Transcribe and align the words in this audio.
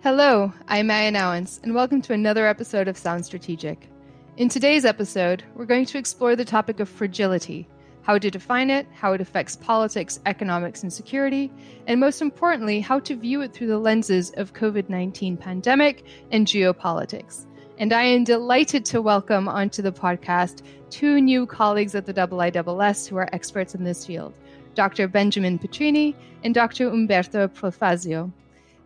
Hello, 0.00 0.52
I'm 0.68 0.86
Meia 0.86 1.10
Nouwens, 1.10 1.60
and 1.64 1.74
welcome 1.74 2.00
to 2.02 2.12
another 2.12 2.46
episode 2.46 2.86
of 2.86 2.96
Sounds 2.96 3.26
Strategic. 3.26 3.88
In 4.36 4.48
today's 4.48 4.84
episode, 4.84 5.42
we're 5.56 5.64
going 5.64 5.86
to 5.86 5.98
explore 5.98 6.36
the 6.36 6.44
topic 6.44 6.78
of 6.78 6.88
fragility, 6.88 7.68
how 8.02 8.16
to 8.16 8.30
define 8.30 8.70
it, 8.70 8.86
how 8.94 9.12
it 9.12 9.20
affects 9.20 9.56
politics, 9.56 10.20
economics, 10.24 10.84
and 10.84 10.92
security, 10.92 11.50
and 11.88 11.98
most 11.98 12.22
importantly, 12.22 12.78
how 12.78 13.00
to 13.00 13.16
view 13.16 13.40
it 13.40 13.52
through 13.52 13.66
the 13.66 13.78
lenses 13.78 14.30
of 14.36 14.52
COVID-19 14.52 15.36
pandemic 15.40 16.04
and 16.30 16.46
geopolitics. 16.46 17.46
And 17.78 17.92
I 17.92 18.04
am 18.04 18.22
delighted 18.22 18.84
to 18.86 19.02
welcome 19.02 19.48
onto 19.48 19.82
the 19.82 19.90
podcast 19.90 20.62
two 20.90 21.20
new 21.20 21.44
colleagues 21.44 21.96
at 21.96 22.06
the 22.06 22.14
IISS 22.14 23.08
who 23.08 23.16
are 23.16 23.28
experts 23.32 23.74
in 23.74 23.82
this 23.82 24.06
field, 24.06 24.32
Dr. 24.76 25.08
Benjamin 25.08 25.58
Petrini 25.58 26.14
and 26.44 26.54
Dr. 26.54 26.88
Umberto 26.88 27.48
Profazio. 27.48 28.30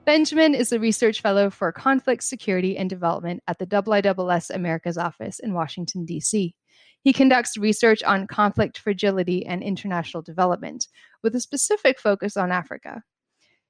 Benjamin 0.05 0.57
is 0.57 0.73
a 0.73 0.81
research 0.81 1.21
fellow 1.21 1.49
for 1.49 1.71
conflict, 1.71 2.25
security, 2.25 2.77
and 2.77 2.91
development 2.91 3.41
at 3.47 3.61
the 3.61 3.67
IISS 3.67 4.51
Americas 4.51 4.99
office 4.99 5.39
in 5.39 5.55
Washington, 5.55 6.05
D.C. 6.05 6.57
He 7.03 7.13
conducts 7.13 7.57
research 7.57 8.03
on 8.03 8.27
conflict 8.27 8.79
fragility 8.79 9.47
and 9.47 9.63
international 9.63 10.25
development, 10.25 10.89
with 11.23 11.37
a 11.37 11.41
specific 11.41 12.01
focus 12.01 12.37
on 12.37 12.51
Africa. 12.51 13.05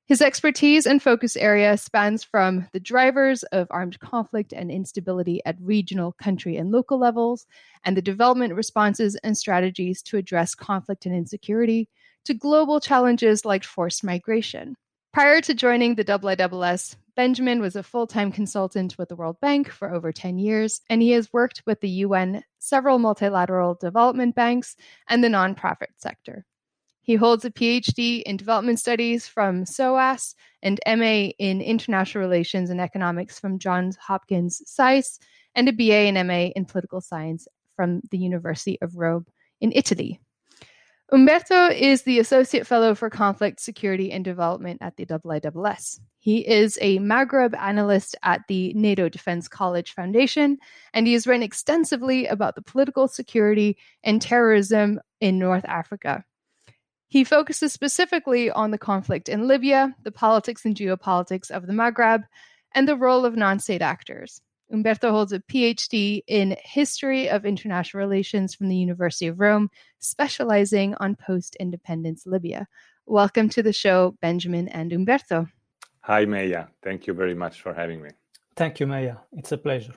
His 0.06 0.22
expertise 0.22 0.86
and 0.86 1.02
focus 1.02 1.36
area 1.36 1.76
spans 1.76 2.24
from 2.24 2.66
the 2.72 2.80
drivers 2.80 3.42
of 3.44 3.66
armed 3.70 4.00
conflict 4.00 4.54
and 4.54 4.70
instability 4.70 5.42
at 5.44 5.60
regional, 5.60 6.12
country, 6.12 6.56
and 6.56 6.72
local 6.72 6.98
levels, 6.98 7.46
and 7.84 7.94
the 7.94 8.02
development 8.02 8.54
responses 8.54 9.16
and 9.16 9.36
strategies 9.36 10.00
to 10.04 10.16
address 10.16 10.54
conflict 10.54 11.04
and 11.04 11.14
insecurity, 11.14 11.90
to 12.24 12.32
global 12.32 12.80
challenges 12.80 13.44
like 13.44 13.64
forced 13.64 14.02
migration. 14.02 14.76
Prior 15.12 15.42
to 15.42 15.52
joining 15.52 15.94
the 15.94 16.06
IISS, 16.06 16.96
Benjamin 17.16 17.60
was 17.60 17.76
a 17.76 17.82
full 17.82 18.06
time 18.06 18.32
consultant 18.32 18.96
with 18.96 19.10
the 19.10 19.14
World 19.14 19.38
Bank 19.42 19.68
for 19.68 19.92
over 19.92 20.10
10 20.10 20.38
years, 20.38 20.80
and 20.88 21.02
he 21.02 21.10
has 21.10 21.30
worked 21.34 21.62
with 21.66 21.82
the 21.82 21.88
UN, 22.06 22.42
several 22.58 22.98
multilateral 22.98 23.74
development 23.74 24.34
banks, 24.34 24.74
and 25.06 25.22
the 25.22 25.28
nonprofit 25.28 25.92
sector. 25.98 26.46
He 27.02 27.16
holds 27.16 27.44
a 27.44 27.50
PhD 27.50 28.22
in 28.22 28.38
development 28.38 28.80
studies 28.80 29.28
from 29.28 29.66
SOAS 29.66 30.34
and 30.62 30.80
MA 30.86 31.28
in 31.38 31.60
international 31.60 32.24
relations 32.24 32.70
and 32.70 32.80
economics 32.80 33.38
from 33.38 33.58
Johns 33.58 33.96
Hopkins 33.96 34.62
SAIS, 34.64 35.18
and 35.54 35.68
a 35.68 35.72
BA 35.72 36.08
and 36.08 36.26
MA 36.26 36.52
in 36.56 36.64
political 36.64 37.02
science 37.02 37.46
from 37.76 38.00
the 38.10 38.18
University 38.18 38.78
of 38.80 38.96
Rome 38.96 39.26
in 39.60 39.72
Italy. 39.74 40.20
Umberto 41.12 41.68
is 41.68 42.04
the 42.04 42.18
Associate 42.20 42.66
Fellow 42.66 42.94
for 42.94 43.10
Conflict, 43.10 43.60
Security, 43.60 44.10
and 44.10 44.24
Development 44.24 44.78
at 44.80 44.96
the 44.96 45.04
IISS. 45.04 46.00
He 46.18 46.38
is 46.48 46.78
a 46.80 47.00
Maghreb 47.00 47.54
analyst 47.54 48.16
at 48.22 48.40
the 48.48 48.72
NATO 48.72 49.10
Defense 49.10 49.46
College 49.46 49.92
Foundation, 49.92 50.56
and 50.94 51.06
he 51.06 51.12
has 51.12 51.26
written 51.26 51.42
extensively 51.42 52.26
about 52.28 52.54
the 52.54 52.62
political 52.62 53.08
security 53.08 53.76
and 54.02 54.22
terrorism 54.22 55.00
in 55.20 55.38
North 55.38 55.66
Africa. 55.66 56.24
He 57.08 57.24
focuses 57.24 57.74
specifically 57.74 58.50
on 58.50 58.70
the 58.70 58.78
conflict 58.78 59.28
in 59.28 59.46
Libya, 59.46 59.94
the 60.04 60.12
politics 60.12 60.64
and 60.64 60.74
geopolitics 60.74 61.50
of 61.50 61.66
the 61.66 61.74
Maghreb, 61.74 62.24
and 62.74 62.88
the 62.88 62.96
role 62.96 63.26
of 63.26 63.36
non 63.36 63.58
state 63.58 63.82
actors. 63.82 64.40
Umberto 64.72 65.10
holds 65.10 65.32
a 65.32 65.38
PhD 65.38 66.22
in 66.26 66.56
History 66.64 67.28
of 67.28 67.44
International 67.44 68.00
Relations 68.00 68.54
from 68.54 68.68
the 68.68 68.76
University 68.76 69.26
of 69.26 69.38
Rome, 69.38 69.70
specializing 69.98 70.94
on 70.94 71.14
post 71.14 71.56
independence 71.60 72.24
Libya. 72.24 72.66
Welcome 73.04 73.50
to 73.50 73.62
the 73.62 73.74
show, 73.74 74.16
Benjamin 74.22 74.68
and 74.68 74.90
Umberto. 74.90 75.46
Hi, 76.00 76.24
Meia. 76.24 76.70
Thank 76.82 77.06
you 77.06 77.12
very 77.12 77.34
much 77.34 77.60
for 77.60 77.74
having 77.74 78.00
me. 78.00 78.10
Thank 78.56 78.80
you, 78.80 78.86
Meia. 78.86 79.20
It's 79.34 79.52
a 79.52 79.58
pleasure. 79.58 79.92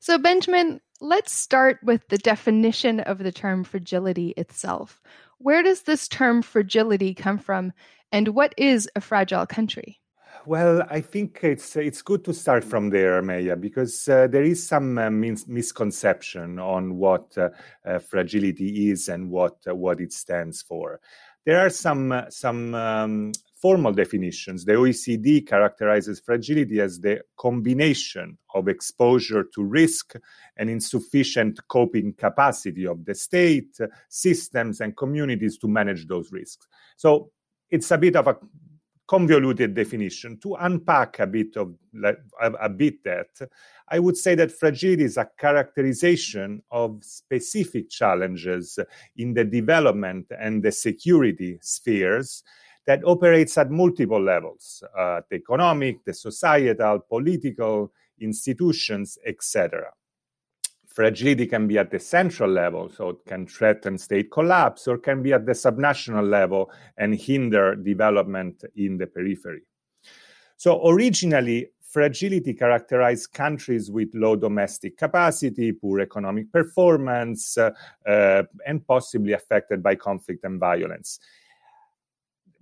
So, 0.00 0.18
Benjamin, 0.18 0.82
let's 1.00 1.32
start 1.32 1.78
with 1.82 2.06
the 2.08 2.18
definition 2.18 3.00
of 3.00 3.16
the 3.16 3.32
term 3.32 3.64
fragility 3.64 4.34
itself. 4.36 5.00
Where 5.38 5.62
does 5.62 5.80
this 5.82 6.08
term 6.08 6.42
fragility 6.42 7.14
come 7.14 7.38
from, 7.38 7.72
and 8.12 8.28
what 8.28 8.52
is 8.58 8.86
a 8.94 9.00
fragile 9.00 9.46
country? 9.46 9.98
Well, 10.46 10.86
I 10.90 11.00
think 11.00 11.40
it's 11.42 11.74
it's 11.74 12.02
good 12.02 12.22
to 12.24 12.34
start 12.34 12.64
from 12.64 12.90
there, 12.90 13.22
Meia, 13.22 13.56
because 13.56 14.06
uh, 14.08 14.26
there 14.26 14.42
is 14.42 14.66
some 14.66 14.98
uh, 14.98 15.08
mis- 15.08 15.48
misconception 15.48 16.58
on 16.58 16.98
what 16.98 17.36
uh, 17.38 17.48
uh 17.86 17.98
fragility 17.98 18.90
is 18.90 19.08
and 19.08 19.30
what 19.30 19.56
uh, 19.66 19.74
what 19.74 20.00
it 20.00 20.12
stands 20.12 20.60
for. 20.60 21.00
There 21.46 21.58
are 21.58 21.70
some 21.70 22.12
uh, 22.12 22.28
some 22.28 22.74
um, 22.74 23.32
formal 23.54 23.94
definitions. 23.94 24.66
The 24.66 24.72
OECD 24.72 25.46
characterizes 25.46 26.20
fragility 26.20 26.78
as 26.78 27.00
the 27.00 27.22
combination 27.38 28.36
of 28.54 28.68
exposure 28.68 29.44
to 29.54 29.64
risk 29.64 30.14
and 30.58 30.68
insufficient 30.68 31.58
coping 31.68 32.12
capacity 32.12 32.86
of 32.86 33.02
the 33.06 33.14
state, 33.14 33.78
systems, 34.10 34.82
and 34.82 34.94
communities 34.94 35.56
to 35.56 35.68
manage 35.68 36.06
those 36.06 36.30
risks. 36.32 36.66
So 36.98 37.30
it's 37.70 37.90
a 37.90 37.98
bit 37.98 38.16
of 38.16 38.26
a 38.26 38.36
convoluted 39.06 39.74
definition 39.74 40.38
to 40.38 40.54
unpack 40.54 41.18
a 41.18 41.26
bit 41.26 41.56
of 41.56 41.74
a, 42.60 42.68
bit 42.68 43.02
that 43.04 43.28
i 43.88 43.98
would 43.98 44.16
say 44.16 44.34
that 44.34 44.50
fragility 44.50 45.04
is 45.04 45.16
a 45.16 45.28
characterization 45.38 46.62
of 46.70 47.02
specific 47.02 47.90
challenges 47.90 48.78
in 49.16 49.34
the 49.34 49.44
development 49.44 50.26
and 50.40 50.62
the 50.62 50.72
security 50.72 51.58
spheres 51.60 52.42
that 52.86 53.04
operates 53.04 53.58
at 53.58 53.70
multiple 53.70 54.22
levels 54.22 54.82
uh, 54.98 55.20
the 55.30 55.36
economic 55.36 56.02
the 56.04 56.14
societal 56.14 56.98
political 57.00 57.92
institutions 58.20 59.18
etc 59.26 59.90
fragility 60.94 61.46
can 61.46 61.66
be 61.66 61.76
at 61.76 61.90
the 61.90 61.98
central 61.98 62.48
level, 62.48 62.88
so 62.88 63.10
it 63.10 63.24
can 63.26 63.46
threaten 63.46 63.98
state 63.98 64.30
collapse, 64.30 64.86
or 64.88 64.96
can 64.96 65.22
be 65.22 65.32
at 65.32 65.44
the 65.44 65.52
subnational 65.52 66.26
level 66.26 66.70
and 66.96 67.14
hinder 67.14 67.74
development 67.74 68.64
in 68.76 68.96
the 68.96 69.06
periphery. 69.06 69.62
So, 70.56 70.88
originally, 70.88 71.70
fragility 71.82 72.54
characterized 72.54 73.32
countries 73.32 73.90
with 73.90 74.08
low 74.14 74.36
domestic 74.36 74.96
capacity, 74.96 75.72
poor 75.72 76.00
economic 76.00 76.50
performance, 76.52 77.58
uh, 77.58 77.70
uh, 78.06 78.44
and 78.64 78.86
possibly 78.86 79.32
affected 79.32 79.82
by 79.82 79.96
conflict 79.96 80.44
and 80.44 80.60
violence 80.60 81.18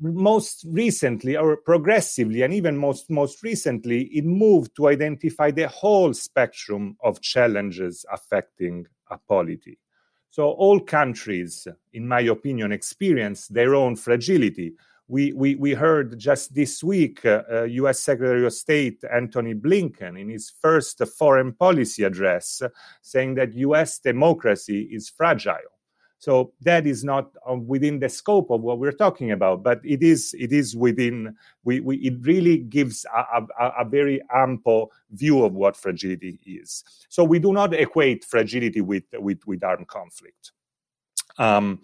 most 0.03 0.65
recently 0.69 1.37
or 1.37 1.57
progressively 1.57 2.43
and 2.43 2.53
even 2.53 2.77
most 2.77 3.09
most 3.09 3.43
recently 3.43 4.03
it 4.05 4.25
moved 4.25 4.75
to 4.75 4.89
identify 4.89 5.51
the 5.51 5.69
whole 5.69 6.13
spectrum 6.13 6.97
of 7.05 7.21
challenges 7.21 8.05
affecting 8.13 8.85
a 9.11 9.19
polity. 9.29 9.79
So 10.31 10.51
all 10.51 10.81
countries 10.81 11.69
in 11.93 12.09
my 12.09 12.21
opinion 12.23 12.73
experience 12.73 13.47
their 13.49 13.75
own 13.75 13.97
fragility. 13.97 14.73
We, 15.09 15.33
we, 15.35 15.57
we 15.57 15.75
heard 15.75 16.19
just 16.19 16.55
this 16.55 16.83
week 16.83 17.25
uh, 17.27 17.43
uh, 17.53 17.63
US 17.65 18.01
Secretary 18.01 18.47
of 18.47 18.53
State 18.55 19.05
Antony 19.13 19.55
Blinken 19.55 20.19
in 20.19 20.31
his 20.31 20.51
first 20.61 21.03
foreign 21.19 21.53
policy 21.53 22.03
address 22.03 22.63
saying 23.03 23.35
that 23.35 23.55
US 23.55 23.99
democracy 23.99 24.89
is 24.91 25.11
fragile 25.11 25.72
so 26.23 26.53
that 26.61 26.87
is 26.87 27.03
not 27.03 27.33
uh, 27.51 27.57
within 27.57 27.99
the 27.99 28.09
scope 28.09 28.53
of 28.53 28.61
what 28.61 28.79
we're 28.79 28.93
talking 28.93 29.33
about, 29.33 29.65
but 29.65 29.81
it 29.83 30.05
is 30.05 30.37
it 30.39 30.53
is 30.53 30.77
within. 30.77 31.35
We, 31.65 31.81
we 31.81 31.97
it 31.97 32.15
really 32.21 32.59
gives 32.59 33.05
a, 33.13 33.43
a, 33.59 33.69
a, 33.81 33.85
very 33.85 34.23
ample 34.33 34.93
view 35.11 35.45
of 35.45 35.55
what 35.55 35.77
fragility 35.77 36.39
is. 36.47 36.85
So 37.09 37.25
we 37.25 37.41
do 37.41 37.53
not 37.53 37.75
equate 37.75 38.25
fragility 38.25 38.81
with 38.81 39.03
with, 39.15 39.45
with 39.49 39.65
armed 39.65 39.89
conflict. 39.89 40.53
Um, 41.39 41.81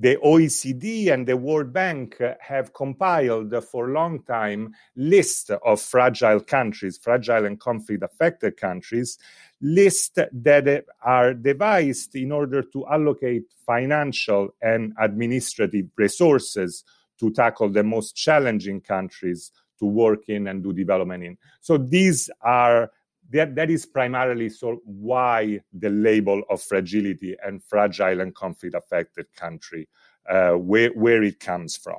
the 0.00 0.16
OECD 0.16 1.12
and 1.12 1.26
the 1.26 1.36
World 1.36 1.72
Bank 1.72 2.22
have 2.40 2.72
compiled 2.72 3.52
for 3.64 3.88
a 3.88 3.92
long 3.92 4.22
time 4.22 4.74
list 4.94 5.50
of 5.50 5.80
fragile 5.80 6.40
countries, 6.40 6.98
fragile 6.98 7.46
and 7.46 7.58
conflict 7.58 8.04
affected 8.04 8.56
countries, 8.56 9.18
lists 9.60 10.10
that 10.14 10.84
are 11.02 11.34
devised 11.34 12.14
in 12.14 12.30
order 12.30 12.62
to 12.62 12.86
allocate 12.86 13.42
financial 13.66 14.54
and 14.62 14.92
administrative 15.00 15.86
resources 15.96 16.84
to 17.18 17.32
tackle 17.32 17.68
the 17.68 17.82
most 17.82 18.14
challenging 18.14 18.80
countries 18.80 19.50
to 19.80 19.86
work 19.86 20.28
in 20.28 20.46
and 20.46 20.62
do 20.62 20.72
development 20.72 21.24
in. 21.24 21.36
So 21.60 21.76
these 21.76 22.30
are 22.40 22.92
that, 23.30 23.54
that 23.54 23.70
is 23.70 23.86
primarily 23.86 24.48
so 24.48 24.80
why 24.84 25.60
the 25.72 25.90
label 25.90 26.42
of 26.50 26.62
fragility 26.62 27.36
and 27.44 27.62
fragile 27.62 28.20
and 28.20 28.34
conflict 28.34 28.74
affected 28.74 29.26
country, 29.36 29.88
uh, 30.28 30.52
where, 30.52 30.90
where 30.90 31.22
it 31.22 31.40
comes 31.40 31.76
from. 31.76 31.98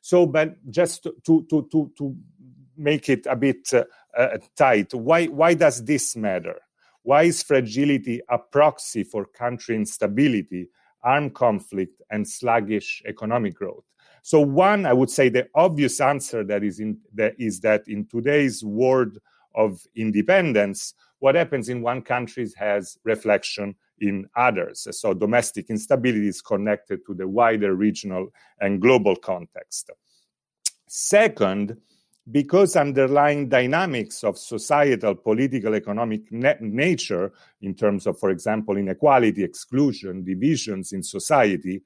So, 0.00 0.26
but 0.26 0.56
just 0.70 1.04
to, 1.04 1.46
to, 1.48 1.68
to, 1.70 1.92
to 1.96 2.16
make 2.76 3.08
it 3.08 3.26
a 3.26 3.36
bit 3.36 3.72
uh, 3.72 3.84
uh, 4.16 4.38
tight, 4.56 4.92
why, 4.94 5.26
why 5.26 5.54
does 5.54 5.84
this 5.84 6.16
matter? 6.16 6.56
Why 7.02 7.24
is 7.24 7.42
fragility 7.42 8.20
a 8.28 8.38
proxy 8.38 9.04
for 9.04 9.26
country 9.26 9.76
instability, 9.76 10.68
armed 11.02 11.34
conflict, 11.34 12.00
and 12.10 12.26
sluggish 12.26 13.02
economic 13.06 13.54
growth? 13.54 13.84
So 14.22 14.40
one, 14.40 14.86
I 14.86 14.94
would 14.94 15.10
say 15.10 15.28
the 15.28 15.48
obvious 15.54 16.00
answer 16.00 16.44
that 16.44 16.64
is 16.64 16.80
in 16.80 16.96
that 17.12 17.34
is 17.38 17.60
that 17.60 17.86
in 17.86 18.06
today's 18.06 18.64
world 18.64 19.18
of 19.54 19.80
independence, 19.96 20.94
what 21.18 21.34
happens 21.34 21.68
in 21.68 21.82
one 21.82 22.02
country 22.02 22.48
has 22.56 22.98
reflection 23.04 23.74
in 24.00 24.28
others. 24.36 24.86
So 24.90 25.14
domestic 25.14 25.70
instability 25.70 26.28
is 26.28 26.42
connected 26.42 27.00
to 27.06 27.14
the 27.14 27.26
wider 27.26 27.74
regional 27.74 28.28
and 28.60 28.80
global 28.80 29.16
context. 29.16 29.90
Second, 30.88 31.76
because 32.30 32.76
underlying 32.76 33.48
dynamics 33.48 34.24
of 34.24 34.38
societal, 34.38 35.14
political, 35.14 35.74
economic 35.74 36.30
nature, 36.32 37.32
in 37.60 37.74
terms 37.74 38.06
of, 38.06 38.18
for 38.18 38.30
example, 38.30 38.76
inequality, 38.76 39.44
exclusion, 39.44 40.24
divisions 40.24 40.92
in 40.92 41.02
society, 41.02 41.82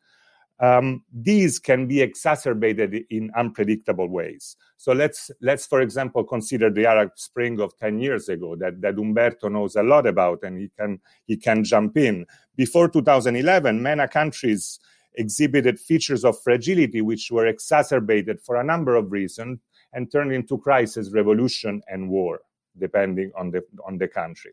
um, 0.60 1.05
these 1.12 1.58
can 1.58 1.87
be 1.87 2.00
exacerbated 2.00 3.05
in 3.10 3.31
unpredictable 3.37 4.08
ways. 4.08 4.56
So 4.76 4.93
let's 4.93 5.31
let's, 5.40 5.66
for 5.66 5.81
example, 5.81 6.25
consider 6.25 6.70
the 6.70 6.87
Arab 6.87 7.12
Spring 7.16 7.60
of 7.60 7.76
ten 7.78 8.00
years 8.00 8.28
ago 8.28 8.56
that, 8.56 8.81
that 8.81 8.99
Umberto 8.99 9.49
knows 9.49 9.76
a 9.76 9.82
lot 9.82 10.06
about, 10.06 10.43
and 10.43 10.58
he 10.58 10.70
can 10.78 11.00
he 11.26 11.37
can 11.37 11.64
jump 11.64 11.96
in. 11.96 12.26
Before 12.56 12.88
2011, 12.88 13.81
MENA 13.82 14.08
countries 14.08 14.81
exhibited 15.14 15.78
features 15.81 16.25
of 16.25 16.40
fragility 16.43 17.00
which 17.00 17.31
were 17.31 17.46
exacerbated 17.46 18.40
for 18.40 18.56
a 18.56 18.64
number 18.64 18.94
of 18.94 19.10
reasons 19.10 19.58
and 19.93 20.10
turned 20.12 20.32
into 20.32 20.58
crisis, 20.58 21.10
revolution, 21.12 21.82
and 21.88 22.08
war, 22.08 22.40
depending 22.78 23.31
on 23.37 23.50
the 23.50 23.62
on 23.87 23.99
the 23.99 24.08
country. 24.08 24.52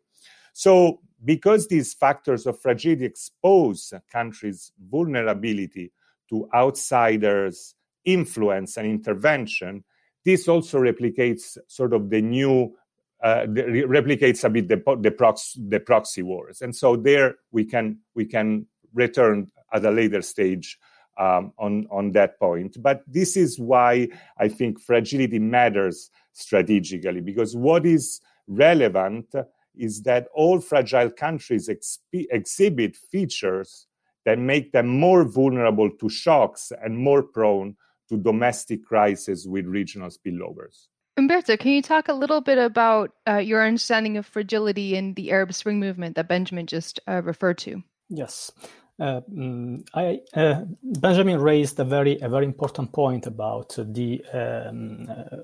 So, 0.58 1.02
because 1.26 1.68
these 1.68 1.94
factors 1.94 2.48
of 2.48 2.62
fragility 2.62 3.04
expose 3.04 3.94
countries' 4.10 4.72
vulnerability 4.90 5.92
to 6.30 6.48
outsiders' 6.56 7.76
influence 8.06 8.78
and 8.78 8.88
intervention, 8.88 9.84
this 10.24 10.48
also 10.48 10.80
replicates 10.80 11.58
sort 11.68 11.92
of 11.92 12.10
the 12.10 12.22
new, 12.22 12.74
uh, 13.22 13.42
replicates 13.48 14.46
a 14.46 14.50
bit 14.50 14.70
the, 14.70 14.82
the, 15.02 15.12
prox, 15.12 15.58
the 15.68 15.82
proxy 15.82 16.22
wars. 16.22 16.62
And 16.62 16.74
so 16.74 16.96
there 16.96 17.36
we 17.52 17.66
can 17.66 18.00
we 18.14 18.24
can 18.24 18.66
return 18.94 19.52
at 19.74 19.84
a 19.84 19.92
later 19.92 20.22
stage 20.22 20.80
um, 21.18 21.52
on 21.60 21.86
on 21.92 22.14
that 22.14 22.40
point. 22.40 22.82
But 22.82 23.04
this 23.08 23.36
is 23.36 23.60
why 23.60 24.08
I 24.38 24.48
think 24.48 24.80
fragility 24.80 25.40
matters 25.40 26.12
strategically 26.32 27.20
because 27.20 27.58
what 27.58 27.86
is 27.86 28.22
relevant 28.48 29.36
is 29.78 30.04
that 30.04 30.28
all 30.34 30.60
fragile 30.60 31.10
countries 31.10 31.70
exp- 31.70 32.28
exhibit 32.32 32.96
features 32.96 33.88
that 34.26 34.40
make 34.40 34.72
them 34.72 34.88
more 34.88 35.24
vulnerable 35.24 35.90
to 35.90 36.10
shocks 36.10 36.72
and 36.84 36.98
more 36.98 37.24
prone 37.24 37.76
to 38.10 38.18
domestic 38.18 38.84
crises 38.86 39.48
with 39.48 39.66
regional 39.66 40.10
spillovers. 40.10 40.88
Umberto, 41.18 41.56
can 41.56 41.72
you 41.72 41.82
talk 41.82 42.10
a 42.10 42.14
little 42.14 42.42
bit 42.42 42.58
about 42.58 43.12
uh, 43.28 43.38
your 43.38 43.66
understanding 43.66 44.18
of 44.18 44.26
fragility 44.26 44.96
in 44.96 45.14
the 45.14 45.32
Arab 45.32 45.54
Spring 45.54 45.80
movement 45.80 46.16
that 46.16 46.28
Benjamin 46.28 46.68
just 46.68 47.00
uh, 47.08 47.22
referred 47.24 47.58
to? 47.60 47.82
Yes. 48.10 48.52
Uh, 49.00 49.22
mm, 49.34 49.88
I, 49.94 50.20
uh, 50.34 50.66
Benjamin 50.84 51.40
raised 51.40 51.80
a 51.80 51.84
very 51.84 52.20
a 52.20 52.30
very 52.30 52.46
important 52.46 52.94
point 52.94 53.28
about 53.28 53.76
the 53.78 54.24
um, 54.34 55.08
uh, 55.10 55.38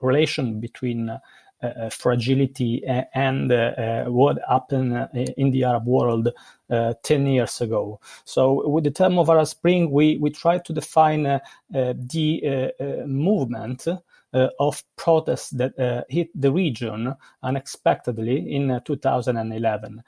relation 0.00 0.60
between 0.60 1.08
uh, 1.08 1.18
Uh, 1.62 1.88
fragility 1.90 2.82
and 3.14 3.52
uh, 3.52 3.54
uh, 3.54 4.04
what 4.06 4.36
happened 4.48 4.92
uh, 4.96 5.06
in 5.36 5.52
the 5.52 5.62
Arab 5.62 5.86
world 5.86 6.28
10 6.68 7.26
years 7.26 7.60
ago. 7.60 8.00
So, 8.24 8.68
with 8.68 8.82
the 8.82 8.90
term 8.90 9.16
of 9.16 9.28
Arab 9.28 9.46
Spring, 9.46 9.92
we, 9.92 10.16
we 10.16 10.30
try 10.30 10.58
to 10.58 10.72
define 10.72 11.40
the 11.70 13.04
movement 13.06 13.86
uh, 14.34 14.48
of 14.58 14.82
protests 14.96 15.50
that 15.50 15.78
uh, 15.78 16.04
hit 16.08 16.30
the 16.34 16.50
region 16.50 17.14
unexpectedly 17.42 18.50
in 18.54 18.70
uh, 18.70 18.80
2011. 18.80 20.02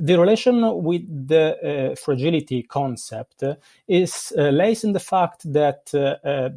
the 0.00 0.18
relation 0.18 0.82
with 0.82 1.02
the 1.28 1.94
fragility 2.02 2.62
concept 2.62 3.44
is 3.86 4.32
lays 4.34 4.82
in 4.82 4.94
the 4.94 5.00
fact 5.00 5.52
that 5.52 5.90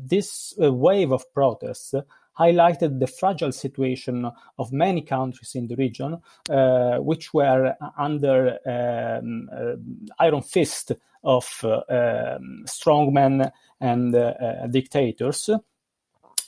this 0.01 0.53
wave 0.57 1.11
of 1.11 1.29
protests 1.33 1.93
highlighted 2.39 2.99
the 2.99 3.07
fragile 3.07 3.51
situation 3.51 4.31
of 4.57 4.71
many 4.71 5.01
countries 5.01 5.55
in 5.55 5.67
the 5.67 5.75
region, 5.75 6.17
uh, 6.49 6.97
which 6.97 7.33
were 7.33 7.75
under 7.97 8.57
um, 8.65 9.49
uh, 9.51 9.75
iron 10.23 10.41
fist 10.41 10.93
of 11.23 11.45
uh, 11.63 11.81
um, 11.89 12.63
strongmen 12.65 13.51
and 13.81 14.15
uh, 14.15 14.19
uh, 14.19 14.67
dictators. 14.67 15.49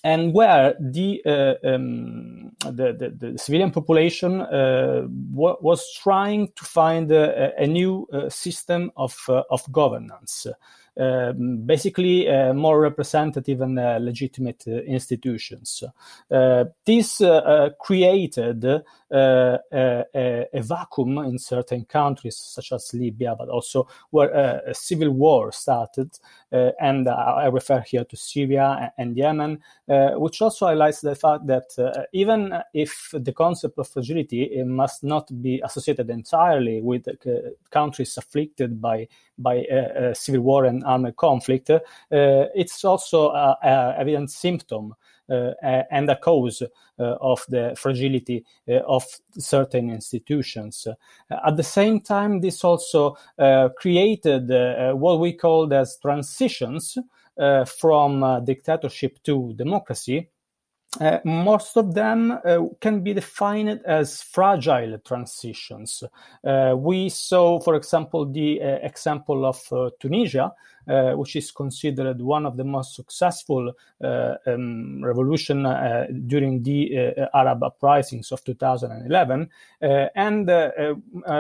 And 0.04 0.34
where 0.34 0.74
the, 0.80 1.22
uh, 1.24 1.68
um, 1.68 2.54
the, 2.62 2.92
the, 2.98 3.14
the, 3.16 3.38
civilian 3.38 3.70
population 3.70 4.40
w- 4.40 5.58
was 5.62 5.94
trying 6.02 6.48
to 6.56 6.66
find 6.66 7.12
a, 7.12 7.54
a 7.62 7.68
new 7.68 8.08
system 8.30 8.92
of, 8.98 9.16
of 9.30 9.72
governance. 9.72 10.48
Um, 11.00 11.66
basically 11.66 12.28
uh, 12.28 12.54
more 12.54 12.82
representative 12.82 13.62
and 13.62 13.80
uh, 13.80 13.98
legitimate 14.02 14.66
uh, 14.68 14.82
institutions. 14.82 15.86
this 16.86 17.22
created 17.80 18.84
a, 19.12 20.48
a, 20.54 20.62
vacuum 20.62 21.18
in 21.20 21.38
certain 21.38 21.86
countries, 21.86 22.38
such 22.38 22.72
as 22.72 22.94
Libya, 22.94 23.36
but 23.38 23.50
also 23.50 23.88
where 24.10 24.34
uh, 24.36 24.60
a 24.68 24.74
civil 24.74 25.12
war 25.12 25.52
started. 25.52 26.18
Uh, 26.52 26.72
and 26.80 27.08
I 27.08 27.46
refer 27.48 27.82
here 27.82 28.04
to 28.06 28.16
Syria 28.16 28.92
and 28.98 29.18
Yemen, 29.18 29.60
uh, 29.90 30.12
which 30.12 30.42
also 30.42 30.68
highlights 30.68 31.02
the 31.02 31.16
fact 31.16 31.48
that 31.48 32.08
even 32.14 32.54
if 32.74 33.14
the 33.14 33.34
concept 33.34 33.78
of 33.78 33.88
fragility 33.88 34.64
must 34.64 35.04
not 35.04 35.30
be 35.42 35.62
associated 35.64 36.10
entirely 36.10 36.82
with 36.82 37.08
countries 37.70 38.18
afflicted 38.18 38.82
by 38.82 39.08
by 39.38 39.66
civil 40.14 40.42
war 40.42 40.66
and 40.66 40.84
armed 40.84 41.16
conflict, 41.16 41.70
uh, 41.70 41.80
it's 42.10 42.84
also 42.86 43.32
an 43.32 43.96
evident 43.98 44.30
symptom 44.30 44.92
uh, 44.92 44.96
Uh, 45.32 45.54
and 45.90 46.10
a 46.10 46.18
cause 46.18 46.62
uh, 46.62 47.04
of 47.22 47.46
the 47.48 47.74
fragility 47.78 48.44
uh, 48.68 48.74
of 48.86 49.06
certain 49.38 49.90
institutions. 49.90 50.88
at 51.30 51.56
the 51.56 51.64
same 51.64 52.02
time, 52.02 52.42
this 52.42 52.66
also 52.66 53.16
uh, 53.40 53.70
created 53.78 54.52
uh, 54.52 54.92
what 54.92 55.22
we 55.22 55.32
call 55.32 55.74
as 55.74 55.98
transitions 56.02 56.98
from 57.66 58.44
dictatorship 58.44 59.24
to 59.24 59.54
democracy, 59.54 60.30
uh, 61.00 61.20
most 61.24 61.78
of 61.78 61.94
them 61.94 62.32
uh, 62.32 62.60
can 62.82 63.02
be 63.02 63.14
defined 63.14 63.82
as 63.86 64.22
fragile 64.22 64.98
transitions. 65.00 66.04
Uh, 66.44 66.74
we 66.78 67.08
saw, 67.08 67.60
for 67.62 67.76
example, 67.76 68.26
the 68.26 68.60
example 68.60 69.46
of 69.46 69.94
Tunisia, 70.00 70.52
uh, 70.88 71.12
which 71.12 71.36
is 71.36 71.52
considered 71.52 72.20
one 72.20 72.46
of 72.46 72.58
the 72.58 72.64
most 72.64 72.96
successful 72.96 73.72
uh, 74.04 74.34
um, 74.48 75.02
revolution 75.04 75.64
uh, 75.66 76.08
during 76.26 76.64
the 76.64 77.30
Arab 77.34 77.64
uprisings 77.64 78.32
of 78.32 78.44
2011. 78.44 79.48
and 79.82 80.48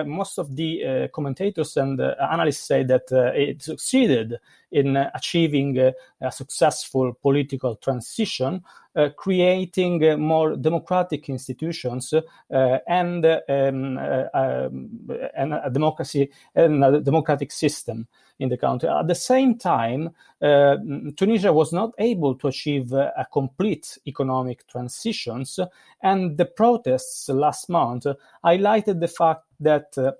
most 0.07 0.37
of 0.37 0.55
the 0.55 1.09
commentators 1.11 1.75
and 1.75 1.99
analysts 1.99 2.67
say 2.67 2.83
that 2.83 3.11
it 3.35 3.63
succeeded 3.63 4.39
in 4.71 4.95
achieving 4.95 5.77
a 5.77 6.31
successful 6.31 7.13
political 7.13 7.75
transition, 7.75 8.63
uh, 8.95 9.09
creating 9.15 10.03
uh, 10.03 10.17
more 10.17 10.57
democratic 10.57 11.29
institutions 11.29 12.13
uh, 12.13 12.77
and 12.87 13.25
um, 13.25 13.97
um, 14.33 14.89
and 15.33 15.53
a 15.53 15.69
democracy 15.71 16.29
and 16.55 16.83
a 16.83 16.99
democratic 16.99 17.53
system 17.53 18.05
in 18.39 18.49
the 18.49 18.57
country. 18.57 18.89
At 18.89 19.07
the 19.07 19.15
same 19.15 19.57
time, 19.57 20.09
uh, 20.41 20.75
Tunisia 21.15 21.53
was 21.53 21.71
not 21.71 21.91
able 21.99 22.35
to 22.35 22.47
achieve 22.47 22.91
a 22.91 23.25
complete 23.31 23.97
economic 24.07 24.67
transitions, 24.67 25.59
and 26.01 26.37
the 26.37 26.45
protests 26.45 27.29
last 27.29 27.69
month 27.69 28.07
highlighted 28.43 28.99
the 28.99 29.07
fact 29.07 29.45
that. 29.59 29.97
Uh, 29.97 30.11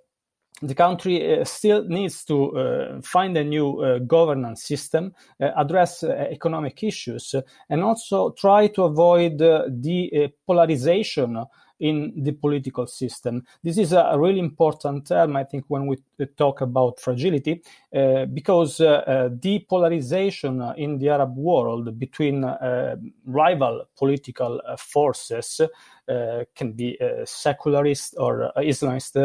the 0.62 0.76
country 0.76 1.40
uh, 1.40 1.44
still 1.44 1.84
needs 1.86 2.24
to 2.26 2.58
uh, 2.58 3.02
find 3.02 3.36
a 3.38 3.44
new 3.44 3.82
uh, 3.82 4.00
governance 4.00 4.64
system, 4.64 5.14
address 5.40 6.04
economic 6.04 6.84
issues, 6.84 7.36
and 7.70 7.84
also 7.84 8.32
try 8.32 8.68
to 8.68 8.84
avoid 8.84 9.38
the 9.38 10.32
polarization 10.46 11.46
in 11.82 12.14
the 12.16 12.32
political 12.32 12.86
system. 12.88 13.44
This 13.64 13.78
is 13.78 13.92
a 13.92 14.16
really 14.16 14.40
important 14.40 15.08
term, 15.08 15.36
I 15.36 15.44
think, 15.44 15.66
when 15.68 15.88
we 15.88 15.98
talk 16.38 16.62
about 16.62 17.00
fragility, 17.00 17.62
uh, 17.94 18.26
because 18.26 18.80
uh, 18.80 18.86
uh, 18.86 19.30
depolarization 19.30 20.78
in 20.78 21.00
the 21.00 21.10
Arab 21.10 21.36
world 21.36 21.98
between 21.98 22.44
uh, 22.44 22.96
rival 23.26 23.86
political 23.98 24.62
uh, 24.66 24.78
forces 24.78 25.60
uh, 25.60 25.68
Uh, 26.10 26.44
can 26.56 26.72
be 26.72 26.98
uh, 27.00 27.24
secularist 27.26 28.16
or 28.18 28.46
uh, 28.46 28.62
Islamist 28.62 29.16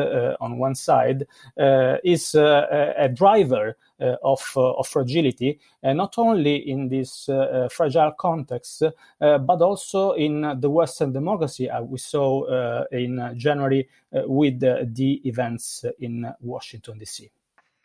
on 0.41 0.59
one 0.59 0.75
side, 0.75 1.27
is 2.05 2.35
a 2.35 3.11
driver 3.15 3.77
of, 3.99 4.43
of 4.55 4.87
fragility, 4.87 5.59
not 5.83 6.19
only 6.19 6.57
in 6.71 6.89
this 6.89 7.31
fragile 7.71 8.13
context, 8.13 8.83
but 9.19 9.63
also 9.63 10.13
in 10.13 10.43
the 10.61 10.69
Western 10.71 11.13
democracy 11.13 11.69
we 11.83 11.99
saw 11.99 12.85
in 12.93 13.33
January 13.37 13.89
with 14.13 14.61
the 14.61 15.21
events 15.25 15.85
in 15.99 16.31
Washington, 16.41 16.99
D.C. 16.99 17.31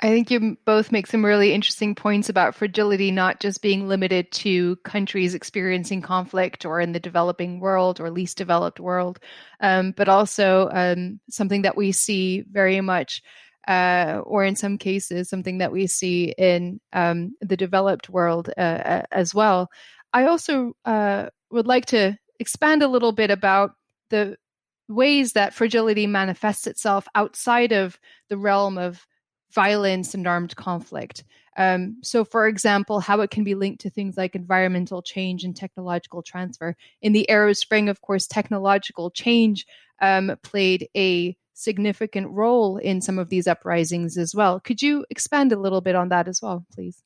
I 0.04 0.08
think 0.08 0.32
you 0.32 0.58
both 0.66 0.92
make 0.92 1.06
some 1.06 1.24
really 1.24 1.54
interesting 1.54 1.94
points 1.94 2.28
about 2.28 2.56
fragility 2.56 3.12
not 3.12 3.40
just 3.40 3.62
being 3.62 3.88
limited 3.88 4.32
to 4.32 4.78
countries 4.78 5.36
experiencing 5.36 6.02
conflict 6.02 6.66
or 6.66 6.80
in 6.80 6.92
the 6.92 7.00
developing 7.00 7.60
world 7.60 8.00
or 8.00 8.10
least 8.10 8.36
developed 8.36 8.80
world, 8.80 9.20
um, 9.60 9.94
but 9.96 10.10
also 10.10 10.70
um, 10.74 11.20
something 11.30 11.62
that 11.62 11.78
we 11.78 11.92
see 11.92 12.44
very 12.52 12.82
much, 12.82 13.22
uh, 13.68 14.22
or 14.24 14.44
in 14.44 14.56
some 14.56 14.80
cases, 14.80 15.30
something 15.30 15.60
that 15.60 15.72
we 15.72 15.86
see 15.86 16.34
in 16.36 16.82
um, 16.94 17.36
the 17.40 17.58
developed 17.58 18.10
world 18.10 18.50
uh, 18.58 19.04
as 19.12 19.36
well. 19.36 19.70
I 20.14 20.26
also 20.26 20.76
uh, 20.84 21.28
would 21.52 21.68
like 21.68 21.86
to 21.88 22.18
expand 22.40 22.82
a 22.82 22.88
little 22.88 23.12
bit 23.12 23.30
about 23.30 23.74
the 24.10 24.38
ways 24.90 25.34
that 25.34 25.54
fragility 25.54 26.08
manifests 26.08 26.66
itself 26.66 27.08
outside 27.14 27.72
of 27.72 28.00
the 28.30 28.38
realm 28.38 28.80
of 28.80 29.06
violence 29.54 30.14
and 30.14 30.28
armed 30.28 30.56
conflict. 30.56 31.24
Um, 31.58 31.98
so, 32.02 32.24
for 32.24 32.48
example, 32.48 33.00
how 33.00 33.20
it 33.22 33.30
can 33.30 33.44
be 33.44 33.56
linked 33.56 33.82
to 33.82 33.90
things 33.90 34.18
like 34.18 34.36
environmental 34.36 35.02
change 35.02 35.44
and 35.44 35.56
technological 35.56 36.22
transfer. 36.22 36.76
In 37.02 37.14
the 37.14 37.30
Arab 37.30 37.56
Spring, 37.56 37.90
of 37.90 38.02
course, 38.02 38.26
technological 38.26 39.12
change 39.12 39.66
um, 40.02 40.38
played 40.44 40.88
a 40.96 41.36
significant 41.54 42.30
role 42.32 42.78
in 42.78 43.02
some 43.02 43.20
of 43.20 43.30
these 43.30 43.48
uprisings 43.48 44.18
as 44.18 44.34
well. 44.34 44.60
Could 44.60 44.82
you 44.82 45.06
expand 45.10 45.52
a 45.52 45.60
little 45.60 45.82
bit 45.82 45.96
on 45.96 46.10
that 46.10 46.28
as 46.28 46.42
well, 46.42 46.66
please? 46.74 47.04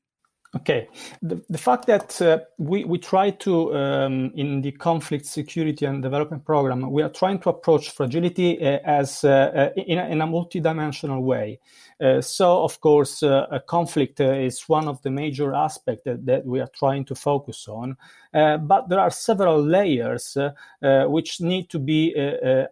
Okay, 0.56 0.88
the, 1.22 1.44
the 1.50 1.58
fact 1.58 1.86
that 1.88 2.22
uh, 2.22 2.40
we, 2.58 2.86
we 2.86 2.98
try 2.98 3.30
to, 3.30 3.76
um, 3.76 4.32
in 4.36 4.62
the 4.62 4.72
conflict 4.72 5.26
security 5.26 5.86
and 5.86 6.02
development 6.02 6.46
program, 6.46 6.90
we 6.90 7.04
are 7.04 7.10
trying 7.10 7.40
to 7.40 7.50
approach 7.50 7.90
fragility 7.90 8.62
uh, 8.62 8.80
as 8.86 9.26
uh, 9.26 9.72
uh 9.76 9.82
in, 9.82 9.98
a, 9.98 10.06
in 10.08 10.22
a 10.22 10.28
multidimensional 10.28 11.22
way. 11.22 11.60
Uh, 12.04 12.20
so, 12.20 12.64
of 12.64 12.82
course, 12.82 13.24
uh, 13.24 13.48
a 13.52 13.60
conflict 13.60 14.20
uh, 14.20 14.32
is 14.32 14.62
one 14.68 14.88
of 14.88 15.02
the 15.02 15.10
major 15.10 15.54
aspects 15.54 16.04
that, 16.06 16.26
that, 16.26 16.46
we 16.46 16.60
are 16.60 16.70
trying 16.76 17.06
to 17.06 17.16
focus 17.16 17.68
on. 17.70 17.96
Uh, 18.34 18.58
but 18.58 18.90
there 18.90 19.00
are 19.00 19.10
several 19.10 19.64
layers 19.64 20.36
uh, 20.36 21.06
which 21.06 21.40
need 21.40 21.70
to 21.70 21.80
be 21.80 22.14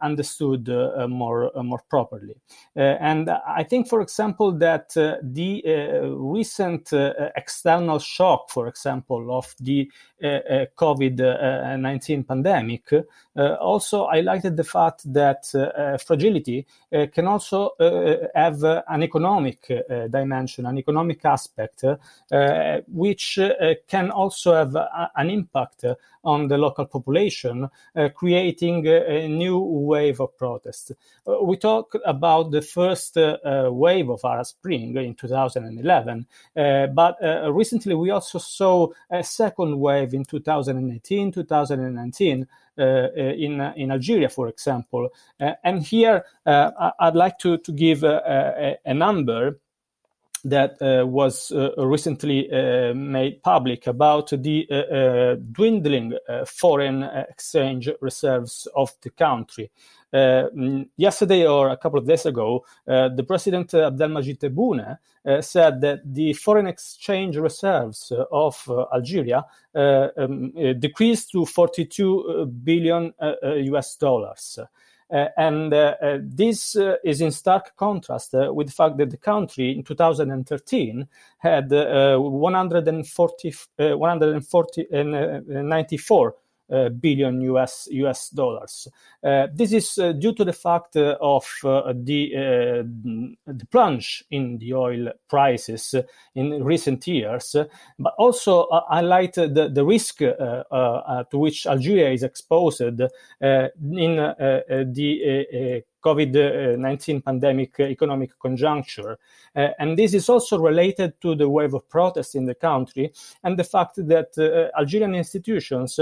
understood 0.02 0.68
more, 1.08 1.52
more 1.64 1.82
properly. 1.90 2.36
and 2.76 3.30
I 3.30 3.64
think, 3.64 3.88
for 3.88 4.02
example, 4.02 4.52
that 4.60 4.90
the 4.94 5.62
recent 6.18 6.92
external 7.38 8.00
shock, 8.00 8.50
for 8.50 8.68
example, 8.68 9.38
of 9.38 9.56
the 9.60 9.90
uh, 10.24 10.28
uh, 10.28 10.66
COVID 10.78 11.80
19 11.80 12.24
pandemic, 12.24 12.94
uh, 12.94 13.56
also 13.56 14.08
highlighted 14.08 14.56
the 14.56 14.64
fact 14.64 15.02
that 15.12 15.44
fragility 16.06 16.66
can 17.12 17.28
also 17.28 17.72
have 18.34 18.64
an 18.64 19.04
economic 19.14 19.68
dimension, 20.10 20.66
an 20.66 20.78
economic 20.78 21.24
aspect, 21.26 21.84
which 22.88 23.40
can 23.88 24.12
also 24.12 24.54
have 24.54 24.76
a, 24.76 25.12
an 25.16 25.30
impact 25.30 25.86
on 26.24 26.48
the 26.48 26.58
local 26.58 26.86
population, 26.86 27.70
uh, 27.96 28.10
creating 28.16 28.88
a, 28.88 29.26
a, 29.26 29.28
new 29.28 29.60
wave 29.60 30.22
of 30.22 30.38
protest. 30.38 30.94
Uh, 31.28 31.44
we 31.44 31.58
talk 31.58 31.94
about 32.06 32.52
the 32.52 32.62
first 32.62 33.18
uh, 33.18 33.70
wave 33.72 34.10
of 34.10 34.22
Arab 34.24 34.46
Spring 34.46 34.96
in 34.96 35.16
2011, 35.16 36.26
but 36.94 37.18
recently 37.52 37.94
we 37.94 38.10
also 38.10 38.40
saw 38.40 38.88
a 39.10 39.24
second 39.24 39.78
wave 39.80 40.14
in 40.14 40.24
2018, 40.24 41.32
2019. 41.32 42.48
Uh, 42.76 43.10
in 43.16 43.62
in 43.76 43.92
Algeria, 43.92 44.28
for 44.28 44.48
example. 44.48 45.10
Uh, 45.40 45.52
and 45.64 45.84
here, 45.84 46.26
uh, 46.48 46.92
I'd 47.00 47.14
like 47.14 47.38
to 47.38 47.60
to 47.60 47.72
give 47.72 48.04
a, 48.04 48.80
a, 48.86 48.90
a 48.90 48.94
number 48.96 49.60
that 50.44 50.82
uh, 50.82 51.06
was 51.06 51.52
uh, 51.52 51.70
recently 51.78 52.52
uh, 52.52 52.96
made 52.96 53.44
public 53.44 53.86
about 53.86 54.32
the 54.32 55.38
dwindling 55.52 56.18
foreign 56.48 57.04
exchange 57.04 57.90
reserves 58.02 58.68
of 58.76 58.92
the 59.04 59.12
country. 59.12 59.70
Uh, 60.14 60.50
mm, 60.56 60.88
yesterday 60.96 61.48
or 61.48 61.70
a 61.70 61.78
couple 61.78 61.98
of 61.98 62.06
days 62.06 62.26
ago, 62.26 62.64
uh, 62.88 63.10
the 63.10 63.24
president 63.24 63.74
uh, 63.74 63.90
Abdelmadjid 63.90 64.38
Tebboune 64.40 64.98
said 65.42 65.80
that 65.82 66.02
the 66.06 66.34
foreign 66.34 66.68
exchange 66.68 67.38
reserves 67.38 68.12
of 68.32 68.70
Algeria 68.94 69.46
um, 69.74 70.52
decreased 70.80 71.32
to 71.32 71.46
42 71.46 72.52
billion 72.64 73.14
US 73.42 73.96
dollars. 73.96 74.60
Uh, 75.14 75.28
and 75.38 75.74
uh, 75.74 75.96
uh, 76.02 76.18
this 76.22 76.76
is 77.04 77.22
in 77.22 77.32
stark 77.32 77.76
contrast 77.78 78.34
with 78.34 78.68
the 78.68 78.74
fact 78.74 78.98
that 78.98 79.12
the 79.12 79.18
country 79.18 79.72
in 79.72 79.84
2013 79.84 81.08
had 81.38 81.70
140, 81.70 83.54
140 83.78 84.88
94 84.92 86.28
uh, 86.28 86.32
Uh, 86.72 86.88
billion 86.88 87.42
US 87.42 87.90
US 87.92 88.30
dollars. 88.30 88.88
Uh, 89.22 89.48
this 89.54 89.74
is 89.74 89.98
uh, 89.98 90.14
due 90.14 90.34
to 90.34 90.46
the 90.46 90.54
fact 90.54 90.96
uh, 90.96 91.18
of 91.20 91.46
uh, 91.66 91.92
the 91.94 92.32
mm, 92.36 93.36
the 93.46 93.66
plunge 93.66 94.24
in 94.32 94.58
the 94.60 94.74
oil 94.74 95.12
prices 95.30 95.94
in 96.36 96.64
recent 96.64 97.06
years, 97.06 97.58
but 98.00 98.14
also 98.18 98.70
highlight 98.88 99.34
the, 99.34 99.70
the 99.74 99.84
risk 99.84 100.20
to 100.20 101.26
which 101.34 101.68
Algeria 101.68 102.12
is 102.12 102.24
exposed 102.24 102.80
in 102.80 102.96
the 102.96 103.10
COVID 106.04 106.78
19 106.78 107.22
pandemic 107.22 107.80
economic 107.80 108.38
conjuncture. 108.38 109.18
Uh, 109.56 109.70
and 109.80 109.98
this 109.98 110.14
is 110.14 110.30
also 110.30 110.60
related 110.60 111.20
to 111.22 111.36
the 111.36 111.48
wave 111.48 111.74
of 111.74 111.88
protests 111.90 112.36
in 112.36 112.46
the 112.46 112.56
country 112.56 113.12
and 113.44 113.58
the 113.58 113.64
fact 113.64 113.96
that 113.96 114.38
uh, 114.38 114.78
Algerian 114.78 115.16
institutions 115.16 116.00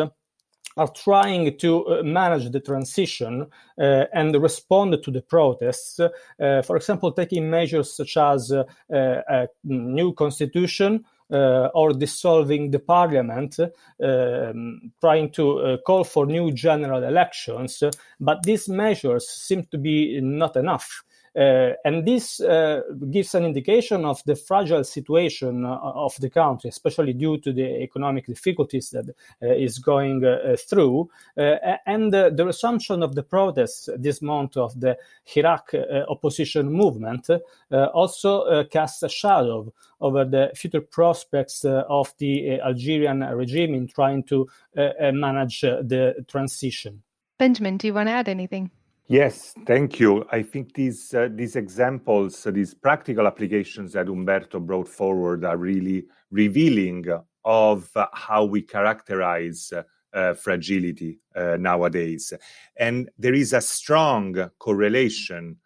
are 0.78 0.90
trying 0.90 1.58
to 1.58 1.86
uh, 1.86 2.04
manage 2.04 2.50
the 2.52 2.60
transition 2.60 3.48
uh, 3.78 4.06
and 4.14 4.36
respond 4.42 4.98
to 5.04 5.12
the 5.12 5.22
protests. 5.22 6.00
Uh, 6.00 6.62
for 6.62 6.76
example, 6.78 7.12
taking 7.12 7.50
measures 7.50 7.94
such 7.94 8.18
as 8.18 8.52
uh, 8.52 8.64
a 8.90 9.48
new 9.64 10.14
constitution. 10.14 11.06
Uh, 11.34 11.70
or 11.76 11.94
dissolving 11.94 12.72
the 12.72 12.80
parliament, 12.80 13.58
um, 14.04 14.92
trying 15.00 15.32
to 15.32 15.60
uh, 15.60 15.78
call 15.78 16.04
for 16.04 16.26
new 16.26 16.52
general 16.52 17.02
elections. 17.04 17.82
But 18.20 18.44
these 18.44 18.68
measures 18.68 19.30
seem 19.30 19.64
to 19.72 19.78
be 19.78 20.20
not 20.20 20.58
enough. 20.58 21.06
Uh, 21.36 21.72
and 21.86 22.06
this 22.06 22.42
uh, 22.42 22.82
gives 23.10 23.34
an 23.36 23.46
indication 23.46 24.04
of 24.04 24.22
the 24.26 24.36
fragile 24.36 24.84
situation 24.84 25.66
uh, 25.66 25.78
of 25.82 26.14
the 26.20 26.30
country, 26.30 26.70
especially 26.70 27.14
due 27.14 27.38
to 27.38 27.54
the 27.54 27.82
economic 27.82 28.26
difficulties 28.26 28.90
that 28.90 29.06
uh, 29.42 29.48
is 29.48 29.80
going 29.80 30.24
uh, 30.26 30.56
through. 30.70 31.10
Uh, 31.38 31.56
and 31.86 32.14
the 32.14 32.44
resumption 32.46 33.02
of 33.02 33.16
the 33.16 33.24
protests 33.24 33.90
this 33.98 34.22
month 34.22 34.58
of 34.58 34.78
the 34.80 34.98
Hirak 35.26 35.74
opposition 36.10 36.72
movement 36.72 37.30
also 37.72 38.64
casts 38.66 39.04
a 39.04 39.10
shadow 39.10 39.72
over 40.00 40.26
the 40.26 40.52
future 40.56 40.82
prospects 40.82 41.64
of 41.66 42.14
the 42.18 42.60
Algerian 42.60 43.20
regime 43.22 43.74
in 43.74 43.88
trying 43.88 44.24
to 44.24 44.48
manage 44.76 45.62
the 45.62 46.26
transition. 46.28 47.02
Benjamin, 47.38 47.78
do 47.78 47.88
you 47.88 47.94
want 47.94 48.08
to 48.08 48.14
add 48.14 48.30
anything? 48.30 48.72
Yes, 49.08 49.54
thank 49.66 50.00
you. 50.00 50.26
I 50.32 50.42
think 50.42 50.74
these 50.74 51.14
uh, 51.14 51.28
these 51.32 51.56
examples, 51.58 52.46
uh, 52.48 52.52
these 52.52 52.74
practical 52.74 53.28
applications 53.28 53.92
that 53.94 54.08
Umberto 54.08 54.60
brought 54.60 54.88
forward 54.88 55.44
are 55.44 55.58
really 55.58 56.06
revealing 56.30 57.06
of 57.44 57.90
uh, 57.96 58.08
how 58.14 58.46
we 58.46 58.62
characterize 58.62 59.74
uh, 60.14 60.34
fragility 60.34 61.20
uh, 61.36 61.58
nowadays. 61.60 62.32
And 62.78 63.10
there 63.18 63.34
is 63.34 63.52
a 63.54 63.62
strong 63.62 64.50
correlation 64.60 65.58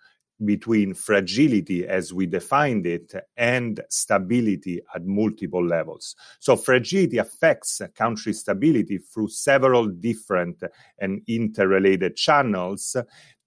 between 0.44 0.94
fragility 0.94 1.88
as 1.88 2.13
we 2.13 2.25
defined 2.25 2.86
it 2.86 3.13
and 3.38 3.80
stability 3.89 4.82
at 4.94 5.06
multiple 5.06 5.65
levels. 5.65 6.15
So 6.39 6.56
fragility 6.56 7.18
affects 7.20 7.82
country 7.96 8.34
stability 8.34 8.98
through 8.98 9.30
several 9.30 9.88
different 9.88 10.62
and 11.00 11.22
interrelated 11.27 12.18
channels 12.18 12.98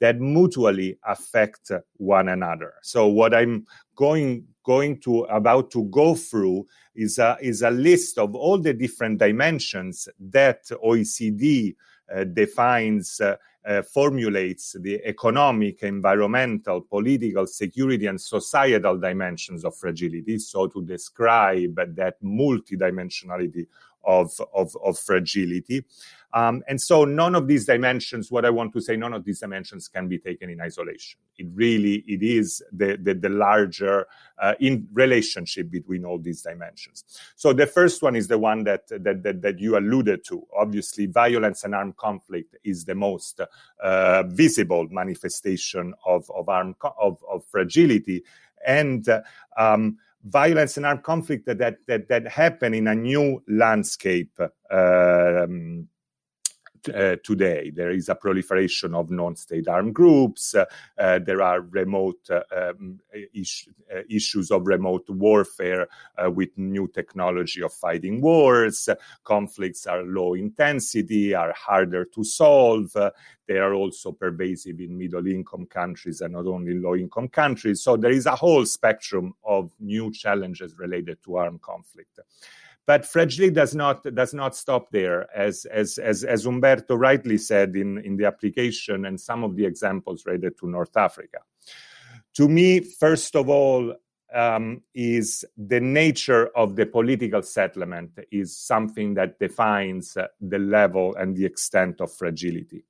that 0.00 0.20
mutually 0.20 0.98
affect 1.04 1.72
one 1.96 2.28
another. 2.28 2.74
So 2.82 3.06
what 3.06 3.34
I'm 3.34 3.66
going 3.96 4.44
going 4.64 5.00
to 5.00 5.22
about 5.24 5.70
to 5.70 5.84
go 5.84 6.14
through 6.14 6.66
is 6.94 7.18
a 7.18 7.36
is 7.40 7.62
a 7.62 7.70
list 7.70 8.18
of 8.18 8.34
all 8.34 8.58
the 8.58 8.74
different 8.74 9.18
dimensions 9.18 10.08
that 10.20 10.64
OECD 10.66 11.74
uh, 12.14 12.24
defines 12.24 13.20
uh, 13.20 13.36
uh, 13.68 13.82
formulates 13.82 14.76
the 14.80 15.00
economic, 15.04 15.82
environmental, 15.82 16.80
political, 16.80 17.46
security, 17.46 18.06
and 18.06 18.18
societal 18.18 18.98
dimensions 18.98 19.64
of 19.64 19.76
fragility. 19.76 20.38
So, 20.38 20.68
to 20.68 20.82
describe 20.82 21.76
that 21.94 22.22
multidimensionality 22.22 23.66
of, 24.08 24.32
of, 24.54 24.74
of 24.82 24.98
fragility. 24.98 25.84
Um, 26.34 26.62
and 26.68 26.80
so 26.80 27.04
none 27.04 27.34
of 27.34 27.46
these 27.46 27.64
dimensions, 27.64 28.30
what 28.30 28.44
I 28.44 28.50
want 28.50 28.72
to 28.74 28.80
say, 28.80 28.96
none 28.96 29.14
of 29.14 29.24
these 29.24 29.40
dimensions 29.40 29.88
can 29.88 30.08
be 30.08 30.18
taken 30.18 30.50
in 30.50 30.60
isolation. 30.60 31.18
It 31.38 31.46
really, 31.54 32.04
it 32.06 32.22
is 32.22 32.62
the, 32.70 32.98
the, 33.00 33.14
the 33.14 33.28
larger 33.30 34.06
uh, 34.38 34.54
in 34.60 34.88
relationship 34.92 35.70
between 35.70 36.04
all 36.04 36.18
these 36.18 36.42
dimensions. 36.42 37.04
So 37.36 37.52
the 37.52 37.66
first 37.66 38.02
one 38.02 38.14
is 38.16 38.28
the 38.28 38.38
one 38.38 38.64
that, 38.64 38.88
that, 38.88 39.22
that, 39.22 39.40
that 39.40 39.58
you 39.58 39.78
alluded 39.78 40.24
to. 40.28 40.46
Obviously, 40.54 41.06
violence 41.06 41.64
and 41.64 41.74
armed 41.74 41.96
conflict 41.96 42.56
is 42.62 42.84
the 42.84 42.94
most 42.94 43.40
uh, 43.82 44.22
visible 44.24 44.86
manifestation 44.90 45.94
of, 46.04 46.30
of, 46.30 46.48
armed, 46.48 46.76
of, 47.00 47.18
of 47.30 47.44
fragility. 47.46 48.22
And 48.66 49.08
uh, 49.08 49.22
um, 49.56 49.96
violence 50.24 50.76
and 50.76 50.86
armed 50.86 51.02
conflict 51.02 51.46
that 51.46 51.58
that 51.86 52.08
that 52.08 52.26
happen 52.28 52.74
in 52.74 52.86
a 52.86 52.94
new 52.94 53.42
landscape 53.48 54.38
um, 54.70 55.88
uh, 56.94 57.16
today. 57.22 57.70
There 57.70 57.90
is 57.90 58.08
a 58.08 58.14
proliferation 58.14 58.94
of 58.94 59.10
non-state 59.10 59.68
armed 59.68 59.94
groups. 59.94 60.54
Uh, 60.54 60.64
uh, 60.98 61.18
there 61.18 61.42
are 61.42 61.60
remote 61.60 62.20
uh, 62.30 62.42
um, 62.54 63.00
is- 63.34 63.68
issues 64.08 64.50
of 64.50 64.66
remote 64.66 65.08
warfare 65.08 65.88
with 66.34 66.50
new 66.56 66.88
technology 66.88 67.62
of 67.62 67.72
fighting 67.72 68.20
wars. 68.20 68.88
conflicts 69.24 69.86
are 69.86 70.02
low 70.02 70.34
intensity, 70.34 71.34
are 71.34 71.52
harder 71.52 72.04
to 72.04 72.24
solve. 72.24 72.92
they 73.46 73.58
are 73.58 73.72
also 73.74 74.12
pervasive 74.12 74.78
in 74.80 74.98
middle-income 74.98 75.66
countries 75.66 76.20
and 76.20 76.34
not 76.34 76.46
only 76.46 76.74
low-income 76.74 77.28
countries. 77.28 77.82
So 77.82 77.96
there 77.96 78.10
is 78.12 78.26
a 78.26 78.36
whole 78.36 78.66
spectrum 78.66 79.34
of 79.42 79.72
new 79.80 80.12
challenges 80.12 80.78
related 80.78 81.22
to 81.24 81.36
armed 81.36 81.62
conflict. 81.62 82.20
But 82.88 83.04
fragility 83.04 83.52
does 83.52 83.74
not 83.74 84.02
does 84.14 84.32
not 84.32 84.56
stop 84.56 84.90
there, 84.90 85.28
as 85.36 85.66
as 85.66 85.98
as, 85.98 86.24
as 86.24 86.46
Umberto 86.46 86.94
rightly 86.94 87.36
said 87.36 87.76
in, 87.76 87.98
in 87.98 88.16
the 88.16 88.24
application 88.24 89.04
and 89.04 89.20
some 89.20 89.44
of 89.44 89.56
the 89.56 89.66
examples 89.66 90.24
related 90.24 90.56
to 90.60 90.70
North 90.70 90.96
Africa. 90.96 91.40
To 92.36 92.48
me, 92.48 92.80
first 92.80 93.36
of 93.36 93.50
all, 93.50 93.94
um, 94.32 94.80
is 94.94 95.44
the 95.58 95.80
nature 95.80 96.48
of 96.56 96.76
the 96.76 96.86
political 96.86 97.42
settlement 97.42 98.18
is 98.32 98.56
something 98.56 99.12
that 99.14 99.38
defines 99.38 100.16
the 100.40 100.58
level 100.58 101.14
and 101.16 101.36
the 101.36 101.44
extent 101.44 102.00
of 102.00 102.10
fragility. 102.10 102.84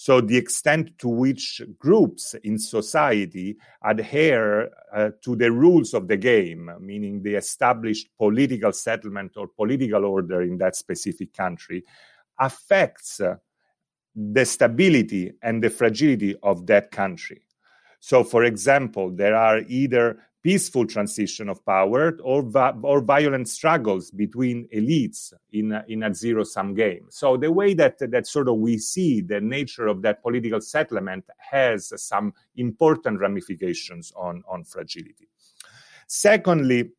So 0.00 0.20
the 0.20 0.36
extent 0.36 0.96
to 1.00 1.08
which 1.08 1.60
groups 1.76 2.36
in 2.44 2.56
society 2.56 3.56
adhere 3.82 4.70
uh, 4.94 5.10
to 5.22 5.34
the 5.34 5.50
rules 5.50 5.92
of 5.92 6.06
the 6.06 6.16
game, 6.16 6.70
meaning 6.78 7.20
the 7.20 7.34
established 7.34 8.06
political 8.16 8.70
settlement 8.70 9.32
or 9.36 9.48
political 9.48 10.04
order 10.04 10.42
in 10.42 10.56
that 10.58 10.76
specific 10.76 11.34
country, 11.34 11.82
affects 12.38 13.20
uh, 13.20 13.34
the 14.14 14.44
stability 14.44 15.32
and 15.42 15.64
the 15.64 15.68
fragility 15.68 16.36
of 16.44 16.64
that 16.68 16.92
country. 16.92 17.42
So, 17.98 18.22
for 18.22 18.44
example, 18.44 19.10
there 19.10 19.34
are 19.34 19.62
either 19.66 20.20
peaceful 20.48 20.86
transition 20.86 21.46
of 21.50 21.62
power 21.66 22.16
or, 22.22 22.42
or 22.82 23.02
violent 23.02 23.46
struggles 23.46 24.10
between 24.10 24.66
elites 24.74 25.34
in 25.52 25.72
a, 25.72 25.84
in 25.88 26.02
a 26.02 26.14
zero 26.14 26.42
sum 26.42 26.72
game. 26.72 27.04
So 27.10 27.36
the 27.36 27.52
way 27.52 27.74
that 27.74 27.98
that 27.98 28.26
sort 28.26 28.48
of 28.48 28.56
we 28.56 28.78
see 28.78 29.20
the 29.20 29.42
nature 29.42 29.88
of 29.88 30.00
that 30.06 30.22
political 30.22 30.62
settlement 30.62 31.26
has 31.36 31.92
some 32.02 32.32
important 32.56 33.20
ramifications 33.20 34.10
on 34.16 34.42
on 34.48 34.64
fragility. 34.64 35.28
Secondly, 36.06 36.92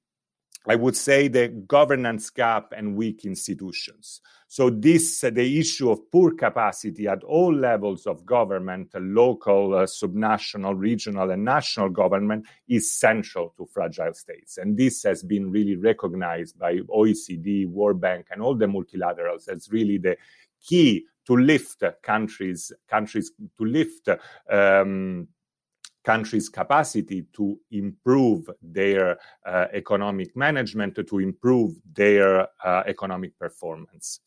I 0.68 0.76
would 0.76 0.96
say 0.96 1.28
the 1.28 1.48
governance 1.48 2.30
gap 2.30 2.74
and 2.76 2.96
weak 2.96 3.26
institutions. 3.26 4.22
So 4.48 4.70
this, 4.70 5.24
uh, 5.24 5.30
the 5.30 5.60
issue 5.60 5.92
of 5.92 6.12
poor 6.12 6.34
capacity 6.34 7.08
at 7.08 7.24
all 7.24 7.54
levels 7.54 8.08
of 8.08 8.26
government, 8.26 8.90
uh, 8.96 9.00
local, 9.00 9.76
uh, 9.76 9.84
subnational, 9.84 10.78
regional, 10.78 11.30
and 11.32 11.46
national 11.46 11.90
government 11.90 12.48
is 12.68 12.92
central 12.92 13.54
to 13.58 13.68
fragile 13.68 14.14
states. 14.14 14.58
And 14.58 14.76
this 14.76 15.04
has 15.04 15.24
been 15.24 15.52
really 15.52 15.76
recognized 15.76 16.58
by 16.58 16.78
OECD, 16.78 17.68
World 17.68 18.02
Bank, 18.02 18.28
and 18.32 18.42
all 18.42 18.56
the 18.56 18.66
multilaterals 18.66 19.48
as 19.48 19.70
really 19.72 19.98
the 19.98 20.18
key 20.62 21.06
to 21.26 21.38
lift 21.38 21.84
countries, 22.02 22.72
countries 22.90 23.32
to 23.58 23.66
lift 23.66 24.10
um, 24.50 25.28
countries' 26.12 26.50
capacity 26.50 27.20
to 27.38 27.46
improve 27.70 28.50
their 28.64 29.06
uh, 29.46 29.68
economic 29.82 30.30
management, 30.36 30.96
to 31.12 31.20
improve 31.20 31.72
their 32.02 32.48
uh, 32.66 32.84
economic 32.88 33.38
performance. 33.38 34.20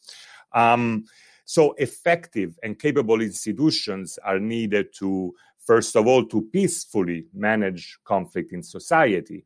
Um, 0.52 1.04
so, 1.44 1.62
effective 1.86 2.50
and 2.62 2.78
capable 2.78 3.20
institutions 3.20 4.18
are 4.30 4.38
needed 4.38 4.86
to, 5.00 5.34
first 5.58 5.96
of 5.96 6.06
all, 6.06 6.24
to 6.26 6.42
peacefully 6.56 7.26
manage 7.34 7.98
conflict 8.04 8.52
in 8.52 8.62
society. 8.62 9.44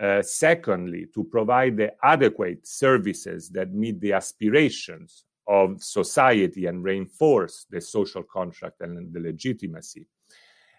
Uh, 0.00 0.22
secondly, 0.22 1.06
to 1.14 1.22
provide 1.36 1.76
the 1.76 1.90
adequate 2.02 2.66
services 2.66 3.50
that 3.50 3.74
meet 3.82 4.00
the 4.00 4.12
aspirations 4.12 5.24
of 5.46 5.82
society 5.82 6.64
and 6.66 6.82
reinforce 6.82 7.66
the 7.70 7.80
social 7.80 8.22
contract 8.22 8.80
and 8.80 9.12
the 9.12 9.20
legitimacy. 9.20 10.06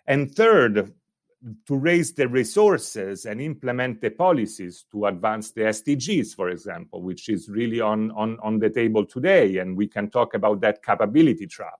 And 0.07 0.33
third, 0.33 0.93
to 1.67 1.75
raise 1.75 2.13
the 2.13 2.27
resources 2.27 3.25
and 3.25 3.39
implement 3.39 4.01
the 4.01 4.09
policies 4.09 4.85
to 4.91 5.05
advance 5.05 5.51
the 5.51 5.61
SDGs, 5.61 6.35
for 6.35 6.49
example, 6.49 7.01
which 7.01 7.29
is 7.29 7.49
really 7.49 7.79
on, 7.81 8.11
on, 8.11 8.37
on 8.41 8.59
the 8.59 8.69
table 8.69 9.05
today. 9.05 9.57
And 9.57 9.77
we 9.77 9.87
can 9.87 10.09
talk 10.09 10.33
about 10.33 10.61
that 10.61 10.83
capability 10.83 11.47
trap. 11.47 11.79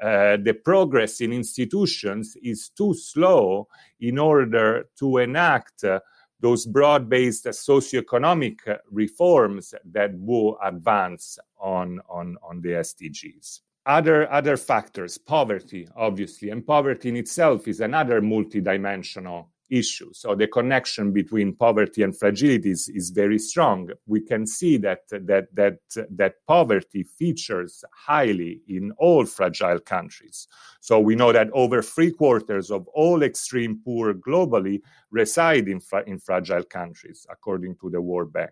Uh, 0.00 0.36
the 0.42 0.54
progress 0.64 1.20
in 1.20 1.32
institutions 1.32 2.36
is 2.42 2.70
too 2.70 2.94
slow 2.94 3.68
in 4.00 4.18
order 4.18 4.88
to 4.98 5.18
enact 5.18 5.84
uh, 5.84 6.00
those 6.40 6.66
broad 6.66 7.08
based 7.08 7.44
socioeconomic 7.44 8.56
reforms 8.90 9.74
that 9.84 10.10
will 10.18 10.58
advance 10.62 11.38
on, 11.60 12.00
on, 12.08 12.36
on 12.42 12.60
the 12.60 12.70
SDGs 12.70 13.60
other 13.86 14.30
other 14.32 14.56
factors 14.56 15.18
poverty 15.18 15.88
obviously 15.96 16.50
and 16.50 16.64
poverty 16.64 17.08
in 17.08 17.16
itself 17.16 17.66
is 17.66 17.80
another 17.80 18.20
multidimensional 18.20 19.46
issue. 19.72 20.12
So 20.12 20.34
the 20.34 20.46
connection 20.46 21.12
between 21.12 21.54
poverty 21.54 22.02
and 22.02 22.16
fragility 22.16 22.70
is, 22.70 22.90
is 22.90 23.08
very 23.08 23.38
strong. 23.38 23.88
We 24.06 24.20
can 24.20 24.46
see 24.46 24.76
that 24.78 25.00
that 25.10 25.46
that 25.54 25.78
that 26.10 26.34
poverty 26.46 27.02
features 27.02 27.82
highly 27.92 28.60
in 28.68 28.92
all 28.98 29.24
fragile 29.24 29.80
countries. 29.80 30.46
So 30.80 31.00
we 31.00 31.16
know 31.16 31.32
that 31.32 31.50
over 31.52 31.80
three 31.80 32.12
quarters 32.12 32.70
of 32.70 32.86
all 32.88 33.22
extreme 33.22 33.80
poor 33.82 34.12
globally 34.12 34.82
reside 35.10 35.68
in, 35.68 35.80
fra- 35.80 36.04
in 36.06 36.18
fragile 36.18 36.64
countries 36.64 37.26
according 37.30 37.76
to 37.76 37.88
the 37.88 38.00
world 38.00 38.32
bank. 38.32 38.50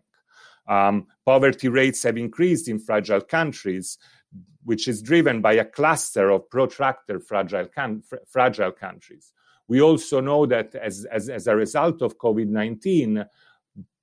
Um, 0.66 1.06
poverty 1.26 1.68
rates 1.68 2.02
have 2.04 2.16
increased 2.16 2.68
in 2.68 2.78
fragile 2.78 3.20
countries 3.20 3.98
which 4.64 4.88
is 4.88 5.02
driven 5.02 5.40
by 5.40 5.54
a 5.54 5.64
cluster 5.64 6.30
of 6.30 6.48
protracted 6.50 7.24
fragile, 7.24 7.68
fr- 8.04 8.16
fragile 8.26 8.72
countries. 8.72 9.32
We 9.68 9.80
also 9.80 10.20
know 10.20 10.46
that 10.46 10.74
as, 10.74 11.06
as, 11.06 11.28
as 11.28 11.46
a 11.46 11.56
result 11.56 12.02
of 12.02 12.18
COVID 12.18 12.48
19, 12.48 13.24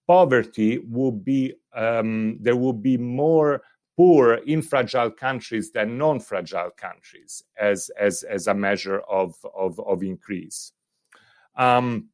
poverty 0.07 0.79
will 0.79 1.11
be, 1.11 1.53
um, 1.75 2.37
there 2.39 2.55
will 2.55 2.73
be 2.73 2.97
more 2.97 3.61
poor 3.97 4.35
in 4.35 4.61
fragile 4.61 5.11
countries 5.11 5.71
than 5.71 5.97
non 5.97 6.19
fragile 6.19 6.71
countries 6.71 7.43
as, 7.59 7.89
as, 7.99 8.23
as 8.23 8.47
a 8.47 8.53
measure 8.53 8.99
of, 9.01 9.35
of, 9.55 9.79
of 9.81 10.03
increase. 10.03 10.71
Um, 11.55 12.09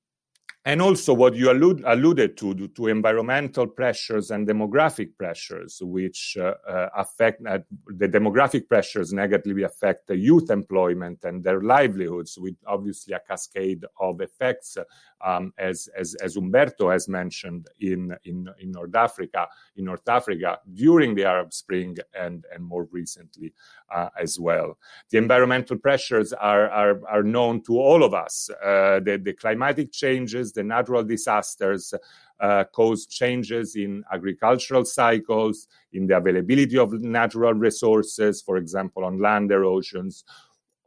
and 0.66 0.82
also 0.82 1.14
what 1.14 1.36
you 1.36 1.52
allude, 1.52 1.84
alluded 1.86 2.38
to, 2.38 2.68
to 2.70 2.88
environmental 2.88 3.68
pressures 3.68 4.32
and 4.32 4.48
demographic 4.48 5.10
pressures, 5.18 5.80
which 5.82 6.38
uh, 6.40 6.54
uh, 6.68 6.90
affect 6.96 7.46
uh, 7.46 7.60
the 7.88 8.08
demographic 8.08 8.70
pressures 8.70 9.12
negatively 9.12 9.64
affect 9.64 10.08
the 10.08 10.16
youth 10.16 10.50
employment 10.50 11.20
and 11.24 11.44
their 11.44 11.62
livelihoods, 11.62 12.38
with 12.38 12.56
obviously 12.66 13.14
a 13.14 13.20
cascade 13.20 13.84
of 14.00 14.22
effects, 14.22 14.78
um, 15.24 15.54
as, 15.58 15.90
as, 15.98 16.16
as 16.16 16.36
Umberto 16.36 16.90
has 16.90 17.08
mentioned 17.08 17.68
in, 17.80 18.16
in, 18.26 18.50
in 18.60 18.72
North 18.72 18.96
Africa, 18.96 19.48
in 19.76 19.86
North 19.86 20.08
Africa 20.08 20.60
during 20.74 21.16
the 21.16 21.26
Arab 21.26 21.54
Spring 21.54 21.98
and, 22.20 22.46
and 22.54 22.64
more 22.64 22.88
recently 22.92 23.54
uh, 23.94 24.10
as 24.20 24.40
well. 24.40 24.78
The 25.10 25.18
environmental 25.18 25.78
pressures 25.78 26.34
are, 26.34 26.70
are, 26.70 27.02
are 27.08 27.24
known 27.24 27.64
to 27.64 27.80
all 27.80 28.04
of 28.04 28.14
us. 28.14 28.50
Uh, 28.64 29.00
the, 29.00 29.20
the 29.24 29.34
climatic 29.34 29.92
changes 29.92 30.52
the 30.52 30.64
natural 30.64 31.04
disasters 31.04 31.94
uh, 32.40 32.66
cause 32.66 33.06
changes 33.06 33.76
in 33.76 34.04
agricultural 34.12 34.84
cycles, 34.84 35.68
in 35.94 36.08
the 36.08 36.18
availability 36.18 36.78
of 36.78 36.92
natural 36.94 37.54
resources, 37.54 38.42
for 38.42 38.58
example, 38.58 39.06
on 39.06 39.20
land 39.20 39.52
erosions, 39.52 40.26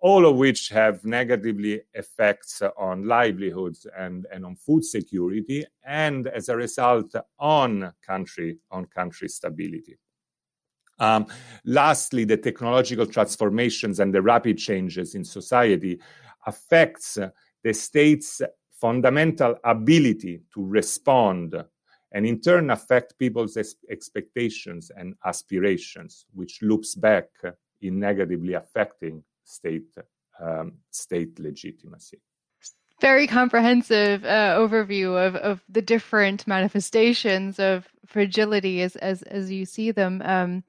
all 0.00 0.26
of 0.26 0.36
which 0.36 0.68
have 0.68 1.04
negatively 1.04 1.82
effects 1.94 2.62
on 2.76 3.06
livelihoods 3.06 3.86
and, 3.98 4.26
and 4.32 4.44
on 4.44 4.56
food 4.56 4.84
security, 4.84 5.64
and 5.84 6.26
as 6.28 6.48
a 6.48 6.56
result, 6.56 7.14
on 7.38 7.92
country 8.06 8.58
on 8.70 8.84
country 8.86 9.28
stability. 9.28 9.98
Um, 10.98 11.26
lastly, 11.64 12.24
the 12.24 12.36
technological 12.36 13.06
transformations 13.06 14.00
and 14.00 14.14
the 14.14 14.22
rapid 14.22 14.58
changes 14.58 15.14
in 15.14 15.24
society 15.24 16.00
affects 16.46 17.18
the 17.62 17.74
state's 17.74 18.40
fundamental 18.72 19.56
ability 19.64 20.42
to 20.54 20.64
respond 20.64 21.54
and 22.12 22.26
in 22.26 22.40
turn 22.40 22.70
affect 22.70 23.18
people's 23.18 23.58
expectations 23.90 24.90
and 24.96 25.14
aspirations, 25.24 26.26
which 26.32 26.62
loops 26.62 26.94
back 26.94 27.28
in 27.82 27.98
negatively 27.98 28.54
affecting 28.54 29.22
state 29.46 29.94
um, 30.40 30.74
state 30.90 31.38
legitimacy. 31.38 32.20
Very 33.00 33.26
comprehensive 33.26 34.24
uh, 34.24 34.56
overview 34.58 35.26
of, 35.26 35.36
of 35.36 35.62
the 35.68 35.82
different 35.82 36.46
manifestations 36.46 37.58
of 37.58 37.86
fragility 38.06 38.82
as 38.82 38.96
as 38.96 39.22
as 39.22 39.50
you 39.50 39.64
see 39.64 39.90
them. 39.90 40.22
Um, 40.24 40.64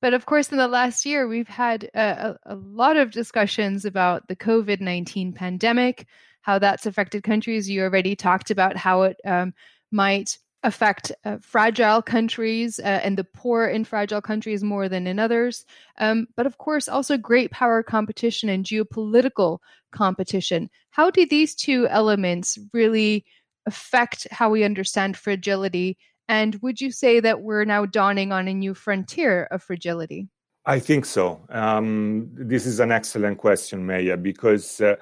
but 0.00 0.14
of 0.14 0.26
course, 0.26 0.52
in 0.52 0.58
the 0.58 0.68
last 0.68 1.04
year, 1.04 1.26
we've 1.26 1.48
had 1.48 1.90
a, 1.94 2.38
a 2.44 2.54
lot 2.54 2.96
of 2.96 3.10
discussions 3.10 3.84
about 3.84 4.28
the 4.28 4.36
COVID 4.36 4.80
19 4.80 5.32
pandemic, 5.32 6.06
how 6.42 6.58
that's 6.58 6.86
affected 6.86 7.22
countries. 7.22 7.68
You 7.68 7.82
already 7.82 8.14
talked 8.14 8.50
about 8.50 8.76
how 8.76 9.02
it 9.02 9.16
um, 9.24 9.54
might 9.90 10.38
affect 10.62 11.12
uh, 11.24 11.38
fragile 11.40 12.02
countries 12.02 12.80
uh, 12.80 13.00
and 13.02 13.16
the 13.16 13.24
poor 13.24 13.66
in 13.66 13.84
fragile 13.84 14.20
countries 14.20 14.64
more 14.64 14.88
than 14.88 15.06
in 15.06 15.18
others. 15.18 15.64
Um, 15.98 16.26
but 16.36 16.46
of 16.46 16.58
course, 16.58 16.88
also 16.88 17.16
great 17.16 17.50
power 17.50 17.82
competition 17.82 18.48
and 18.48 18.64
geopolitical 18.64 19.58
competition. 19.92 20.68
How 20.90 21.10
do 21.10 21.24
these 21.26 21.54
two 21.54 21.86
elements 21.88 22.58
really 22.72 23.24
affect 23.66 24.26
how 24.30 24.50
we 24.50 24.64
understand 24.64 25.16
fragility? 25.16 25.96
And 26.28 26.56
would 26.60 26.80
you 26.80 26.90
say 26.90 27.20
that 27.20 27.42
we're 27.42 27.64
now 27.64 27.86
dawning 27.86 28.32
on 28.32 28.48
a 28.48 28.54
new 28.54 28.74
frontier 28.74 29.44
of 29.50 29.62
fragility? 29.62 30.28
I 30.66 30.80
think 30.80 31.06
so. 31.06 31.40
Um, 31.48 32.28
this 32.32 32.66
is 32.66 32.80
an 32.80 32.92
excellent 32.92 33.38
question, 33.38 33.86
Meia, 33.86 34.18
because 34.18 34.82
uh, 34.82 34.96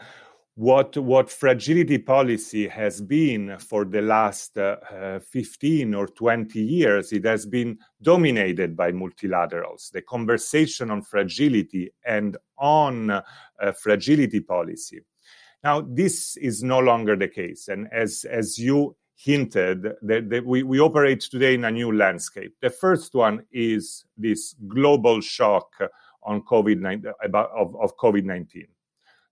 what 0.57 0.97
what 0.97 1.31
fragility 1.31 1.99
policy 1.99 2.67
has 2.67 3.03
been 3.03 3.59
for 3.59 3.85
the 3.85 4.01
last 4.01 4.57
uh, 4.57 5.19
15 5.21 5.95
or 5.95 6.07
20 6.07 6.59
years 6.59 7.13
it 7.13 7.27
has 7.27 7.45
been 7.45 7.79
dominated 8.01 8.75
by 8.75 8.91
multilaterals. 8.91 9.91
The 9.93 10.01
conversation 10.01 10.91
on 10.91 11.03
fragility 11.03 11.91
and 12.07 12.39
on 12.57 13.11
uh, 13.11 13.23
fragility 13.83 14.41
policy. 14.41 15.03
Now 15.63 15.83
this 15.83 16.39
is 16.39 16.63
no 16.63 16.79
longer 16.79 17.17
the 17.17 17.29
case 17.29 17.69
and 17.69 17.87
as 17.93 18.25
as 18.25 18.59
you 18.59 18.97
hinted 19.15 19.83
that, 20.03 20.31
that 20.31 20.47
we, 20.47 20.63
we 20.63 20.81
operate 20.81 21.21
today 21.21 21.55
in 21.55 21.65
a 21.65 21.71
new 21.71 21.95
landscape. 21.95 22.55
The 22.63 22.71
first 22.71 23.15
one 23.15 23.45
is 23.53 24.07
this 24.17 24.55
global 24.69 25.21
shock 25.21 25.69
on 26.23 26.41
covid-19 26.43 27.13
about 27.23 27.51
of, 27.51 27.77
of 27.77 27.95
covid-19 27.99 28.65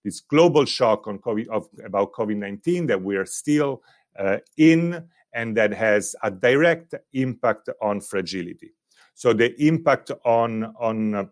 this 0.04 0.20
global 0.20 0.64
shock 0.64 1.06
on 1.08 1.18
COVID, 1.18 1.48
of, 1.48 1.68
about 1.84 2.12
COVID 2.12 2.36
19 2.36 2.86
that 2.86 3.02
we 3.02 3.16
are 3.16 3.26
still 3.26 3.82
uh, 4.18 4.38
in 4.56 5.02
and 5.32 5.56
that 5.56 5.72
has 5.72 6.14
a 6.22 6.30
direct 6.30 6.94
impact 7.12 7.68
on 7.82 8.00
fragility. 8.00 8.72
So 9.14 9.32
the 9.32 9.60
impact 9.64 10.10
on, 10.24 10.74
on, 10.78 11.30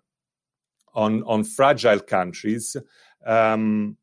on, 0.95 1.23
on 1.25 1.45
fragile 1.45 2.01
countries, 2.01 2.77
um, 3.25 3.97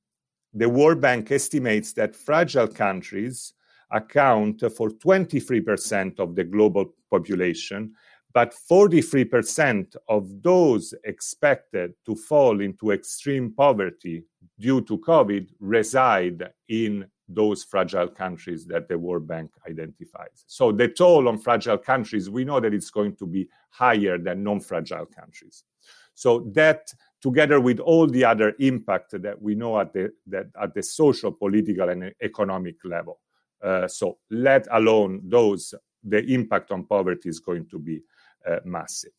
the 0.53 0.69
World 0.69 1.01
Bank 1.01 1.31
estimates 1.31 1.93
that 1.93 2.15
fragile 2.15 2.67
countries 2.67 3.53
account 3.91 4.63
for 4.75 4.89
23% 4.89 6.19
of 6.19 6.35
the 6.35 6.43
global 6.43 6.93
population 7.09 7.93
but 8.33 8.53
43% 8.69 9.95
of 10.07 10.41
those 10.41 10.93
expected 11.03 11.93
to 12.05 12.15
fall 12.15 12.61
into 12.61 12.91
extreme 12.91 13.51
poverty 13.51 14.23
due 14.59 14.81
to 14.81 14.97
COVID 14.99 15.49
reside 15.59 16.49
in 16.67 17.07
those 17.27 17.63
fragile 17.63 18.07
countries 18.07 18.65
that 18.65 18.87
the 18.87 18.97
World 18.97 19.27
Bank 19.27 19.51
identifies. 19.67 20.43
So 20.47 20.71
the 20.71 20.87
toll 20.87 21.27
on 21.27 21.37
fragile 21.37 21.77
countries, 21.77 22.29
we 22.29 22.43
know 22.43 22.59
that 22.59 22.73
it's 22.73 22.89
going 22.89 23.15
to 23.17 23.27
be 23.27 23.47
higher 23.69 24.17
than 24.17 24.43
non-fragile 24.43 25.05
countries. 25.07 25.63
So 26.15 26.51
that 26.53 26.91
together 27.21 27.59
with 27.59 27.79
all 27.79 28.07
the 28.07 28.25
other 28.25 28.55
impact 28.59 29.21
that 29.21 29.41
we 29.41 29.55
know 29.55 29.79
at 29.79 29.93
the, 29.93 30.11
that 30.27 30.47
at 30.61 30.73
the 30.73 30.83
social, 30.83 31.31
political, 31.31 31.89
and 31.89 32.11
economic 32.21 32.75
level. 32.83 33.19
Uh, 33.63 33.87
so 33.87 34.17
let 34.29 34.67
alone 34.71 35.21
those, 35.23 35.73
the 36.03 36.23
impact 36.33 36.71
on 36.71 36.85
poverty 36.85 37.29
is 37.29 37.39
going 37.39 37.67
to 37.69 37.77
be 37.77 38.01
massive. 38.63 39.11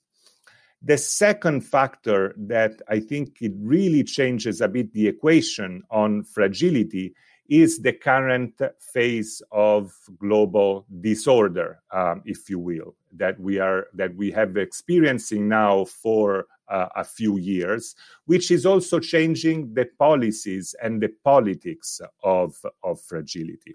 The 0.82 0.96
second 0.96 1.60
factor 1.60 2.34
that 2.38 2.80
I 2.88 3.00
think 3.00 3.42
it 3.42 3.52
really 3.58 4.02
changes 4.02 4.60
a 4.62 4.68
bit 4.68 4.92
the 4.94 5.08
equation 5.08 5.82
on 5.90 6.24
fragility 6.24 7.14
is 7.50 7.80
the 7.80 7.92
current 7.92 8.54
phase 8.78 9.42
of 9.50 9.92
global 10.18 10.86
disorder, 11.00 11.80
um, 11.90 12.22
if 12.24 12.48
you 12.48 12.58
will, 12.58 12.94
that 13.16 13.38
we 13.40 13.58
are 13.58 13.88
that 13.92 14.14
we 14.14 14.30
have 14.30 14.56
experiencing 14.56 15.48
now 15.48 15.84
for 15.84 16.46
uh, 16.68 16.86
a 16.94 17.04
few 17.04 17.36
years, 17.38 17.96
which 18.26 18.50
is 18.50 18.64
also 18.64 19.00
changing 19.00 19.74
the 19.74 19.86
policies 19.98 20.74
and 20.82 21.02
the 21.02 21.12
politics 21.24 22.00
of, 22.22 22.54
of 22.84 23.00
fragility. 23.00 23.74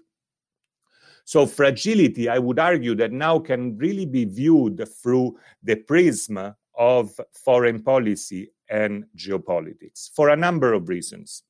So 1.26 1.44
fragility, 1.44 2.28
I 2.28 2.38
would 2.38 2.60
argue 2.60 2.94
that 2.94 3.10
now 3.10 3.40
can 3.40 3.76
really 3.76 4.06
be 4.06 4.24
viewed 4.24 4.88
through 5.02 5.36
the 5.60 5.74
prism 5.74 6.54
of 6.78 7.20
foreign 7.32 7.82
policy 7.82 8.52
and 8.70 9.06
geopolitics 9.16 10.10
for 10.14 10.28
a 10.28 10.36
number 10.36 10.72
of 10.72 10.88
reasons. 10.88 11.42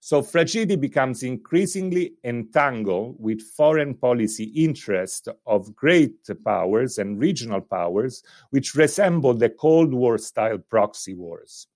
So 0.00 0.20
fragility 0.20 0.76
becomes 0.76 1.22
increasingly 1.22 2.12
entangled 2.24 3.16
with 3.18 3.40
foreign 3.40 3.94
policy 3.94 4.44
interests 4.44 5.28
of 5.46 5.74
great 5.74 6.28
powers 6.44 6.98
and 6.98 7.18
regional 7.18 7.62
powers, 7.62 8.22
which 8.50 8.74
resemble 8.74 9.32
the 9.32 9.48
Cold 9.48 9.94
War 9.94 10.18
style 10.18 10.58
proxy 10.58 11.14
wars. 11.14 11.68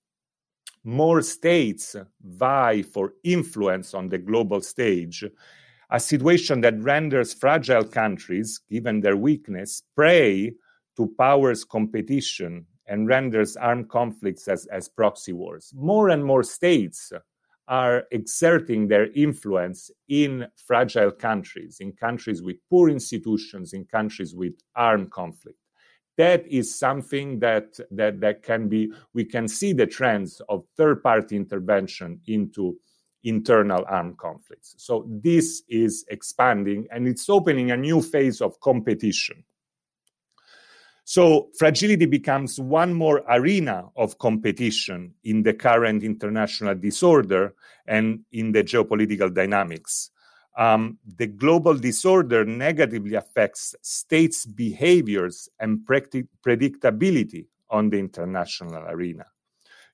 More 0.83 1.23
states 1.23 1.95
vie 2.21 2.83
for 2.83 3.13
influence 3.23 3.95
on 3.95 4.09
the 4.09 4.19
global 4.19 4.61
stage, 4.61 5.25
a 5.89 5.99
situation 5.99 6.61
that 6.61 6.81
renders 6.81 7.33
fragile 7.33 7.83
countries, 7.83 8.59
given 8.69 9.01
their 9.01 9.15
weakness, 9.15 9.83
prey 9.95 10.53
to 10.97 11.13
powers 11.17 11.63
competition 11.63 12.65
and 12.87 13.07
renders 13.07 13.55
armed 13.57 13.89
conflicts 13.89 14.47
as, 14.47 14.65
as 14.67 14.89
proxy 14.89 15.33
wars. 15.33 15.71
More 15.75 16.09
and 16.09 16.23
more 16.23 16.43
states 16.43 17.11
are 17.67 18.05
exerting 18.11 18.87
their 18.87 19.11
influence 19.11 19.91
in 20.07 20.47
fragile 20.55 21.11
countries, 21.11 21.77
in 21.79 21.91
countries 21.91 22.41
with 22.41 22.55
poor 22.69 22.89
institutions, 22.89 23.73
in 23.73 23.83
countries 23.85 24.33
with 24.33 24.53
armed 24.75 25.11
conflict. 25.11 25.57
That 26.17 26.47
is 26.47 26.77
something 26.79 27.39
that, 27.39 27.77
that, 27.91 28.19
that 28.21 28.41
can 28.41 28.67
be, 28.69 28.91
we 29.13 29.25
can 29.25 29.47
see 29.47 29.73
the 29.73 29.85
trends 29.85 30.41
of 30.49 30.63
third 30.75 31.03
party 31.03 31.35
intervention 31.35 32.21
into 32.25 32.77
internal 33.27 33.83
armed 33.87 34.17
conflicts. 34.17 34.75
So 34.77 35.05
this 35.07 35.63
is 35.67 36.05
expanding 36.09 36.87
and 36.91 37.07
it's 37.07 37.29
opening 37.29 37.71
a 37.71 37.77
new 37.77 38.01
phase 38.01 38.41
of 38.41 38.59
competition. 38.61 39.43
So 41.03 41.49
fragility 41.57 42.05
becomes 42.05 42.59
one 42.59 42.93
more 42.93 43.23
arena 43.29 43.85
of 43.95 44.17
competition 44.17 45.13
in 45.23 45.41
the 45.41 45.53
current 45.53 46.03
international 46.03 46.75
disorder 46.75 47.53
and 47.85 48.21
in 48.31 48.51
the 48.51 48.63
geopolitical 48.63 49.33
dynamics. 49.33 50.11
Um, 50.57 50.97
the 51.15 51.27
global 51.27 51.75
disorder 51.75 52.43
negatively 52.43 53.15
affects 53.15 53.75
states' 53.81 54.45
behaviors 54.45 55.47
and 55.59 55.79
predictability 55.87 57.45
on 57.69 57.89
the 57.89 57.99
international 57.99 58.83
arena. 58.87 59.27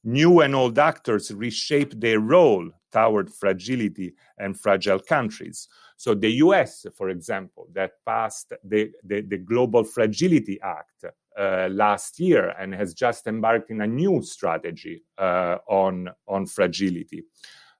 New 0.03 0.41
and 0.41 0.55
old 0.55 0.79
actors 0.79 1.31
reshape 1.31 1.99
their 1.99 2.19
role 2.19 2.71
toward 2.93 3.33
fragility 3.33 4.13
and 4.37 4.59
fragile 4.59 4.99
countries. 4.99 5.67
So 5.97 6.13
the 6.13 6.31
US, 6.45 6.85
for 6.95 7.09
example, 7.09 7.67
that 7.73 7.91
passed 8.05 8.53
the, 8.63 8.91
the, 9.03 9.21
the 9.21 9.37
Global 9.37 9.83
Fragility 9.83 10.59
Act 10.61 11.05
uh, 11.37 11.67
last 11.71 12.19
year 12.19 12.49
and 12.59 12.73
has 12.73 12.93
just 12.93 13.25
embarked 13.27 13.71
in 13.71 13.81
a 13.81 13.87
new 13.87 14.21
strategy 14.21 15.03
uh, 15.17 15.57
on, 15.67 16.09
on 16.27 16.45
fragility. 16.45 17.23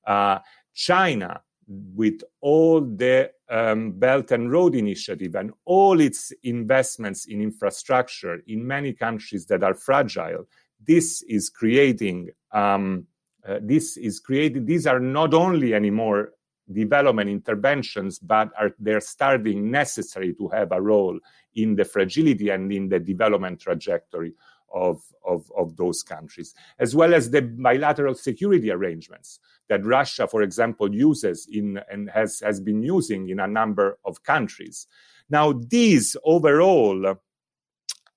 Uh, 0.06 0.40
China, 0.74 1.42
with 1.68 2.22
all 2.42 2.82
the 2.82 3.32
um, 3.50 3.92
Belt 3.92 4.32
and 4.32 4.52
Road 4.52 4.76
Initiative 4.76 5.36
and 5.36 5.52
all 5.66 6.00
its 6.00 6.34
investments 6.44 7.26
in 7.26 7.42
infrastructure 7.42 8.40
in 8.48 8.66
many 8.66 8.94
countries 8.94 9.46
that 9.46 9.64
are 9.64 9.76
fragile, 9.76 10.48
this 10.86 11.22
is 11.24 11.50
creating 11.50 12.30
um, 12.52 13.06
uh, 13.48 13.60
this 13.62 13.98
is 13.98 14.20
created. 14.20 14.66
These 14.66 14.88
are 14.88 15.00
not 15.00 15.34
only 15.34 15.74
anymore 15.74 16.32
development 16.72 17.30
interventions, 17.30 18.20
but 18.20 18.50
are 18.58 18.72
they're 18.80 19.02
starting 19.02 19.70
necessary 19.70 20.34
to 20.36 20.48
have 20.50 20.72
a 20.72 20.82
role 20.82 21.20
in 21.56 21.76
the 21.76 21.84
fragility 21.84 22.50
and 22.50 22.72
in 22.72 22.88
the 22.90 23.00
development 23.00 23.60
trajectory 23.60 24.34
of, 24.74 25.02
of, 25.26 25.52
of 25.56 25.76
those 25.78 26.02
countries, 26.04 26.56
as 26.80 26.96
well 26.96 27.14
as 27.14 27.30
the 27.30 27.42
bilateral 27.42 28.16
security 28.16 28.72
arrangements 28.72 29.40
that 29.70 29.86
Russia, 29.86 30.28
for 30.28 30.42
example, 30.42 30.94
uses 30.94 31.48
in 31.52 31.80
and 31.92 32.10
has, 32.10 32.40
has 32.40 32.60
been 32.60 32.82
using 32.82 33.30
in 33.30 33.40
a 33.40 33.48
number 33.48 33.98
of 34.04 34.24
countries. 34.24 34.88
Now, 35.30 35.54
these 35.54 36.18
overall, 36.24 37.16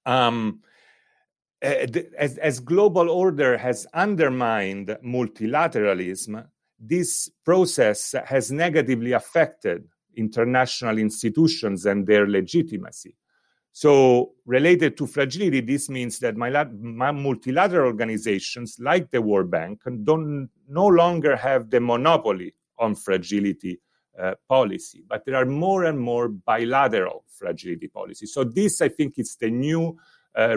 um, 0.06 0.60
uh, 1.64 1.86
as, 2.18 2.38
as 2.38 2.60
global 2.60 3.08
order 3.08 3.56
has 3.56 3.86
undermined 3.94 4.96
multilateralism, 5.04 6.46
this 6.78 7.30
process 7.44 8.14
has 8.26 8.52
negatively 8.52 9.12
affected 9.12 9.84
international 10.16 10.98
institutions 10.98 11.86
and 11.86 12.06
their 12.06 12.28
legitimacy. 12.28 13.14
So, 13.72 14.32
related 14.46 14.96
to 14.96 15.06
fragility, 15.06 15.60
this 15.60 15.90
means 15.90 16.18
that 16.20 16.34
multilateral 16.36 17.86
organizations 17.86 18.78
like 18.80 19.10
the 19.10 19.20
World 19.20 19.50
Bank 19.50 19.82
don't 20.02 20.48
no 20.66 20.86
longer 20.86 21.36
have 21.36 21.68
the 21.68 21.80
monopoly 21.80 22.54
on 22.78 22.94
fragility 22.94 23.78
uh, 24.18 24.34
policy, 24.48 25.04
but 25.06 25.26
there 25.26 25.36
are 25.36 25.44
more 25.44 25.84
and 25.84 26.00
more 26.00 26.28
bilateral 26.28 27.24
fragility 27.28 27.88
policies. 27.88 28.32
So, 28.32 28.44
this 28.44 28.80
I 28.80 28.88
think 28.88 29.18
is 29.18 29.36
the 29.36 29.50
new 29.50 29.98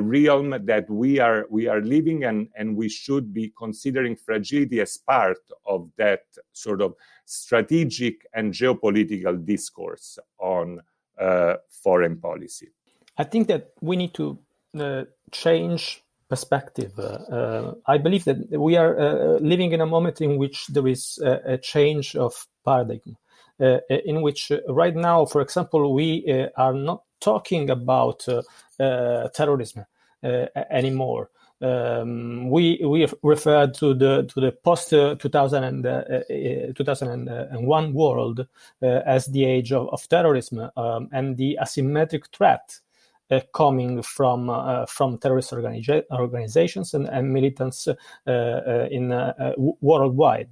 realm 0.01 0.65
that 0.65 0.89
we 0.89 1.19
are 1.19 1.45
we 1.49 1.67
are 1.67 1.81
living 1.81 2.25
and 2.25 2.49
and 2.55 2.75
we 2.75 2.89
should 2.89 3.33
be 3.33 3.53
considering 3.57 4.15
fragility 4.15 4.81
as 4.81 4.97
part 4.97 5.39
of 5.65 5.89
that 5.97 6.23
sort 6.51 6.81
of 6.81 6.95
strategic 7.25 8.25
and 8.33 8.53
geopolitical 8.53 9.45
discourse 9.45 10.19
on 10.37 10.81
uh, 11.19 11.55
foreign 11.69 12.17
policy. 12.17 12.69
I 13.17 13.23
think 13.23 13.47
that 13.47 13.71
we 13.81 13.95
need 13.95 14.13
to 14.15 14.39
uh, 14.79 15.03
change 15.31 16.03
perspective. 16.29 16.93
Uh, 16.97 17.01
uh, 17.01 17.73
I 17.87 17.97
believe 17.97 18.23
that 18.25 18.49
we 18.51 18.77
are 18.77 18.97
uh, 18.97 19.39
living 19.39 19.73
in 19.73 19.81
a 19.81 19.85
moment 19.85 20.21
in 20.21 20.37
which 20.37 20.67
there 20.67 20.87
is 20.87 21.19
a, 21.23 21.57
change 21.57 22.15
of 22.15 22.47
paradigm, 22.63 23.17
uh, 23.59 23.79
in 23.89 24.21
which 24.21 24.51
right 24.69 24.95
now, 24.95 25.25
for 25.25 25.41
example, 25.41 25.93
we 25.93 26.47
are 26.55 26.73
not 26.73 27.03
talking 27.19 27.69
about 27.69 28.27
uh, 28.27 28.41
uh, 28.79 29.29
terrorism 29.29 29.85
uh, 30.23 30.45
anymore. 30.69 31.29
Um, 31.61 32.49
we 32.49 32.79
we 32.85 33.05
refer 33.21 33.67
to 33.67 33.93
the 33.93 34.23
to 34.33 34.39
the 34.39 34.51
post 34.51 34.91
2000 34.91 35.63
and, 35.63 36.75
2001 36.75 37.93
world 37.93 38.47
as 38.81 39.25
the 39.25 39.43
age 39.43 39.73
of, 39.73 39.89
of 39.89 40.07
terrorism 40.07 40.71
um, 40.77 41.09
and 41.11 41.35
the 41.35 41.57
asymmetric 41.61 42.33
threat 42.33 42.61
uh, 42.71 42.88
Uh, 43.31 43.41
coming 43.53 44.01
from 44.01 44.49
uh, 44.49 44.87
from 44.87 45.15
terrorist 45.19 45.51
organiza- 45.51 46.03
organizations 46.11 46.95
and, 46.95 47.07
and 47.09 47.31
militants 47.31 47.87
uh, 47.87 47.93
uh 48.25 48.87
in 48.89 49.11
uh, 49.11 49.53
worldwide. 49.81 50.49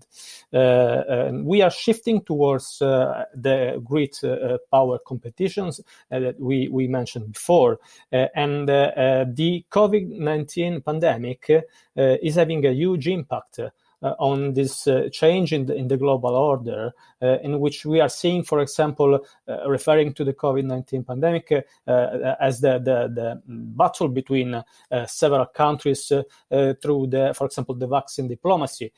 we 1.43 1.63
are 1.63 1.71
shifting 1.71 2.21
towards 2.21 2.77
the 2.77 3.81
great 3.83 4.21
power 4.69 4.99
competitions 4.99 5.81
that 6.11 6.39
we, 6.39 6.67
we 6.67 6.87
mentioned 6.87 7.33
before, 7.33 7.79
and 8.11 8.69
the 8.69 9.65
COVID 9.71 10.09
nineteen 10.09 10.79
pandemic 10.81 11.49
is 11.95 12.35
having 12.35 12.63
a 12.63 12.71
huge 12.71 13.07
impact 13.07 13.57
uh, 13.57 13.69
on 14.01 14.53
this 14.53 14.87
uh, 14.87 15.09
change 15.11 15.53
in 15.53 15.65
the, 15.65 15.75
in 15.75 15.87
the 15.87 15.97
global 15.97 16.35
order, 16.35 16.91
uh, 17.21 17.39
in 17.39 17.59
which 17.59 17.85
we 17.85 17.99
are 17.99 18.09
seeing, 18.09 18.43
for 18.43 18.59
example, 18.59 19.19
referring 19.67 20.13
to 20.13 20.23
the 20.23 20.33
COVID 20.33 20.65
19 20.65 21.03
pandemic 21.03 21.51
as 21.87 22.59
the, 22.61 22.79
the, 22.79 23.07
the, 23.13 23.41
battle 23.47 24.07
between 24.07 24.63
several 25.07 25.45
countries 25.45 26.07
through, 26.07 27.07
the, 27.07 27.33
for 27.35 27.45
example, 27.45 27.75
the 27.75 27.87
vaccine 27.87 28.27
diplomacy, 28.27 28.91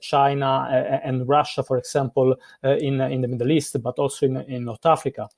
China 0.00 1.00
and 1.04 1.28
Russia, 1.28 1.62
for 1.62 1.78
example, 1.78 2.36
in, 2.62 3.00
in 3.00 3.20
the 3.20 3.28
Middle 3.28 3.50
East, 3.50 3.82
but 3.82 3.98
also 3.98 4.26
in, 4.26 4.36
in 4.42 4.64
North 4.64 4.86
Africa. 4.86 5.28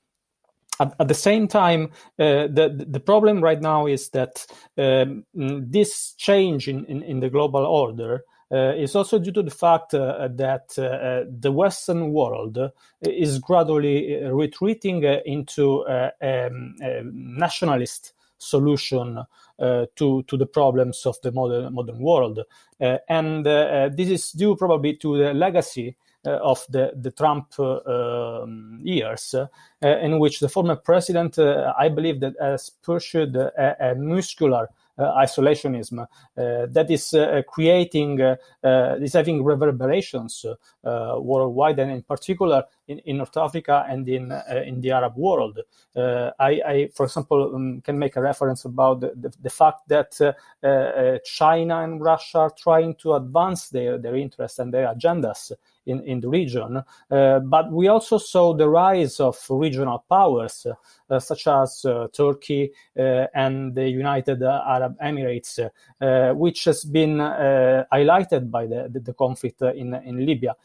At, 0.81 1.07
the 1.07 1.13
same 1.13 1.47
time, 1.47 1.91
uh, 2.17 2.47
the 2.47 2.85
the 2.89 2.99
problem 2.99 3.41
right 3.41 3.61
now 3.61 3.85
is 3.85 4.09
that 4.09 4.45
um, 4.77 5.25
this 5.33 6.13
change 6.13 6.67
in, 6.67 6.85
in, 6.85 7.03
in, 7.03 7.19
the 7.19 7.29
global 7.29 7.65
order 7.65 8.15
uh, 8.15 8.40
is 8.51 8.95
also 8.95 9.19
due 9.19 9.31
to 9.31 9.43
the 9.43 9.51
fact 9.51 9.93
uh, 9.93 10.27
that 10.31 10.77
uh, 10.77 11.29
the 11.39 11.51
Western 11.51 12.11
world 12.11 12.57
is 13.01 13.39
gradually 13.39 14.21
retreating 14.25 15.03
into 15.25 15.85
um, 15.87 16.75
a 16.81 17.01
nationalist 17.03 18.13
solution 18.37 19.23
uh, 19.59 19.85
to 19.95 20.23
to 20.23 20.37
the 20.37 20.45
problems 20.45 21.05
of 21.05 21.21
the 21.21 21.31
modern 21.31 21.73
modern 21.73 21.99
world, 21.99 22.39
uh, 22.81 22.97
and 23.07 23.45
uh, 23.45 23.89
this 23.93 24.09
is 24.09 24.31
due 24.31 24.55
probably 24.55 24.95
to 24.95 25.17
the 25.17 25.33
legacy. 25.33 25.95
of 26.23 26.63
the 26.69 26.91
the 27.01 27.09
Trump 27.09 27.59
um, 27.59 28.79
years, 28.83 29.33
in 29.81 30.19
which 30.19 30.39
the 30.39 30.47
former 30.47 30.75
president, 30.75 31.39
I 31.39 31.89
believe, 31.89 32.19
that 32.19 32.35
has 32.39 32.69
pursued 32.69 33.35
a, 33.35 33.91
a 33.91 33.95
muscular 33.95 34.65
uh, 34.65 34.80
Uh, 35.01 35.15
isolationism 35.23 35.99
uh, 35.99 36.05
that 36.69 36.91
is 36.91 37.15
uh, 37.15 37.21
uh 37.21 37.41
creating 37.41 38.21
uh, 38.21 38.35
is 39.01 39.13
having 39.13 39.43
reverberations 39.43 40.45
worldwide 40.83 41.79
and 41.79 41.91
in 41.91 42.03
particular 42.03 42.63
in, 42.87 42.99
in 42.99 43.17
North 43.17 43.35
Africa 43.35 43.83
and 43.89 44.07
in 44.07 44.31
in 44.65 44.79
the 44.79 44.91
Arab 44.91 45.17
world. 45.17 45.59
I, 45.95 46.33
I, 46.39 46.89
for 46.93 47.05
example, 47.05 47.55
um, 47.55 47.81
can 47.81 47.97
make 47.97 48.15
a 48.15 48.21
reference 48.21 48.65
about 48.65 48.99
the, 48.99 49.11
the, 49.15 49.33
the 49.41 49.49
fact 49.49 49.87
that 49.87 50.11
China 51.25 51.79
and 51.79 52.01
Russia 52.01 52.39
are 52.39 52.51
trying 52.51 52.95
to 52.95 53.13
advance 53.15 53.69
their, 53.69 53.97
their 53.97 54.15
interests 54.15 54.59
and 54.59 54.73
their 54.73 54.93
agendas 54.93 55.51
in, 55.85 56.01
in 56.01 56.19
the 56.19 56.29
region. 56.29 56.83
Uh, 57.09 57.39
but 57.39 57.71
we 57.71 57.87
also 57.87 58.17
saw 58.17 58.53
the 58.53 58.67
rise 58.67 59.19
of 59.19 59.37
regional 59.49 60.03
powers, 60.09 60.67
uh, 61.09 61.19
such 61.19 61.47
as 61.47 61.85
uh, 61.85 62.07
Turkey 62.13 62.71
uh, 62.97 63.27
and 63.33 63.73
the 63.73 63.89
United 63.89 64.41
Arab 64.43 64.97
Emirates, 64.99 65.59
uh, 65.59 66.33
which 66.33 66.65
has 66.65 66.83
been 66.83 67.19
uh, 67.19 67.85
highlighted 67.91 68.49
by 68.49 68.65
the, 68.65 68.89
the, 68.91 68.99
the 68.99 69.13
conflict 69.13 69.61
in, 69.61 69.93
in 69.93 70.25
Libya. 70.25 70.55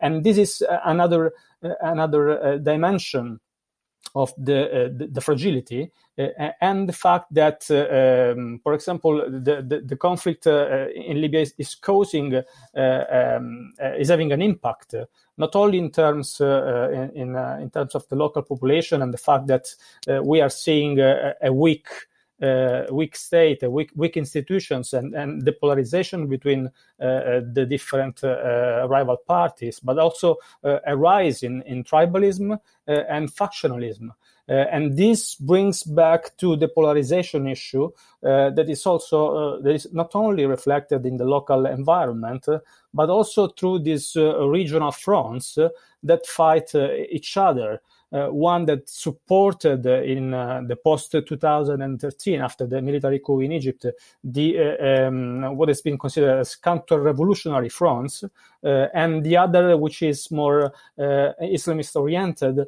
and 0.00 0.22
this 0.22 0.38
is 0.38 0.62
another, 0.84 1.32
another 1.80 2.58
dimension 2.58 3.40
of 4.14 4.32
the, 4.36 4.84
uh, 4.84 4.88
the, 4.92 5.20
fragility 5.20 5.90
uh, 6.18 6.50
and 6.60 6.88
the 6.88 6.92
fact 6.92 7.32
that, 7.32 7.64
uh, 7.70 8.34
um, 8.38 8.60
for 8.62 8.74
example, 8.74 9.24
the, 9.28 9.64
the, 9.66 9.80
the 9.80 9.96
conflict 9.96 10.46
in 10.46 11.20
Libya 11.20 11.40
is, 11.40 11.54
is 11.56 11.74
causing, 11.74 12.42
um, 12.76 13.72
is 13.98 14.08
having 14.08 14.32
an 14.32 14.42
impact 14.42 14.94
not 15.38 15.56
only 15.56 15.78
in 15.78 15.90
terms 15.90 16.40
in 16.40 17.10
in, 17.14 17.36
in, 17.36 17.70
terms 17.70 17.94
of 17.94 18.06
the 18.08 18.16
local 18.16 18.42
population 18.42 19.00
and 19.00 19.14
the 19.14 19.18
fact 19.18 19.46
that 19.46 19.66
we 20.22 20.42
are 20.42 20.50
seeing 20.50 21.00
a, 21.00 21.34
a 21.42 21.50
weak 21.50 21.88
uh, 21.88 22.11
Uh, 22.42 22.86
weak 22.90 23.14
state, 23.14 23.62
uh, 23.62 23.70
weak, 23.70 23.92
weak 23.94 24.16
institutions, 24.16 24.94
and, 24.94 25.14
and 25.14 25.44
the 25.44 25.52
polarization 25.52 26.26
between 26.26 26.68
uh, 27.00 27.04
uh 27.04 27.40
the 27.52 27.64
different 27.64 28.24
uh, 28.24 28.30
uh 28.30 28.86
rival 28.90 29.16
parties, 29.16 29.78
but 29.78 29.96
also 29.96 30.34
uh, 30.64 30.78
a 30.84 30.96
rise 30.96 31.44
in, 31.44 31.62
in 31.62 31.84
tribalism 31.84 32.58
and 32.88 33.32
factionalism. 33.32 34.10
and 34.48 34.96
this 34.96 35.36
brings 35.36 35.84
back 35.84 36.36
to 36.36 36.56
the 36.56 36.66
polarization 36.66 37.46
issue 37.46 37.88
that 38.22 38.66
is 38.68 38.84
also 38.86 39.62
that 39.62 39.74
is 39.74 39.86
not 39.92 40.10
only 40.16 40.44
reflected 40.44 41.06
in 41.06 41.16
the 41.18 41.24
local 41.24 41.66
environment, 41.66 42.48
but 42.92 43.08
also 43.08 43.46
through 43.46 43.78
these 43.78 44.16
regional 44.16 44.90
fronts 44.90 45.58
that 46.02 46.26
fight 46.26 46.74
each 47.08 47.36
other. 47.36 47.80
Uh, 48.12 48.26
one 48.26 48.66
that 48.66 48.86
supported 48.90 49.86
uh, 49.86 50.02
in 50.02 50.34
uh, 50.34 50.60
the 50.66 50.76
post 50.76 51.12
2013 51.12 52.42
after 52.42 52.66
the 52.66 52.82
military 52.82 53.20
coup 53.20 53.40
in 53.40 53.52
Egypt 53.52 53.86
the 54.22 54.58
um, 55.06 55.56
what 55.56 55.68
has 55.68 55.80
been 55.80 55.96
considered 55.96 56.40
as 56.40 56.56
counter-revolutionary 56.56 57.70
fronts, 57.70 58.22
and 58.62 59.24
the 59.24 59.36
other 59.36 59.78
which 59.78 60.02
is 60.02 60.30
more 60.30 60.72
Islamist 60.98 61.96
oriented 61.96 62.66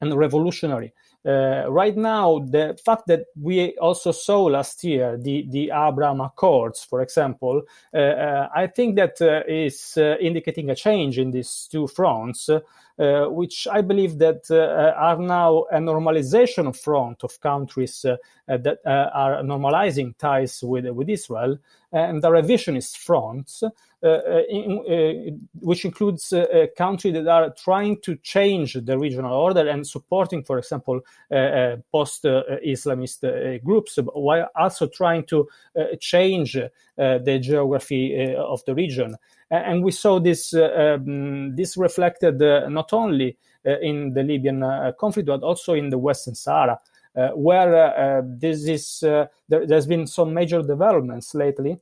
and 0.00 0.14
revolutionary. 0.14 0.94
Uh, 1.26 1.66
right 1.68 1.96
now, 1.96 2.38
the 2.38 2.78
fact 2.82 3.06
that 3.08 3.26
we 3.40 3.76
also 3.78 4.12
saw 4.12 4.44
last 4.44 4.82
year 4.84 5.18
the, 5.18 5.44
the 5.50 5.70
Abraham 5.74 6.20
Accords, 6.20 6.84
for 6.84 7.02
example, 7.02 7.62
uh, 7.92 7.96
uh, 7.98 8.48
I 8.54 8.68
think 8.68 8.96
that 8.96 9.20
is 9.46 9.98
indicating 9.98 10.70
a 10.70 10.76
change 10.76 11.18
in 11.18 11.30
these 11.30 11.68
two 11.70 11.88
fronts. 11.88 12.48
Uh, 12.98 13.26
which 13.28 13.68
I 13.70 13.80
believe 13.80 14.18
that 14.18 14.50
uh, 14.50 14.92
are 14.98 15.18
now 15.18 15.66
a 15.70 15.78
normalization 15.78 16.74
front 16.76 17.22
of 17.22 17.40
countries 17.40 18.04
uh, 18.04 18.16
that 18.48 18.78
uh, 18.84 19.10
are 19.14 19.40
normalizing 19.44 20.18
ties 20.18 20.64
with 20.64 20.84
with 20.86 21.08
Israel, 21.08 21.58
and 21.92 22.20
the 22.20 22.28
revisionist 22.28 22.96
fronts, 22.96 23.62
uh, 23.62 23.70
uh, 24.02 24.42
in, 24.50 25.48
which 25.60 25.84
includes 25.84 26.34
countries 26.76 27.14
that 27.14 27.28
are 27.28 27.50
trying 27.50 28.00
to 28.00 28.16
change 28.16 28.74
the 28.74 28.98
regional 28.98 29.32
order 29.32 29.68
and 29.68 29.86
supporting, 29.86 30.42
for 30.42 30.58
example, 30.58 31.00
post-Islamist 31.92 33.62
groups, 33.62 33.96
while 34.12 34.48
also 34.56 34.88
trying 34.88 35.22
to 35.26 35.46
change 36.00 36.58
the 36.96 37.38
geography 37.40 38.34
of 38.34 38.64
the 38.64 38.74
region 38.74 39.16
and 39.50 39.82
we 39.82 39.90
saw 39.90 40.20
this 40.20 40.52
uh, 40.52 40.96
um, 40.98 41.54
this 41.56 41.76
reflected 41.76 42.42
uh, 42.42 42.68
not 42.68 42.92
only 42.92 43.36
uh, 43.66 43.78
in 43.80 44.12
the 44.12 44.22
Libyan 44.22 44.92
conflict 44.98 45.26
but 45.26 45.42
also 45.42 45.74
in 45.74 45.88
the 45.88 45.98
Western 45.98 46.34
Sahara, 46.34 46.78
where 47.34 48.22
this 48.38 48.66
is 48.66 49.00
there, 49.00 49.30
has 49.70 49.86
been 49.86 50.06
some 50.06 50.34
major 50.34 50.62
developments 50.62 51.34
lately. 51.34 51.78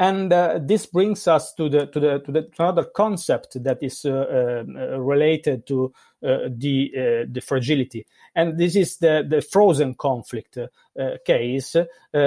And 0.00 0.30
this 0.68 0.86
brings 0.86 1.26
us 1.26 1.52
to 1.54 1.68
the 1.68 1.86
to 1.86 1.98
the 2.00 2.18
to, 2.20 2.32
the, 2.32 2.42
to 2.42 2.62
another 2.62 2.84
concept 2.84 3.62
that 3.64 3.82
is 3.82 4.04
uh, 4.04 4.62
related 4.96 5.66
to 5.66 5.92
the 6.20 7.26
the 7.30 7.40
fragility 7.40 8.04
and 8.38 8.56
this 8.56 8.76
is 8.76 8.98
the, 8.98 9.26
the 9.28 9.40
frozen 9.40 9.94
conflict 9.94 10.58
uh, 10.58 10.66
case 11.24 11.74
uh, 11.74 11.84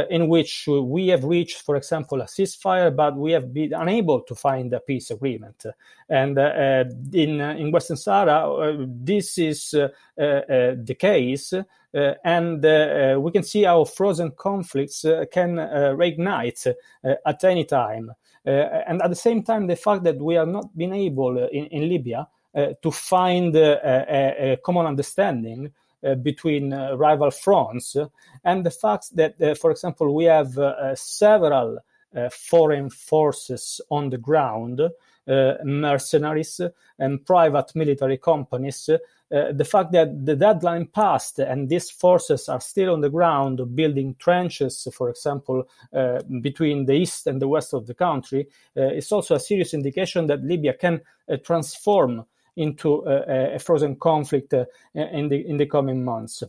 in 0.09 0.27
which 0.27 0.67
we 0.67 1.07
have 1.07 1.23
reached, 1.23 1.61
for 1.61 1.77
example, 1.77 2.19
a 2.19 2.25
ceasefire, 2.25 2.93
but 2.93 3.15
we 3.15 3.31
have 3.31 3.53
been 3.53 3.71
unable 3.73 4.19
to 4.23 4.35
find 4.35 4.73
a 4.73 4.81
peace 4.81 5.09
agreement. 5.09 5.65
And 6.09 6.37
uh, 6.37 6.83
in, 7.13 7.39
in 7.39 7.71
Western 7.71 7.95
Sahara, 7.95 8.85
this 8.87 9.37
is 9.37 9.71
the 9.71 10.95
case. 10.99 11.53
Uh, 11.53 12.13
and 12.23 12.65
uh, 12.65 13.17
we 13.19 13.31
can 13.31 13.43
see 13.43 13.63
how 13.63 13.85
frozen 13.85 14.31
conflicts 14.31 15.05
uh, 15.05 15.23
can 15.31 15.55
reignite 15.55 16.73
at 17.25 17.43
any 17.45 17.63
time. 17.63 18.11
and 18.43 19.01
at 19.01 19.09
the 19.09 19.15
same 19.15 19.43
time, 19.43 19.67
the 19.67 19.75
fact 19.77 20.03
that 20.03 20.17
we 20.17 20.35
have 20.35 20.47
not 20.47 20.75
been 20.75 20.93
able 20.93 21.37
in, 21.37 21.67
in 21.67 21.87
Libya 21.87 22.27
to 22.53 22.91
find 22.91 23.55
a, 23.55 24.53
a, 24.53 24.57
common 24.57 24.85
understanding 24.85 25.71
uh, 26.03 26.15
between 26.15 26.73
uh, 26.73 26.95
rival 26.95 27.31
fronts, 27.31 27.95
and 28.43 28.65
the 28.65 28.71
fact 28.71 29.15
that, 29.15 29.41
uh, 29.41 29.55
for 29.55 29.71
example, 29.71 30.13
we 30.13 30.25
have 30.25 30.57
several 30.95 31.79
foreign 32.31 32.89
forces 32.89 33.79
on 33.89 34.09
the 34.09 34.17
ground, 34.17 34.81
mercenaries 35.63 36.59
and 36.99 37.25
private 37.25 37.73
military 37.73 38.17
companies 38.17 38.89
uh, 39.31 39.53
the 39.53 39.63
fact 39.63 39.93
that 39.93 40.25
the 40.25 40.35
deadline 40.35 40.85
passed 40.85 41.39
and 41.39 41.69
these 41.69 41.89
forces 41.89 42.49
are 42.49 42.59
still 42.59 42.91
on 42.91 42.99
the 42.99 43.09
ground 43.09 43.61
building 43.75 44.13
trenches, 44.19 44.87
for 44.93 45.09
example, 45.09 45.63
uh, 45.93 46.19
between 46.41 46.85
the 46.85 46.93
east 46.93 47.27
and 47.27 47.41
the 47.41 47.47
west 47.47 47.73
of 47.73 47.87
the 47.87 47.93
country, 47.93 48.45
uh, 48.75 48.87
is 48.87 49.09
also 49.11 49.35
a 49.35 49.39
serious 49.39 49.73
indication 49.73 50.27
that 50.27 50.43
Libya 50.43 50.73
can 50.73 50.99
transform 51.43 52.25
into 52.55 53.03
a, 53.05 53.55
a 53.55 53.59
frozen 53.59 53.95
conflict 53.95 54.53
uh, 54.53 54.65
in 54.93 55.29
the 55.29 55.47
in 55.47 55.57
the 55.57 55.65
coming 55.65 56.03
months. 56.03 56.43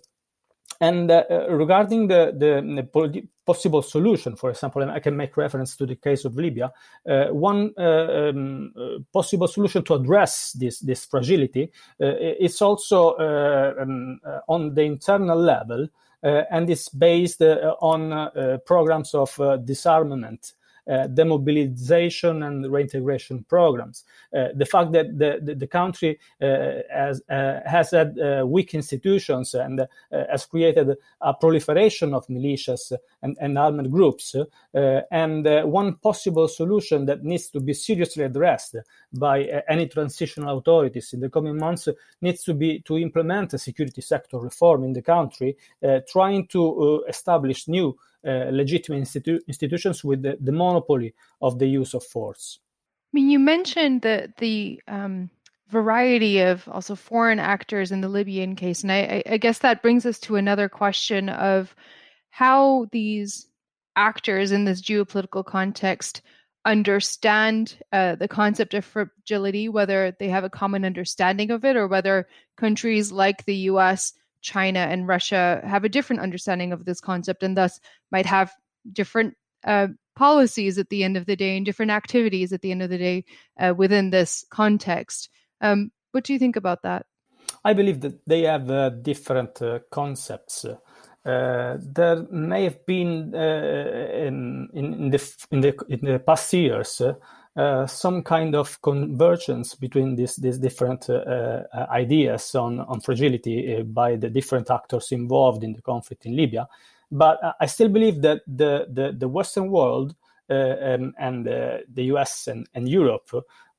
And 0.81 1.11
uh, 1.11 1.25
regarding 1.49 2.09
the, 2.09 2.35
the, 2.37 2.61
the, 2.61 3.23
possible 3.45 3.83
solution, 3.83 4.37
for 4.37 4.51
example, 4.51 4.83
and 4.83 4.91
I 4.91 5.01
can 5.01 5.17
make 5.17 5.37
reference 5.37 5.77
to 5.77 5.87
the 5.87 5.97
case 5.97 6.25
of 6.25 6.37
Libya, 6.37 6.73
uh, 7.09 7.27
one 7.27 7.73
uh, 7.79 8.31
um, 8.31 8.73
uh, 8.77 8.99
possible 9.13 9.49
solution 9.49 9.85
to 9.85 9.95
address 9.95 10.53
this, 10.53 10.81
this 10.81 11.05
fragility 11.05 11.71
uh, 12.01 12.15
is 12.39 12.61
also 12.63 13.17
um, 13.19 14.21
on 14.49 14.75
the 14.75 14.83
internal 14.83 15.39
level 15.39 15.89
and 16.23 16.71
is 16.71 16.89
based 16.89 17.43
on 17.43 18.31
programs 18.65 19.13
of 19.13 19.37
disarmament 19.65 20.53
uh, 20.53 20.62
Uh, 20.91 21.07
demobilization 21.07 22.43
and 22.43 22.67
reintegration 22.73 23.45
programs. 23.45 24.03
Uh, 24.37 24.49
the 24.57 24.67
fact 24.67 24.91
that 24.91 25.17
the, 25.17 25.39
the, 25.41 25.55
the 25.55 25.67
country 25.69 26.19
uh, 26.41 26.83
has, 26.93 27.23
uh, 27.31 27.61
has 27.65 27.93
had 27.93 28.19
uh, 28.19 28.45
weak 28.45 28.75
institutions 28.75 29.55
and 29.55 29.87
has 30.11 30.45
created 30.45 30.97
a 31.21 31.35
proliferation 31.35 32.13
of 32.13 32.27
militias 32.27 32.93
and, 33.23 33.37
and 33.41 33.57
armed 33.57 33.93
groups. 33.93 34.35
and 34.75 35.45
one 35.71 35.95
possible 35.99 36.49
solution 36.49 37.07
that 37.07 37.23
needs 37.23 37.47
to 37.47 37.61
be 37.61 37.75
seriously 37.75 38.25
addressed 38.25 38.75
by 39.13 39.63
any 39.69 39.87
transitional 39.87 40.59
authorities 40.59 41.13
in 41.13 41.21
the 41.21 41.31
coming 41.31 41.57
months 41.57 41.89
needs 42.21 42.43
to 42.43 42.55
be 42.55 42.81
to 42.81 42.99
implement 42.99 43.55
a 43.55 43.59
security 43.59 44.01
sector 44.01 44.39
reform 44.39 44.83
in 44.83 44.93
the 44.93 45.03
country, 45.03 45.57
trying 46.09 46.45
to 46.49 47.05
establish 47.09 47.69
new 47.69 47.91
uh, 47.91 48.12
legitimate 48.25 49.03
institu- 49.03 49.41
institutions 49.49 50.05
with 50.05 50.23
the, 50.23 50.37
the, 50.41 50.53
monopoly 50.53 51.15
of 51.41 51.59
the 51.59 51.67
use 51.67 51.95
of 51.95 52.05
force. 52.05 52.59
I 52.61 53.11
mean, 53.15 53.31
you 53.31 53.39
mentioned 53.39 54.03
the 54.03 54.33
the 54.39 54.81
um, 54.89 55.31
variety 55.69 56.41
of 56.41 56.69
also 56.69 56.95
foreign 56.95 57.39
actors 57.39 57.93
in 57.93 58.01
the 58.01 58.09
Libyan 58.09 58.57
case, 58.57 58.83
and 58.83 58.93
I, 58.93 59.23
I 59.29 59.37
guess 59.39 59.59
that 59.59 59.83
brings 59.83 60.07
us 60.07 60.19
to 60.21 60.37
another 60.37 60.69
question 60.69 61.29
of 61.29 61.75
how 62.31 62.87
these 62.93 63.49
actors 63.97 64.53
in 64.53 64.65
this 64.65 64.81
geopolitical 64.81 65.45
context 65.45 66.23
understand 66.65 67.77
uh, 67.93 68.15
the 68.15 68.29
concept 68.29 68.73
of 68.73 68.85
fragility, 68.85 69.69
whether 69.69 70.17
they 70.19 70.29
have 70.29 70.45
a 70.45 70.51
common 70.51 70.85
understanding 70.85 71.51
of 71.51 71.65
it, 71.65 71.77
or 71.77 71.89
whether 71.89 72.29
countries 72.57 73.11
like 73.11 73.45
the 73.45 73.57
U.S 73.57 74.15
China 74.43 74.81
and 74.81 75.09
Russia 75.09 75.63
have 75.65 75.85
a 75.85 75.89
different 75.89 76.21
understanding 76.21 76.73
of 76.73 76.85
this 76.85 77.01
concept 77.01 77.43
and 77.43 77.57
thus 77.57 77.81
might 78.11 78.27
have 78.27 78.53
different 78.93 79.35
uh, 79.65 79.89
policies 80.15 80.79
at 80.79 80.89
the 80.91 81.05
end 81.05 81.17
of 81.17 81.27
the 81.27 81.37
day 81.37 81.57
and 81.57 81.65
different 81.65 81.91
activities 81.91 82.53
at 82.53 82.61
the 82.61 82.71
end 82.71 82.83
of 82.83 82.91
the 82.91 82.99
day 82.99 83.25
uh, 83.59 83.73
within 83.77 84.11
this 84.11 84.45
context. 84.51 85.31
Um, 85.61 85.91
what 86.11 86.25
do 86.25 86.33
you 86.33 86.39
think 86.39 86.57
about 86.57 86.83
that? 86.83 87.07
I 87.65 87.73
believe 87.73 88.01
that 88.01 88.27
they 88.27 88.43
have 88.43 88.71
uh, 88.71 88.91
different 88.91 89.63
uh, 89.63 89.81
concepts. 89.91 90.65
Uh, 90.65 91.77
there 91.79 92.27
may 92.31 92.65
have 92.65 92.85
been 92.85 93.33
uh, 93.35 94.27
in, 94.27 94.69
in, 94.75 95.11
the, 95.11 95.37
in, 95.51 95.61
the, 95.61 95.75
in 95.89 96.01
the 96.01 96.19
past 96.19 96.53
years 96.53 97.01
uh, 97.57 97.87
some 97.87 98.23
kind 98.23 98.55
of 98.55 98.81
convergence 98.81 99.75
between 99.75 100.17
these 100.17 100.37
these 100.37 100.59
different 100.59 101.11
uh, 101.11 101.15
uh, 101.15 101.87
ideas 101.91 102.55
on 102.55 102.81
on 102.81 103.01
fragility 103.01 103.77
uh, 103.77 103.83
by 103.83 104.17
the 104.17 104.31
different 104.31 104.71
actors 104.71 105.13
involved 105.13 105.63
in 105.63 105.75
the 105.75 105.83
conflict 105.83 106.25
in 106.25 106.35
Libya. 106.35 106.67
But 107.11 107.39
I 107.61 107.67
still 107.67 107.89
believe 107.89 108.23
that 108.23 108.41
the 108.47 108.87
the, 108.89 109.15
the 109.19 109.29
Western 109.29 109.71
world 109.71 110.15
um, 110.49 111.13
and 111.19 111.45
the 111.45 112.05
US 112.05 112.47
and, 112.47 112.67
and 112.75 112.89
Europe 112.89 113.31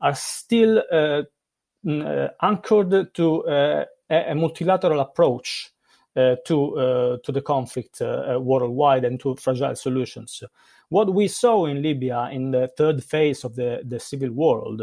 are 0.02 0.16
still 0.16 0.84
anchored 2.42 3.14
to 3.14 3.44
a, 3.48 3.86
a, 4.10 4.36
multilateral 4.36 5.00
approach 5.00 5.74
uh, 6.16 6.36
to 6.46 6.78
uh, 6.78 7.18
to 7.24 7.32
the 7.32 7.42
conflict 7.42 8.00
uh, 8.00 8.38
worldwide 8.40 9.04
and 9.04 9.20
to 9.20 9.36
fragile 9.36 9.76
solutions. 9.76 10.44
What 10.94 11.12
we 11.12 11.28
saw 11.28 11.66
in 11.66 11.82
Libya 11.82 12.30
in 12.32 12.52
the 12.52 12.68
third 12.78 13.04
phase 13.04 13.44
of 13.44 13.56
the, 13.56 13.82
the 13.84 14.00
civil 14.00 14.30
war 14.30 14.78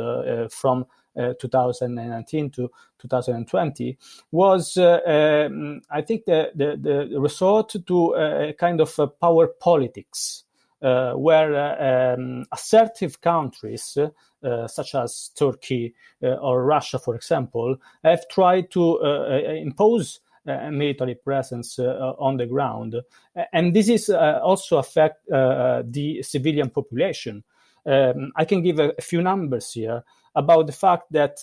from 0.50 0.84
uh, 1.16 1.34
2019 1.40 2.50
to 2.50 2.68
2020 2.98 3.96
was, 4.32 4.76
uh, 4.76 4.98
um, 5.06 5.80
I 5.88 6.02
think, 6.02 6.24
the, 6.24 6.50
the, 6.52 6.76
the, 6.76 7.20
resort 7.20 7.76
to 7.86 8.14
a 8.14 8.52
kind 8.54 8.80
of 8.80 8.92
a 8.98 9.06
power 9.06 9.46
politics. 9.46 10.42
Uh, 10.82 11.12
where 11.12 12.14
um, 12.14 12.44
assertive 12.52 13.20
countries 13.20 13.98
uh, 14.42 14.66
such 14.66 14.94
as 14.94 15.30
Turkey 15.36 15.94
uh, 16.24 16.28
or 16.28 16.64
Russia, 16.64 16.98
for 16.98 17.14
example, 17.14 17.76
have 18.02 18.26
tried 18.30 18.70
to 18.70 18.98
impose 19.60 20.20
military 20.46 21.14
presence 21.14 21.78
uh, 21.78 22.14
on 22.18 22.36
the 22.36 22.46
ground. 22.46 22.96
And 23.52 23.74
this 23.74 23.88
is 23.88 24.08
uh, 24.08 24.40
also 24.42 24.78
affect 24.78 25.28
uh, 25.30 25.82
the 25.84 26.22
civilian 26.22 26.70
population. 26.70 27.44
Um, 27.86 28.32
I 28.36 28.44
can 28.44 28.62
give 28.62 28.78
a, 28.78 28.92
a, 28.98 29.02
few 29.02 29.22
numbers 29.22 29.72
here 29.72 30.02
about 30.34 30.66
the 30.66 30.72
fact 30.72 31.12
that 31.12 31.42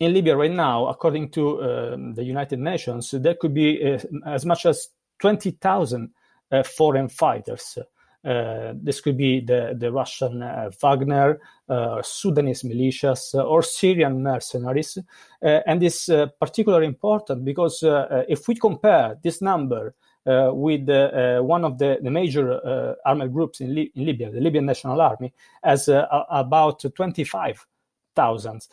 in 0.00 0.14
Libya 0.14 0.36
right 0.36 0.50
now, 0.50 0.86
according 0.86 1.30
to 1.30 1.62
um, 1.62 2.14
the 2.14 2.22
United 2.22 2.58
Nations, 2.58 3.10
there 3.10 3.34
could 3.34 3.52
be 3.52 3.84
uh, 3.84 3.98
as 4.26 4.46
much 4.46 4.64
as 4.64 4.88
20,000 5.18 6.10
uh, 6.50 6.62
foreign 6.62 7.08
fighters 7.08 7.76
uh, 7.80 7.84
this 8.82 9.00
could 9.00 9.16
be 9.16 9.40
the, 9.40 9.74
the 9.78 9.90
Russian 9.90 10.42
uh, 10.42 10.70
Wagner, 10.80 11.40
uh, 11.68 12.02
Sudanese 12.02 12.62
militias, 12.62 13.34
or 13.34 13.62
Syrian 13.62 14.22
mercenaries. 14.22 14.98
and 15.40 15.80
this 15.80 16.08
is 16.08 16.28
particularly 16.40 16.86
important 16.86 17.44
because 17.44 17.82
if 18.28 18.48
we 18.48 18.54
compare 18.54 19.18
this 19.22 19.40
number 19.40 19.94
uh, 20.28 20.50
with 20.52 20.86
uh, 20.90 21.40
one 21.40 21.64
of 21.64 21.78
the, 21.78 21.98
the 22.02 22.10
major 22.10 22.52
uh, 22.52 22.94
armed 23.06 23.32
groups 23.32 23.62
in, 23.62 23.78
in, 23.78 24.04
Libya, 24.04 24.30
the 24.30 24.40
Libyan 24.40 24.66
National 24.66 25.00
Army, 25.00 25.32
as 25.62 25.88
about 25.88 26.84
25,000 26.94 28.66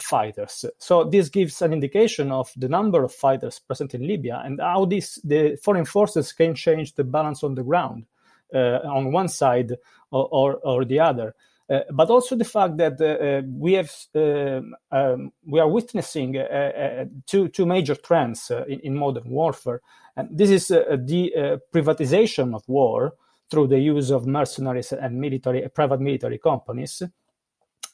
fighters. 0.00 0.64
So 0.78 1.04
this 1.04 1.28
gives 1.28 1.62
an 1.62 1.72
indication 1.72 2.32
of 2.32 2.50
the 2.56 2.68
number 2.68 3.04
of 3.04 3.14
fighters 3.14 3.60
present 3.60 3.94
in 3.94 4.04
Libya 4.04 4.42
and 4.44 4.60
how 4.60 4.84
this, 4.84 5.20
the 5.22 5.56
foreign 5.62 5.84
forces 5.84 6.32
can 6.32 6.56
change 6.56 6.94
the 6.94 7.04
balance 7.04 7.44
on 7.44 7.54
the 7.54 7.62
ground. 7.62 8.06
On 8.54 9.12
one 9.12 9.28
side 9.28 9.72
or, 10.10 10.28
or, 10.30 10.54
or 10.62 10.84
the 10.84 11.00
other. 11.00 11.34
Uh, 11.68 11.80
but 11.92 12.10
also 12.10 12.36
the 12.36 12.44
fact 12.44 12.76
that 12.76 13.00
uh, 13.00 13.44
we 13.58 13.72
have 13.72 13.90
um, 14.14 14.74
um, 14.92 15.32
we 15.44 15.58
are 15.58 15.68
witnessing 15.68 16.36
uh, 16.36 17.04
two 17.26 17.48
two 17.48 17.66
major 17.66 17.96
trends 17.96 18.52
in, 18.68 18.78
in, 18.80 18.96
modern 18.96 19.28
warfare, 19.28 19.80
and 20.16 20.28
this 20.30 20.48
is 20.48 20.68
the 20.68 21.60
privatization 21.74 22.54
of 22.54 22.62
war 22.68 23.14
through 23.50 23.66
the 23.66 23.80
use 23.80 24.10
of 24.10 24.28
mercenaries 24.28 24.92
and 24.92 25.20
military 25.20 25.68
private 25.74 26.00
military 26.00 26.38
companies, 26.38 27.02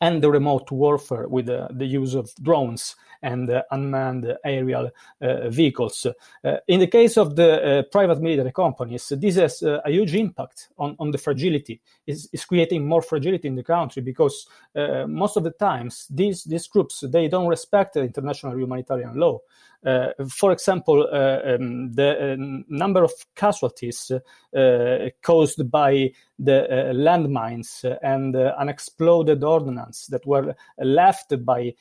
and 0.02 0.20
the 0.20 0.30
remote 0.30 0.70
warfare 0.72 1.28
with 1.28 1.48
uh, 1.48 1.68
the 1.70 1.86
use 1.86 2.14
of 2.14 2.28
drones 2.42 2.96
and 3.22 3.48
uh, 3.48 3.62
unmanned 3.70 4.36
aerial 4.44 4.90
uh, 5.20 5.48
vehicles. 5.48 6.04
Uh, 6.44 6.56
in 6.66 6.80
the 6.80 6.88
case 6.88 7.16
of 7.16 7.36
the 7.36 7.50
uh, 7.62 7.82
private 7.92 8.20
military 8.20 8.50
companies, 8.50 9.12
this 9.16 9.36
has 9.36 9.62
a 9.62 9.90
huge 9.90 10.16
impact 10.16 10.70
on, 10.76 10.96
on 10.98 11.12
the 11.12 11.18
fragility. 11.18 11.80
It's, 12.04 12.44
creating 12.44 12.84
more 12.84 13.00
fragility 13.00 13.46
in 13.46 13.54
the 13.54 13.62
country 13.62 14.02
because 14.02 14.46
most 15.06 15.36
of 15.36 15.44
the 15.44 15.52
times 15.52 16.06
these, 16.10 16.42
these 16.44 16.66
groups, 16.66 17.04
they 17.08 17.28
don't 17.28 17.46
respect 17.46 17.94
the 17.94 18.02
international 18.02 18.58
humanitarian 18.58 19.14
law. 19.14 19.38
Uh, 19.84 20.12
for 20.28 20.52
example, 20.52 21.08
uh, 21.12 21.54
um, 21.54 21.92
the 21.92 22.32
uh, 22.32 22.36
number 22.68 23.02
of 23.02 23.12
casualties 23.34 24.10
uh, 24.10 25.08
caused 25.22 25.70
by 25.70 26.10
the 26.38 26.64
uh, 26.64 26.92
landmines 26.92 27.84
and 28.02 28.36
uh, 28.36 28.54
unexploded 28.58 29.42
ordnance 29.42 30.06
that 30.06 30.24
were 30.26 30.54
left 30.78 31.34
by 31.44 31.72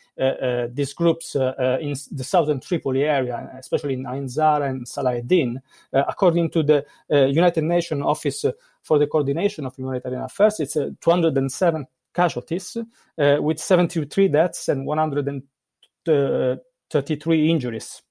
these 0.74 0.94
groups 0.94 1.36
in 1.36 1.96
the 2.12 2.24
southern 2.24 2.60
Tripoli 2.60 3.04
area, 3.04 3.50
especially 3.58 3.94
in 3.94 4.08
Ain 4.08 4.28
Zara 4.28 4.70
and 4.70 4.88
Salah 4.88 5.18
ad-Din, 5.18 5.62
according 5.94 6.50
to 6.52 6.64
the 6.64 6.86
United 7.10 7.64
Nations 7.64 8.04
Office 8.04 8.46
for 8.84 9.00
the 9.00 9.08
Coordination 9.08 9.66
of 9.66 9.76
Humanitarian 9.76 10.24
Affairs, 10.24 10.60
it's 10.60 10.74
207 10.74 11.88
casualties, 12.14 12.78
uh, 13.18 13.38
with 13.40 13.60
73 13.60 14.28
deaths 14.28 14.70
and 14.70 14.86
100. 14.86 15.44
33 16.92 17.50
injuries. 17.50 18.02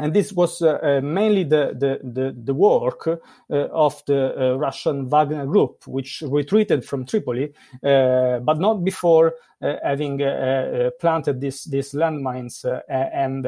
And 0.00 0.14
this 0.14 0.32
was 0.32 0.62
uh, 0.62 0.78
uh, 0.80 1.00
mainly 1.02 1.42
the, 1.42 1.74
the, 1.76 1.98
the, 2.08 2.36
the 2.44 2.54
work 2.54 3.08
uh, 3.08 3.18
of 3.50 4.00
the 4.06 4.52
uh, 4.52 4.56
Russian 4.56 5.08
Wagner 5.08 5.44
group, 5.44 5.86
which 5.88 6.22
retreated 6.24 6.84
from 6.84 7.04
Tripoli, 7.04 7.52
uh, 7.82 8.38
but 8.38 8.60
not 8.60 8.84
before 8.84 9.34
uh, 9.60 9.74
having 9.82 10.18
planted 11.00 11.40
these, 11.40 11.64
these 11.64 11.92
landmines 11.92 12.64
and 12.88 13.44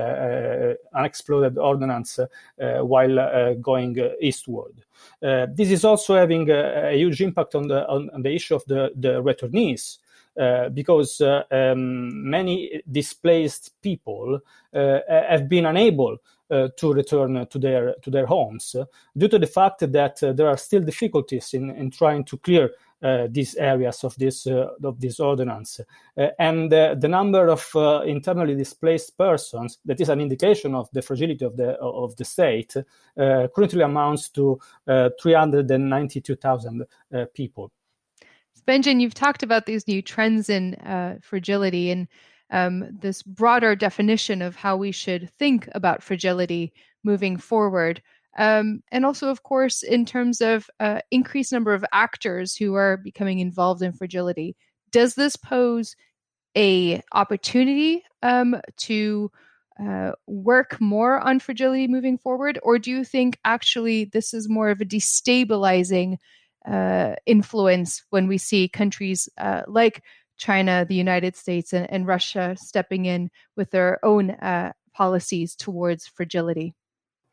unexploded 0.93 1.57
ordnance 1.57 2.19
while 2.59 3.55
going 3.61 3.97
eastward. 4.21 4.83
this 5.21 5.71
is 5.71 5.85
also 5.85 6.17
having 6.17 6.51
a, 6.51 6.91
a, 6.91 6.97
huge 6.97 7.23
impact 7.23 7.55
on 7.55 7.69
the, 7.69 7.87
on, 7.87 8.11
on 8.13 8.23
the 8.23 8.35
issue 8.35 8.57
of 8.57 8.65
the, 8.67 8.91
the 8.97 9.23
returnees. 9.23 9.99
Uh, 10.41 10.71
because 10.71 11.21
uh, 11.21 11.43
um, 11.51 12.31
many 12.31 12.81
displaced 12.91 13.75
people 13.83 14.41
uh, 14.73 14.99
have 15.29 15.51
been 15.51 15.67
unable 15.67 16.17
uh, 16.51 16.69
to 16.79 16.95
return 16.95 17.47
to 17.51 17.59
their 17.59 17.95
to 18.01 18.11
their 18.11 18.25
homes 18.25 18.75
due 19.15 19.29
to 19.29 19.39
the 19.39 19.47
fact 19.47 19.81
that 19.81 20.17
there 20.37 20.49
are 20.49 20.57
still 20.57 20.81
difficulties 20.81 21.53
in, 21.53 21.69
in 21.77 21.91
trying 21.91 22.25
to 22.25 22.39
clear 22.39 22.71
these 23.29 23.55
areas 23.57 24.03
of 24.05 24.15
this 24.17 24.47
of 24.47 24.99
this 24.99 25.21
ordinance, 25.21 25.81
and 26.39 26.73
the 26.73 27.09
number 27.09 27.49
of 27.49 28.05
internally 28.07 28.55
displaced 28.55 29.19
persons 29.19 29.79
that 29.85 30.01
is 30.01 30.09
an 30.09 30.21
indication 30.21 30.75
of 30.75 30.89
the 30.93 31.03
fragility 31.03 31.45
of 31.45 31.57
the 31.57 31.79
of 31.81 32.17
the 32.17 32.25
state 32.25 32.75
currently 33.17 33.83
amounts 33.83 34.31
to 34.31 34.59
three 35.21 35.35
hundred 35.35 35.71
and 35.71 35.91
ninety 35.91 36.21
two 36.21 36.37
thousand 36.37 36.87
people. 37.35 37.71
Benjamin, 38.61 39.01
you've 39.01 39.15
talked 39.15 39.43
about 39.43 39.67
these 39.67 39.87
new 39.89 40.03
trends 40.03 40.49
in 40.49 40.75
uh, 40.77 41.19
fragility 41.23 41.91
and 41.91 42.09
um, 42.51 42.89
this 43.01 43.23
broader 43.23 43.75
definition 43.77 44.43
of 44.43 44.57
how 44.57 44.77
we 44.77 44.93
should 44.93 45.31
think 45.39 45.69
about 45.73 46.03
fragility 46.03 46.73
moving 47.05 47.37
forward. 47.37 48.03
Um, 48.39 48.83
and 48.93 49.05
also, 49.05 49.29
of 49.29 49.43
course, 49.43 49.83
in 49.83 50.05
terms 50.05 50.41
of 50.41 50.69
uh, 50.79 51.01
increased 51.11 51.53
number 51.53 51.75
of 51.75 51.85
actors 51.93 52.57
who 52.57 52.75
are 52.75 52.97
becoming 52.97 53.41
involved 53.41 53.83
in 53.83 53.93
fragility, 53.93 54.57
does 54.91 55.15
this 55.15 55.37
pose 55.37 55.97
a 56.57 57.03
opportunity 57.13 58.03
um, 58.23 58.61
to 58.77 59.31
uh, 59.81 60.13
work 60.27 60.81
more 60.81 61.19
on 61.19 61.41
fragility 61.41 61.89
moving 61.89 62.19
forward, 62.19 62.59
or 62.63 62.79
do 62.79 62.91
you 62.91 63.05
think 63.05 63.39
actually 63.45 64.05
this 64.05 64.35
is 64.35 64.49
more 64.49 64.71
of 64.71 64.81
a 64.81 64.85
destabilizing 64.85 66.17
uh, 66.67 67.15
influence 67.27 68.03
when 68.11 68.27
we 68.27 68.39
see 68.39 68.69
countries 68.69 69.29
uh, 69.39 69.63
like 69.67 70.03
China, 70.37 70.87
the 70.89 70.95
United 70.95 71.37
States, 71.37 71.73
and, 71.73 71.91
and, 71.91 72.07
Russia 72.07 72.57
stepping 72.59 73.05
in 73.05 73.31
with 73.57 73.71
their 73.71 74.03
own 74.05 74.31
uh, 74.31 74.73
policies 74.95 75.55
towards 75.55 76.07
fragility? 76.07 76.75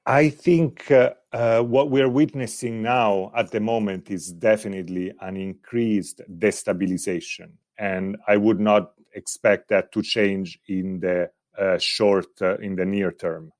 I 0.06 0.30
think 0.30 0.90
uh, 0.92 1.12
uh, 1.34 1.62
what 1.62 1.90
we're 1.90 2.10
witnessing 2.10 2.82
now 2.82 3.32
at 3.36 3.52
the 3.52 3.60
moment 3.60 4.10
is 4.10 4.32
definitely 4.32 5.12
an 5.20 5.36
increased 5.36 6.22
destabilization. 6.30 7.52
And 7.78 8.18
I 8.28 8.38
would 8.38 8.60
not 8.60 8.94
expect 9.14 9.70
that 9.70 9.92
to 9.92 10.02
change 10.02 10.60
in 10.68 11.00
the 11.02 11.30
uh, 11.58 11.78
short, 11.80 12.28
in 12.62 12.76
the 12.76 12.86
near 12.86 13.12
term. 13.12 13.52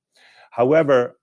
However, 0.50 0.98
uh, 1.08 1.17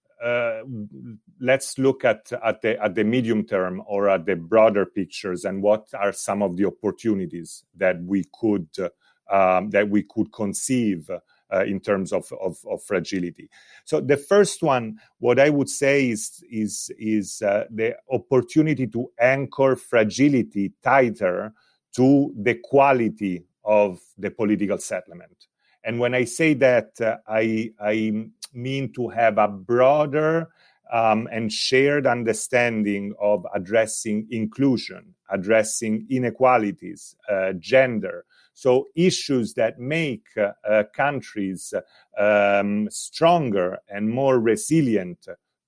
let's 1.40 1.78
look 1.78 2.06
at, 2.06 2.32
at, 2.44 2.62
the, 2.62 2.82
at 2.84 2.96
the 2.96 3.04
medium 3.04 3.46
term 3.46 3.82
or 3.88 4.10
at 4.10 4.26
the 4.26 4.36
broader 4.36 4.86
pictures 4.86 5.46
and 5.46 5.62
what 5.62 5.88
are 5.94 6.12
some 6.12 6.42
of 6.42 6.58
the 6.58 6.66
opportunities 6.66 7.64
that 7.76 8.02
we 8.04 8.24
could 8.40 8.68
um, 9.32 9.72
that 9.72 9.90
we 9.90 10.04
could 10.04 10.32
conceive 10.32 11.10
uh, 11.10 11.64
in 11.64 11.80
terms 11.80 12.14
of, 12.14 12.32
of, 12.42 12.58
of, 12.70 12.84
fragility. 12.84 13.50
So 13.84 14.00
the 14.00 14.18
first 14.18 14.62
one, 14.62 15.00
what 15.20 15.40
I 15.40 15.50
would 15.50 15.70
say 15.70 16.10
is 16.10 16.44
is 16.52 16.92
is 16.98 17.42
uh, 17.42 17.66
the 17.72 17.96
opportunity 18.12 18.88
to 18.88 19.12
anchor 19.20 19.76
fragility 19.76 20.74
tighter 20.84 21.54
to 21.96 22.34
the 22.38 22.56
quality 22.64 23.46
of 23.64 24.00
the 24.18 24.32
political 24.32 24.78
settlement. 24.78 25.48
And 25.84 26.00
when 26.00 26.16
I 26.16 26.26
say 26.26 26.56
that, 26.56 27.00
uh, 27.00 27.18
I, 27.28 27.72
I 27.80 28.28
mean 28.56 28.94
to 28.94 29.10
have 29.10 29.38
a 29.38 29.48
broader 29.48 30.50
um, 30.92 31.28
and 31.32 31.52
shared 31.52 32.06
understanding 32.06 33.14
of 33.20 33.46
addressing 33.54 34.28
inclusion, 34.30 35.16
addressing 35.30 36.06
inequalities, 36.10 37.16
uh, 37.30 37.54
gender. 37.54 38.26
So, 38.54 38.88
issues 38.96 39.54
that 39.56 39.80
make 39.80 40.28
uh, 40.38 40.84
countries 40.94 41.74
um, 42.18 42.88
stronger 42.90 43.80
and 43.90 44.10
more 44.10 44.40
resilient 44.40 45.28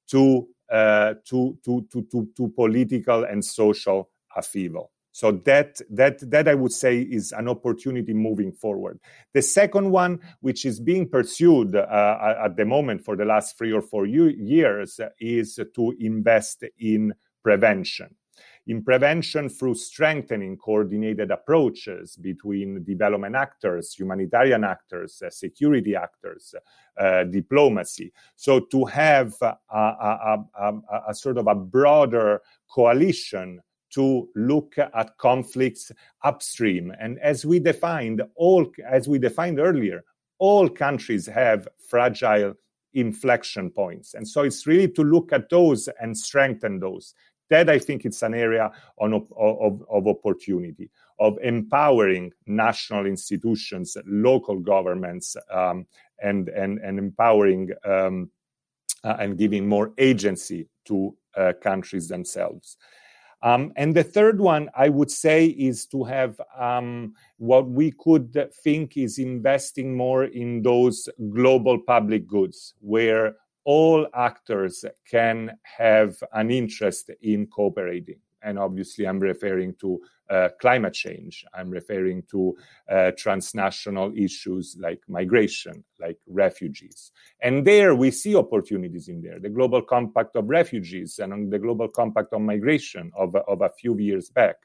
to, 0.09 0.47
uh, 0.71 1.15
to, 1.25 1.57
to, 1.65 1.87
to, 1.91 2.01
to, 2.11 2.29
to 2.37 2.47
political 2.49 3.23
and 3.25 3.43
social 3.43 4.09
upheaval. 4.35 4.91
So 5.17 5.31
that 5.45 5.81
that 5.89 6.19
that 6.29 6.47
I 6.47 6.53
would 6.53 6.71
say 6.71 6.99
is 6.99 7.31
an 7.31 7.47
opportunity 7.47 8.13
moving 8.13 8.51
forward. 8.51 8.99
The 9.33 9.41
second 9.41 9.89
one, 9.89 10.19
which 10.41 10.63
is 10.63 10.79
being 10.79 11.09
pursued 11.09 11.75
uh, 11.75 12.35
at 12.45 12.55
the 12.55 12.65
moment 12.65 13.03
for 13.03 13.15
the 13.15 13.25
last 13.25 13.57
three 13.57 13.71
or 13.71 13.81
four 13.81 14.05
years, 14.05 14.99
is 15.19 15.59
to 15.73 15.95
invest 15.99 16.65
in 16.77 17.15
prevention. 17.41 18.13
In 18.67 18.83
prevention 18.83 19.49
through 19.49 19.73
strengthening 19.73 20.55
coordinated 20.55 21.31
approaches 21.31 22.15
between 22.17 22.83
development 22.83 23.35
actors, 23.35 23.95
humanitarian 23.95 24.63
actors, 24.63 25.23
uh, 25.25 25.31
security 25.31 25.95
actors, 25.95 26.53
uh, 26.99 27.23
diplomacy. 27.23 28.13
So 28.35 28.59
to 28.59 28.85
have 28.85 29.33
a, 29.41 29.57
a, 29.73 30.37
a, 30.59 30.73
a, 31.09 31.15
sort 31.15 31.39
of 31.39 31.47
a 31.47 31.55
broader 31.55 32.41
coalition 32.69 33.61
to 33.97 34.29
look 34.35 34.75
at 34.77 35.17
conflicts 35.17 35.91
upstream. 36.23 36.93
And 36.99 37.17
as 37.17 37.45
we 37.45 37.59
defined, 37.59 38.21
all 38.35 38.71
as 38.87 39.07
we 39.07 39.17
defined 39.17 39.59
earlier, 39.59 40.03
all 40.37 40.69
countries 40.69 41.25
have 41.25 41.67
fragile 41.89 42.53
inflection 42.93 43.71
points. 43.71 44.13
And 44.13 44.27
so 44.27 44.43
it's 44.43 44.67
really 44.67 44.87
to 44.89 45.03
look 45.03 45.33
at 45.33 45.49
those 45.49 45.89
and 45.99 46.15
strengthen 46.15 46.79
those. 46.79 47.15
That 47.49 47.69
I 47.69 47.79
think 47.79 48.05
it's 48.05 48.21
an 48.21 48.35
area 48.35 48.69
on, 48.99 49.13
of, 49.13 49.31
of, 49.89 50.07
opportunity, 50.07 50.91
of 51.17 51.39
empowering 51.41 52.33
national 52.45 53.07
institutions, 53.07 53.97
local 54.05 54.59
governments, 54.59 55.35
um, 55.51 55.87
and, 56.21 56.49
and, 56.49 56.77
and 56.79 56.99
empowering 56.99 57.71
um, 57.85 58.29
uh, 59.03 59.15
and 59.19 59.37
giving 59.37 59.67
more 59.67 59.93
agency 59.97 60.67
to 60.85 61.15
uh, 61.35 61.53
countries 61.61 62.09
themselves. 62.09 62.77
Um, 63.43 63.71
and 63.75 63.95
the 63.95 64.03
third 64.03 64.39
one, 64.39 64.69
I 64.75 64.89
would 64.89 65.11
say, 65.11 65.45
is 65.45 65.85
to 65.87 66.03
have 66.03 66.41
um, 66.57 67.13
what 67.37 67.69
we 67.69 67.91
could 67.91 68.35
think 68.63 68.97
is 68.97 69.19
investing 69.19 69.95
more 69.95 70.25
in 70.25 70.63
those 70.63 71.07
global 71.31 71.79
public 71.79 72.27
goods 72.27 72.73
where 72.79 73.35
all 73.63 74.07
actors 74.13 74.85
can 75.09 75.57
have 75.61 76.17
an 76.33 76.49
interest 76.49 77.11
in 77.21 77.45
cooperating. 77.47 78.19
And 78.43 78.59
obviously, 78.59 79.07
I'm 79.07 79.19
referring 79.19 79.75
to 79.81 79.99
uh, 80.29 80.49
climate 80.59 80.93
change. 80.93 81.45
I'm 81.53 81.69
referring 81.69 82.23
to 82.31 82.55
uh, 82.91 83.11
transnational 83.17 84.13
issues 84.15 84.77
like 84.79 85.01
migration, 85.07 85.83
like 85.99 86.17
refugees. 86.27 87.11
And 87.41 87.65
there 87.65 87.95
we 87.95 88.11
see 88.11 88.35
opportunities 88.35 89.07
in 89.07 89.21
there. 89.21 89.39
The 89.39 89.49
Global 89.49 89.81
Compact 89.81 90.35
of 90.35 90.49
Refugees 90.49 91.19
and 91.19 91.51
the 91.51 91.59
Global 91.59 91.87
Compact 91.87 92.33
on 92.33 92.45
Migration 92.45 93.11
of, 93.15 93.35
of 93.35 93.61
a 93.61 93.69
few 93.69 93.97
years 93.97 94.29
back. 94.29 94.57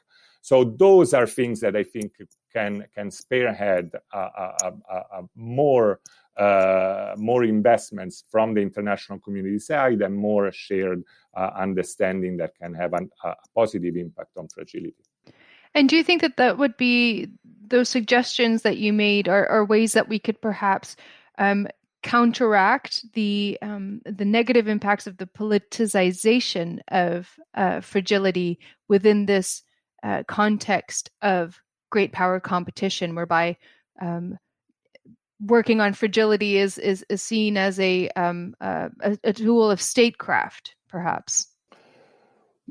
So 0.43 0.65
those 0.65 1.15
are 1.15 1.27
things 1.27 1.61
that 1.61 1.77
I 1.77 1.85
think 1.85 2.15
can 2.53 2.85
can 2.95 3.13
spearhead 3.13 3.93
a, 4.13 4.19
a, 4.19 4.73
a, 4.91 4.97
a 4.97 5.23
more 5.37 6.01
uh, 6.37 7.15
more 7.17 7.45
investments 7.45 8.25
from 8.31 8.55
the 8.55 8.61
international 8.61 9.19
community 9.19 9.59
side 9.59 10.01
and 10.01 10.15
more 10.15 10.51
shared 10.53 11.03
uh, 11.37 11.51
understanding 11.57 12.37
that 12.39 12.55
can 12.61 12.75
have 12.75 12.93
an, 12.95 13.11
a 13.25 13.35
positive 13.55 13.97
impact 13.97 14.31
on 14.37 14.49
fragility. 14.49 14.95
And 15.75 15.89
do 15.89 15.97
you 15.97 16.05
think 16.05 16.21
that 16.21 16.37
that 16.37 16.59
would 16.59 16.77
be 16.77 17.29
those 17.67 17.89
suggestions 17.89 18.63
that 18.63 18.77
you 18.77 18.93
made 18.93 19.29
are, 19.29 19.47
are 19.49 19.65
ways 19.65 19.93
that 19.93 20.09
we 20.09 20.19
could 20.19 20.41
perhaps 20.41 20.97
um, 21.39 21.67
counteract 22.03 23.05
the 23.13 23.59
um, 23.63 24.01
the 24.05 24.25
negative 24.25 24.69
impacts 24.69 25.07
of 25.07 25.17
the 25.17 25.27
politicization 25.27 26.81
of 26.89 27.29
uh, 27.55 27.81
fragility 27.81 28.59
within 28.89 29.27
this 29.27 29.63
uh, 30.03 30.23
context 30.27 31.11
of 31.23 31.61
great 31.91 32.13
power 32.13 32.41
competition, 32.41 33.15
whereby 33.15 33.57
um, 34.01 34.37
working 35.47 35.81
on 35.81 35.93
fragility 35.93 36.57
is 36.57 36.79
is, 36.79 37.05
is 37.09 37.23
seen 37.23 37.57
as 37.57 37.79
a, 37.81 38.09
um, 38.11 38.55
uh, 38.61 38.89
a, 39.01 39.19
a 39.25 39.33
tool 39.33 39.71
of 39.71 39.81
statecraft, 39.81 40.75
perhaps 40.89 41.52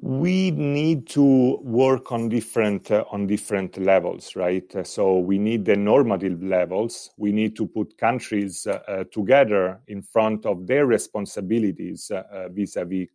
we 0.01 0.49
need 0.49 1.05
to 1.05 1.59
work 1.61 2.11
on 2.11 2.27
different 2.27 2.89
uh, 2.89 3.03
on 3.11 3.27
different 3.27 3.77
levels 3.77 4.35
right? 4.35 4.75
Uh, 4.75 4.83
so 4.83 5.19
we 5.19 5.37
need 5.37 5.63
the 5.63 5.75
normative 5.75 6.41
levels. 6.41 7.11
We 7.17 7.31
need 7.31 7.55
to 7.57 7.67
put 7.67 7.97
countries 7.99 8.65
uh, 8.65 8.79
uh 8.87 9.03
together 9.11 9.79
in 9.87 10.01
front 10.01 10.47
of 10.47 10.65
their 10.65 10.87
responsibilities 10.87 12.09
uh, 12.11 12.23
uh, 12.33 12.49
vis-a-vis 12.49 13.09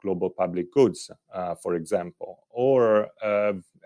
global 0.00 0.30
public 0.30 0.72
goods 0.72 1.10
for 1.62 1.74
example. 1.74 2.46
Or 2.50 3.08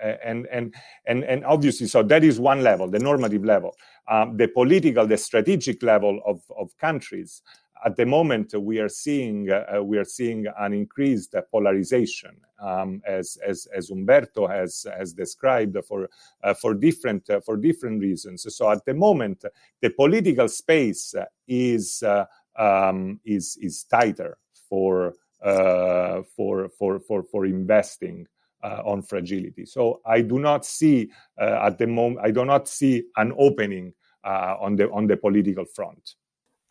and 0.00 0.46
and 0.46 0.74
and 1.06 1.24
and 1.24 1.44
obviously 1.44 1.86
so 1.88 2.02
that 2.04 2.22
is 2.22 2.38
one 2.38 2.62
level 2.62 2.88
the 2.88 3.00
normative 3.00 3.44
level. 3.44 3.74
Um, 4.08 4.36
the 4.36 4.46
political 4.46 5.06
the 5.06 5.16
strategic 5.16 5.82
level 5.82 6.20
of 6.24 6.40
of 6.56 6.76
countries 6.78 7.42
at 7.84 7.96
the 7.96 8.06
moment 8.06 8.54
we 8.54 8.78
are 8.78 8.88
seeing 8.88 9.50
uh, 9.50 9.82
we 9.82 9.98
are 9.98 10.04
seeing 10.04 10.46
an 10.58 10.72
increased 10.72 11.34
polarization 11.50 12.36
um, 12.60 13.02
as, 13.06 13.38
as 13.46 13.66
as 13.74 13.90
Umberto 13.90 14.46
has 14.46 14.86
has 14.96 15.12
described 15.12 15.76
for 15.86 16.08
uh, 16.44 16.54
for 16.54 16.74
different 16.74 17.28
uh, 17.30 17.40
for 17.40 17.56
different 17.56 18.00
reasons. 18.00 18.46
So 18.54 18.70
at 18.70 18.84
the 18.84 18.94
moment 18.94 19.44
the 19.80 19.90
political 19.90 20.48
space 20.48 21.14
is 21.48 22.02
uh, 22.02 22.26
um, 22.56 23.20
is 23.24 23.58
is 23.60 23.84
tighter 23.84 24.38
for 24.68 25.14
uh, 25.42 26.22
for 26.36 26.68
for 26.78 27.00
for 27.00 27.22
for 27.22 27.46
investing. 27.46 28.26
Uh, 28.64 28.80
on 28.86 29.02
fragility, 29.02 29.66
so 29.66 30.00
I 30.06 30.20
do 30.20 30.38
not 30.38 30.64
see 30.64 31.10
at 31.36 31.78
the 31.78 31.86
moment. 31.88 32.24
I 32.24 32.30
do 32.30 32.44
not 32.44 32.68
see 32.68 33.02
an 33.16 33.32
opening 33.36 33.92
on 34.22 34.76
the 34.76 34.88
on 34.92 35.08
the 35.08 35.16
political 35.16 35.64
front. 35.64 36.14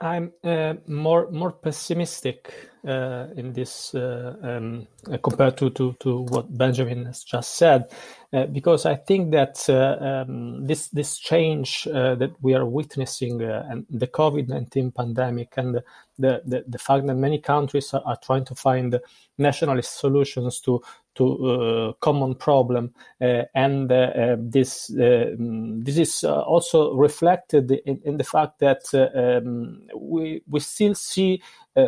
I'm 0.01 0.33
uh, 0.43 0.73
more 0.87 1.29
more 1.29 1.51
pessimistic 1.51 2.51
uh, 2.87 3.27
in 3.35 3.53
this 3.53 3.93
uh, 3.93 4.35
um, 4.41 4.87
compared 5.21 5.57
to, 5.57 5.69
to, 5.69 5.95
to 5.99 6.21
what 6.21 6.57
Benjamin 6.57 7.05
has 7.05 7.23
just 7.23 7.53
said, 7.55 7.91
uh, 8.33 8.47
because 8.47 8.87
I 8.87 8.95
think 8.95 9.31
that 9.31 9.63
uh, 9.69 10.03
um, 10.03 10.65
this 10.65 10.87
this 10.87 11.19
change 11.19 11.87
uh, 11.87 12.15
that 12.15 12.31
we 12.41 12.55
are 12.55 12.65
witnessing 12.65 13.43
and 13.43 13.85
the 13.91 14.07
COVID 14.07 14.47
nineteen 14.47 14.91
pandemic 14.91 15.53
and 15.57 15.81
the, 16.17 16.41
the, 16.45 16.63
the 16.67 16.79
fact 16.79 17.05
that 17.05 17.15
many 17.15 17.39
countries 17.39 17.93
are, 17.93 18.01
are 18.03 18.17
trying 18.23 18.45
to 18.45 18.55
find 18.55 18.99
nationalist 19.37 19.99
solutions 19.99 20.59
to 20.61 20.81
to 21.15 21.45
uh, 21.45 21.93
common 21.99 22.35
problem 22.35 22.93
uh, 23.19 23.43
and 23.53 23.91
uh, 23.91 24.37
this 24.39 24.89
mm, 24.91 25.83
this 25.83 25.97
is 25.97 26.23
also 26.23 26.93
reflected 26.95 27.71
in, 27.85 27.99
in, 28.05 28.17
the 28.17 28.23
fact 28.23 28.59
that 28.59 28.81
um, 28.93 29.81
we 29.95 30.41
we 30.47 30.59
still 30.59 30.95
see 30.95 31.41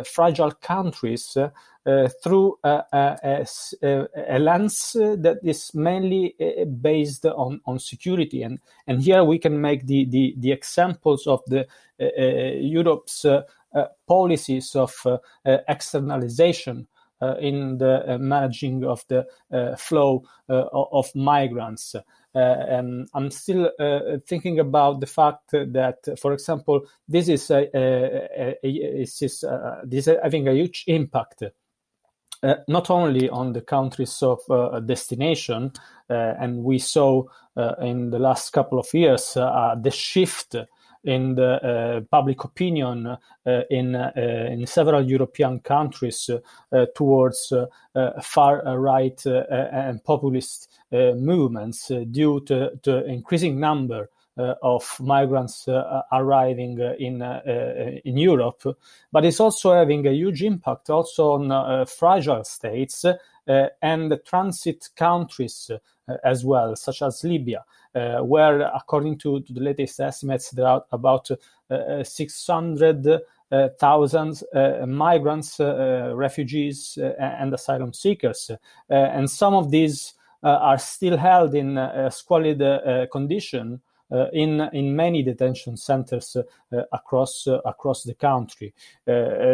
fragile 0.04 0.50
countries 0.50 1.36
uh, 1.86 2.08
through 2.22 2.58
a, 2.64 2.82
a, 2.92 3.46
a, 3.82 4.38
lens 4.38 4.92
that 4.94 5.38
is 5.42 5.74
mainly 5.74 6.34
based 6.80 7.26
on, 7.26 7.60
on 7.66 7.78
security. 7.78 8.42
And, 8.42 8.58
and 8.86 9.02
here 9.02 9.22
we 9.22 9.38
can 9.38 9.60
make 9.60 9.86
the, 9.86 10.06
the, 10.06 10.34
the 10.38 10.52
examples 10.52 11.26
of 11.26 11.42
the 11.46 11.66
Europe's 11.98 13.26
policies 14.06 14.74
of 14.74 14.94
externalization 15.44 16.86
in 17.40 17.78
the 17.78 18.14
uh, 18.14 18.18
managing 18.18 18.84
of 18.84 19.04
the 19.08 19.26
uh, 19.52 19.76
flow 19.76 20.24
of 20.48 21.14
migrants. 21.14 21.96
and 22.34 23.08
I'm 23.14 23.30
still 23.30 23.70
thinking 24.26 24.58
about 24.58 25.00
the 25.00 25.06
fact 25.06 25.50
that, 25.52 26.18
for 26.18 26.32
example, 26.32 26.86
this 27.08 27.28
is 27.28 27.50
a, 27.50 27.68
a, 27.74 28.56
a, 28.62 28.68
is, 29.02 29.18
this 29.84 30.08
is 30.08 30.16
having 30.22 30.48
a 30.48 30.52
huge 30.52 30.84
impact 30.86 31.44
uh, 32.44 32.56
not 32.68 32.90
only 32.90 33.30
on 33.30 33.54
the 33.54 33.62
countries 33.62 34.22
of 34.22 34.38
uh, 34.50 34.78
destination, 34.80 35.72
uh, 36.10 36.34
and 36.38 36.62
we 36.62 36.78
saw 36.78 37.22
in 37.80 38.10
the 38.10 38.18
last 38.18 38.52
couple 38.52 38.78
of 38.78 38.92
years 38.92 39.34
the 39.34 39.90
shift 39.90 40.56
in 41.04 41.34
the 41.34 41.62
uh, 41.62 42.00
public 42.10 42.44
opinion 42.44 43.06
uh, 43.06 43.16
in 43.70 43.94
uh, 43.94 44.12
in 44.16 44.66
several 44.66 45.02
European 45.02 45.60
countries 45.60 46.30
towards 46.94 47.52
far 48.22 48.78
right 48.78 49.26
and 49.26 50.02
populist 50.04 50.70
movements 50.90 51.90
due 52.10 52.40
to, 52.40 52.70
to 52.82 53.04
increasing 53.04 53.60
number 53.60 54.08
uh, 54.36 54.54
of 54.64 54.96
migrants 54.98 55.68
uh, 55.68 56.02
arriving 56.10 56.80
uh, 56.80 56.94
in 56.98 57.22
in 58.04 58.18
Europe, 58.18 58.64
but 59.12 59.24
it's 59.24 59.38
also 59.38 59.72
having 59.72 60.04
a 60.08 60.12
huge 60.12 60.42
impact 60.42 60.90
also 60.90 61.34
on 61.34 61.86
fragile 61.86 62.42
states 62.42 63.04
and 63.46 64.20
transit 64.26 64.88
countries 64.96 65.70
as 66.24 66.44
well, 66.44 66.74
such 66.74 67.02
as 67.02 67.22
Libya. 67.22 67.64
Uh, 67.94 68.18
where, 68.18 68.62
according 68.74 69.16
to, 69.16 69.40
to, 69.42 69.52
the 69.52 69.60
latest 69.60 70.00
estimates, 70.00 70.50
there 70.50 70.66
are 70.66 70.84
about 70.90 71.30
uh, 71.70 72.02
600 72.02 73.06
uh, 73.06 73.68
thousands 73.78 74.42
uh, 74.52 74.84
migrants, 74.86 75.60
uh, 75.60 76.10
refugees, 76.14 76.98
and 77.20 77.54
asylum 77.54 77.92
seekers. 77.92 78.50
and 78.88 79.30
some 79.30 79.54
of 79.54 79.70
these 79.70 80.14
are 80.42 80.78
still 80.78 81.16
held 81.16 81.54
in 81.54 81.78
squalid 82.10 82.58
condition 83.12 83.74
uh, 83.74 83.93
in 84.32 84.60
in 84.72 84.94
many 84.96 85.22
detention 85.22 85.76
centers 85.76 86.36
uh, 86.36 86.82
across 86.92 87.46
uh, 87.46 87.60
across 87.64 88.02
the 88.04 88.14
country. 88.14 88.72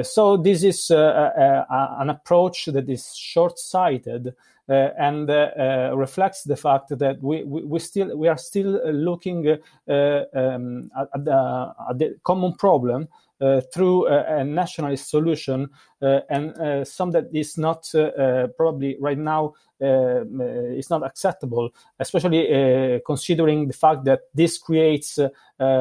so 0.02 0.36
this 0.36 0.62
is 0.62 0.90
an 0.90 2.10
approach 2.10 2.66
that 2.66 2.88
is 2.88 3.14
short-sighted 3.14 4.34
uh, 4.70 4.90
and 4.98 5.28
uh, 5.28 5.92
reflects 5.96 6.44
the 6.44 6.54
fact 6.54 6.96
that 6.96 7.20
we, 7.20 7.42
we, 7.42 7.64
we, 7.64 7.78
still 7.80 8.16
we 8.16 8.28
are 8.28 8.38
still 8.38 8.80
looking 8.92 9.48
uh, 9.48 10.22
um, 10.32 10.88
at, 10.96 11.24
the, 11.24 11.74
at, 11.90 11.98
the, 11.98 12.16
common 12.22 12.52
problem 12.54 13.02
uh, 13.02 13.29
Uh, 13.40 13.62
through 13.72 14.06
a, 14.06 14.40
a, 14.40 14.44
nationalist 14.44 15.08
solution 15.08 15.66
uh, 16.02 16.20
and 16.28 16.50
uh, 16.58 16.84
some 16.84 17.10
that 17.10 17.24
is 17.32 17.56
not 17.56 17.88
uh, 17.94 18.46
probably 18.54 18.98
right 19.00 19.16
now 19.16 19.54
is 19.80 20.90
not 20.90 21.02
acceptable, 21.02 21.70
especially 21.98 23.00
considering 23.06 23.66
the 23.66 23.72
fact 23.72 24.04
that 24.04 24.20
this 24.34 24.58
creates 24.58 25.18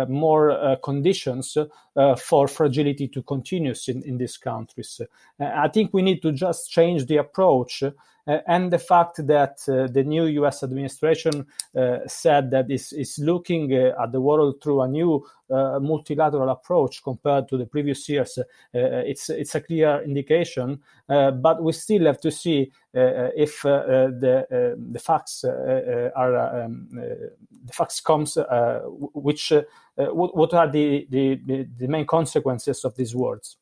more 0.08 0.78
conditions 0.82 1.58
for 2.18 2.48
fragility 2.48 3.10
to 3.10 3.22
continue 3.24 3.74
in, 3.90 4.02
in 4.04 4.18
these 4.18 4.38
countries. 4.38 5.02
I 5.38 5.68
think 5.68 5.94
we 5.94 6.02
need 6.02 6.22
to 6.22 6.32
just 6.32 6.72
change 6.72 7.08
the 7.08 7.18
approach 7.18 7.84
uh, 7.84 7.92
Uh, 8.30 8.42
and 8.46 8.72
the 8.72 8.78
fact 8.78 9.26
that 9.26 9.58
uh, 9.68 9.88
the 9.88 10.04
new 10.04 10.26
US 10.44 10.62
administration 10.62 11.48
uh, 11.76 11.98
said 12.06 12.52
that 12.52 12.70
is 12.70 13.18
looking 13.18 13.74
uh, 13.74 13.92
at 14.00 14.12
the 14.12 14.22
world 14.22 14.62
through 14.62 14.82
a 14.82 14.88
new 14.88 15.26
uh, 15.50 15.80
multilateral 15.80 16.50
approach 16.50 17.04
compared 17.04 17.50
to 17.50 17.58
the 17.58 17.66
previous 17.66 18.08
years, 18.08 18.38
it's, 18.72 19.32
it's 19.32 19.56
a 19.56 19.62
clear 19.62 20.04
indication. 20.04 20.80
but 21.08 21.64
we 21.64 21.72
still 21.72 22.06
have 22.06 22.22
to 22.22 22.30
see 22.30 22.72
if 22.94 23.64
the, 23.64 24.78
the 24.92 25.00
facts 25.00 25.44
are 25.44 26.64
um, 26.64 26.88
the 26.92 27.74
facts 27.74 28.00
comes 28.00 28.38
which 29.16 29.52
what, 29.96 30.38
what 30.38 30.54
are 30.54 30.70
the, 30.70 31.08
the, 31.10 31.68
the 31.80 31.88
main 31.88 32.06
consequences 32.06 32.86
of 32.86 32.96
these 32.96 33.16
words. 33.16 33.58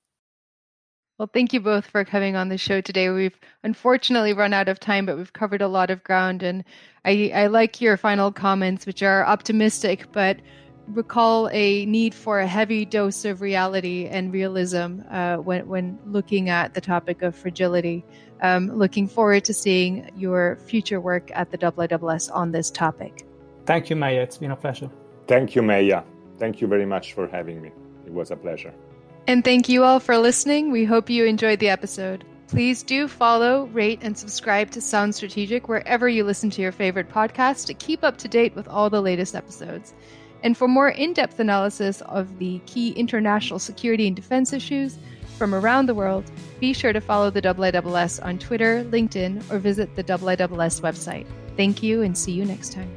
Well, 1.17 1.29
thank 1.33 1.51
you 1.51 1.59
both 1.59 1.87
for 1.87 2.05
coming 2.05 2.35
on 2.35 2.49
the 2.49 2.59
show 2.59 2.79
today. 2.79 3.09
We've 3.09 3.37
unfortunately 3.63 4.33
run 4.33 4.53
out 4.53 4.69
of 4.69 4.79
time, 4.79 5.07
but 5.07 5.17
we've 5.17 5.33
covered 5.33 5.63
a 5.63 5.67
lot 5.67 5.89
of 5.89 6.03
ground. 6.03 6.43
And 6.43 6.63
I, 7.05 7.31
I 7.33 7.47
like 7.47 7.81
your 7.81 7.97
final 7.97 8.31
comments, 8.31 8.85
which 8.85 9.01
are 9.01 9.25
optimistic, 9.25 10.11
but 10.11 10.37
recall 10.87 11.49
a 11.51 11.87
need 11.87 12.13
for 12.13 12.39
a 12.39 12.45
heavy 12.45 12.85
dose 12.85 13.25
of 13.25 13.41
reality 13.41 14.05
and 14.05 14.31
realism 14.31 14.99
uh, 15.09 15.37
when, 15.37 15.67
when 15.67 15.97
looking 16.05 16.49
at 16.49 16.75
the 16.75 16.81
topic 16.81 17.23
of 17.23 17.35
fragility. 17.35 18.05
Um, 18.43 18.67
looking 18.77 19.07
forward 19.07 19.43
to 19.45 19.55
seeing 19.55 20.11
your 20.15 20.57
future 20.67 21.01
work 21.01 21.31
at 21.33 21.49
the 21.49 21.57
IISS 21.57 22.29
on 22.31 22.51
this 22.51 22.69
topic. 22.69 23.25
Thank 23.65 23.89
you, 23.89 23.95
Meia. 23.95 24.21
It's 24.21 24.37
been 24.37 24.51
a 24.51 24.55
pleasure. 24.55 24.91
Thank 25.27 25.55
you, 25.55 25.63
Meia. 25.63 26.03
Thank 26.37 26.61
you 26.61 26.67
very 26.67 26.85
much 26.85 27.13
for 27.13 27.27
having 27.27 27.59
me. 27.59 27.71
It 28.05 28.13
was 28.13 28.29
a 28.29 28.35
pleasure. 28.35 28.71
And 29.27 29.43
thank 29.43 29.67
you 29.67 29.83
all 29.83 29.99
for 29.99 30.17
listening. 30.17 30.71
We 30.71 30.85
hope 30.85 31.09
you 31.09 31.25
enjoyed 31.25 31.59
the 31.59 31.67
episode. 31.67 32.23
Please 32.47 32.81
do 32.81 33.09
follow, 33.09 33.65
rate, 33.73 33.99
and 34.01 34.17
subscribe 34.17 34.71
to 34.71 34.79
Sounds 34.79 35.17
Strategic 35.17 35.67
wherever 35.67 36.07
you 36.07 36.23
listen 36.23 36.49
to 36.51 36.61
your 36.61 36.71
favorite 36.71 37.09
podcast 37.09 37.65
to 37.65 37.73
keep 37.73 38.05
up 38.05 38.15
to 38.19 38.29
date 38.29 38.55
with 38.55 38.69
all 38.69 38.89
the 38.89 39.01
latest 39.01 39.35
episodes. 39.35 39.93
And 40.43 40.55
for 40.55 40.69
more 40.69 40.87
in 40.87 41.11
depth 41.11 41.41
analysis 41.41 41.99
of 42.03 42.39
the 42.39 42.59
key 42.65 42.91
international 42.91 43.59
security 43.59 44.07
and 44.07 44.15
defense 44.15 44.53
issues 44.53 44.97
from 45.37 45.53
around 45.53 45.87
the 45.87 45.95
world, 45.95 46.23
be 46.61 46.71
sure 46.71 46.93
to 46.93 47.01
follow 47.01 47.29
the 47.29 47.41
IISS 47.41 48.23
on 48.23 48.39
Twitter, 48.39 48.85
LinkedIn, 48.85 49.51
or 49.51 49.59
visit 49.59 49.93
the 49.97 50.05
IISS 50.05 50.79
website. 50.79 51.27
Thank 51.57 51.83
you 51.83 52.01
and 52.01 52.17
see 52.17 52.31
you 52.31 52.45
next 52.45 52.71
time. 52.71 52.96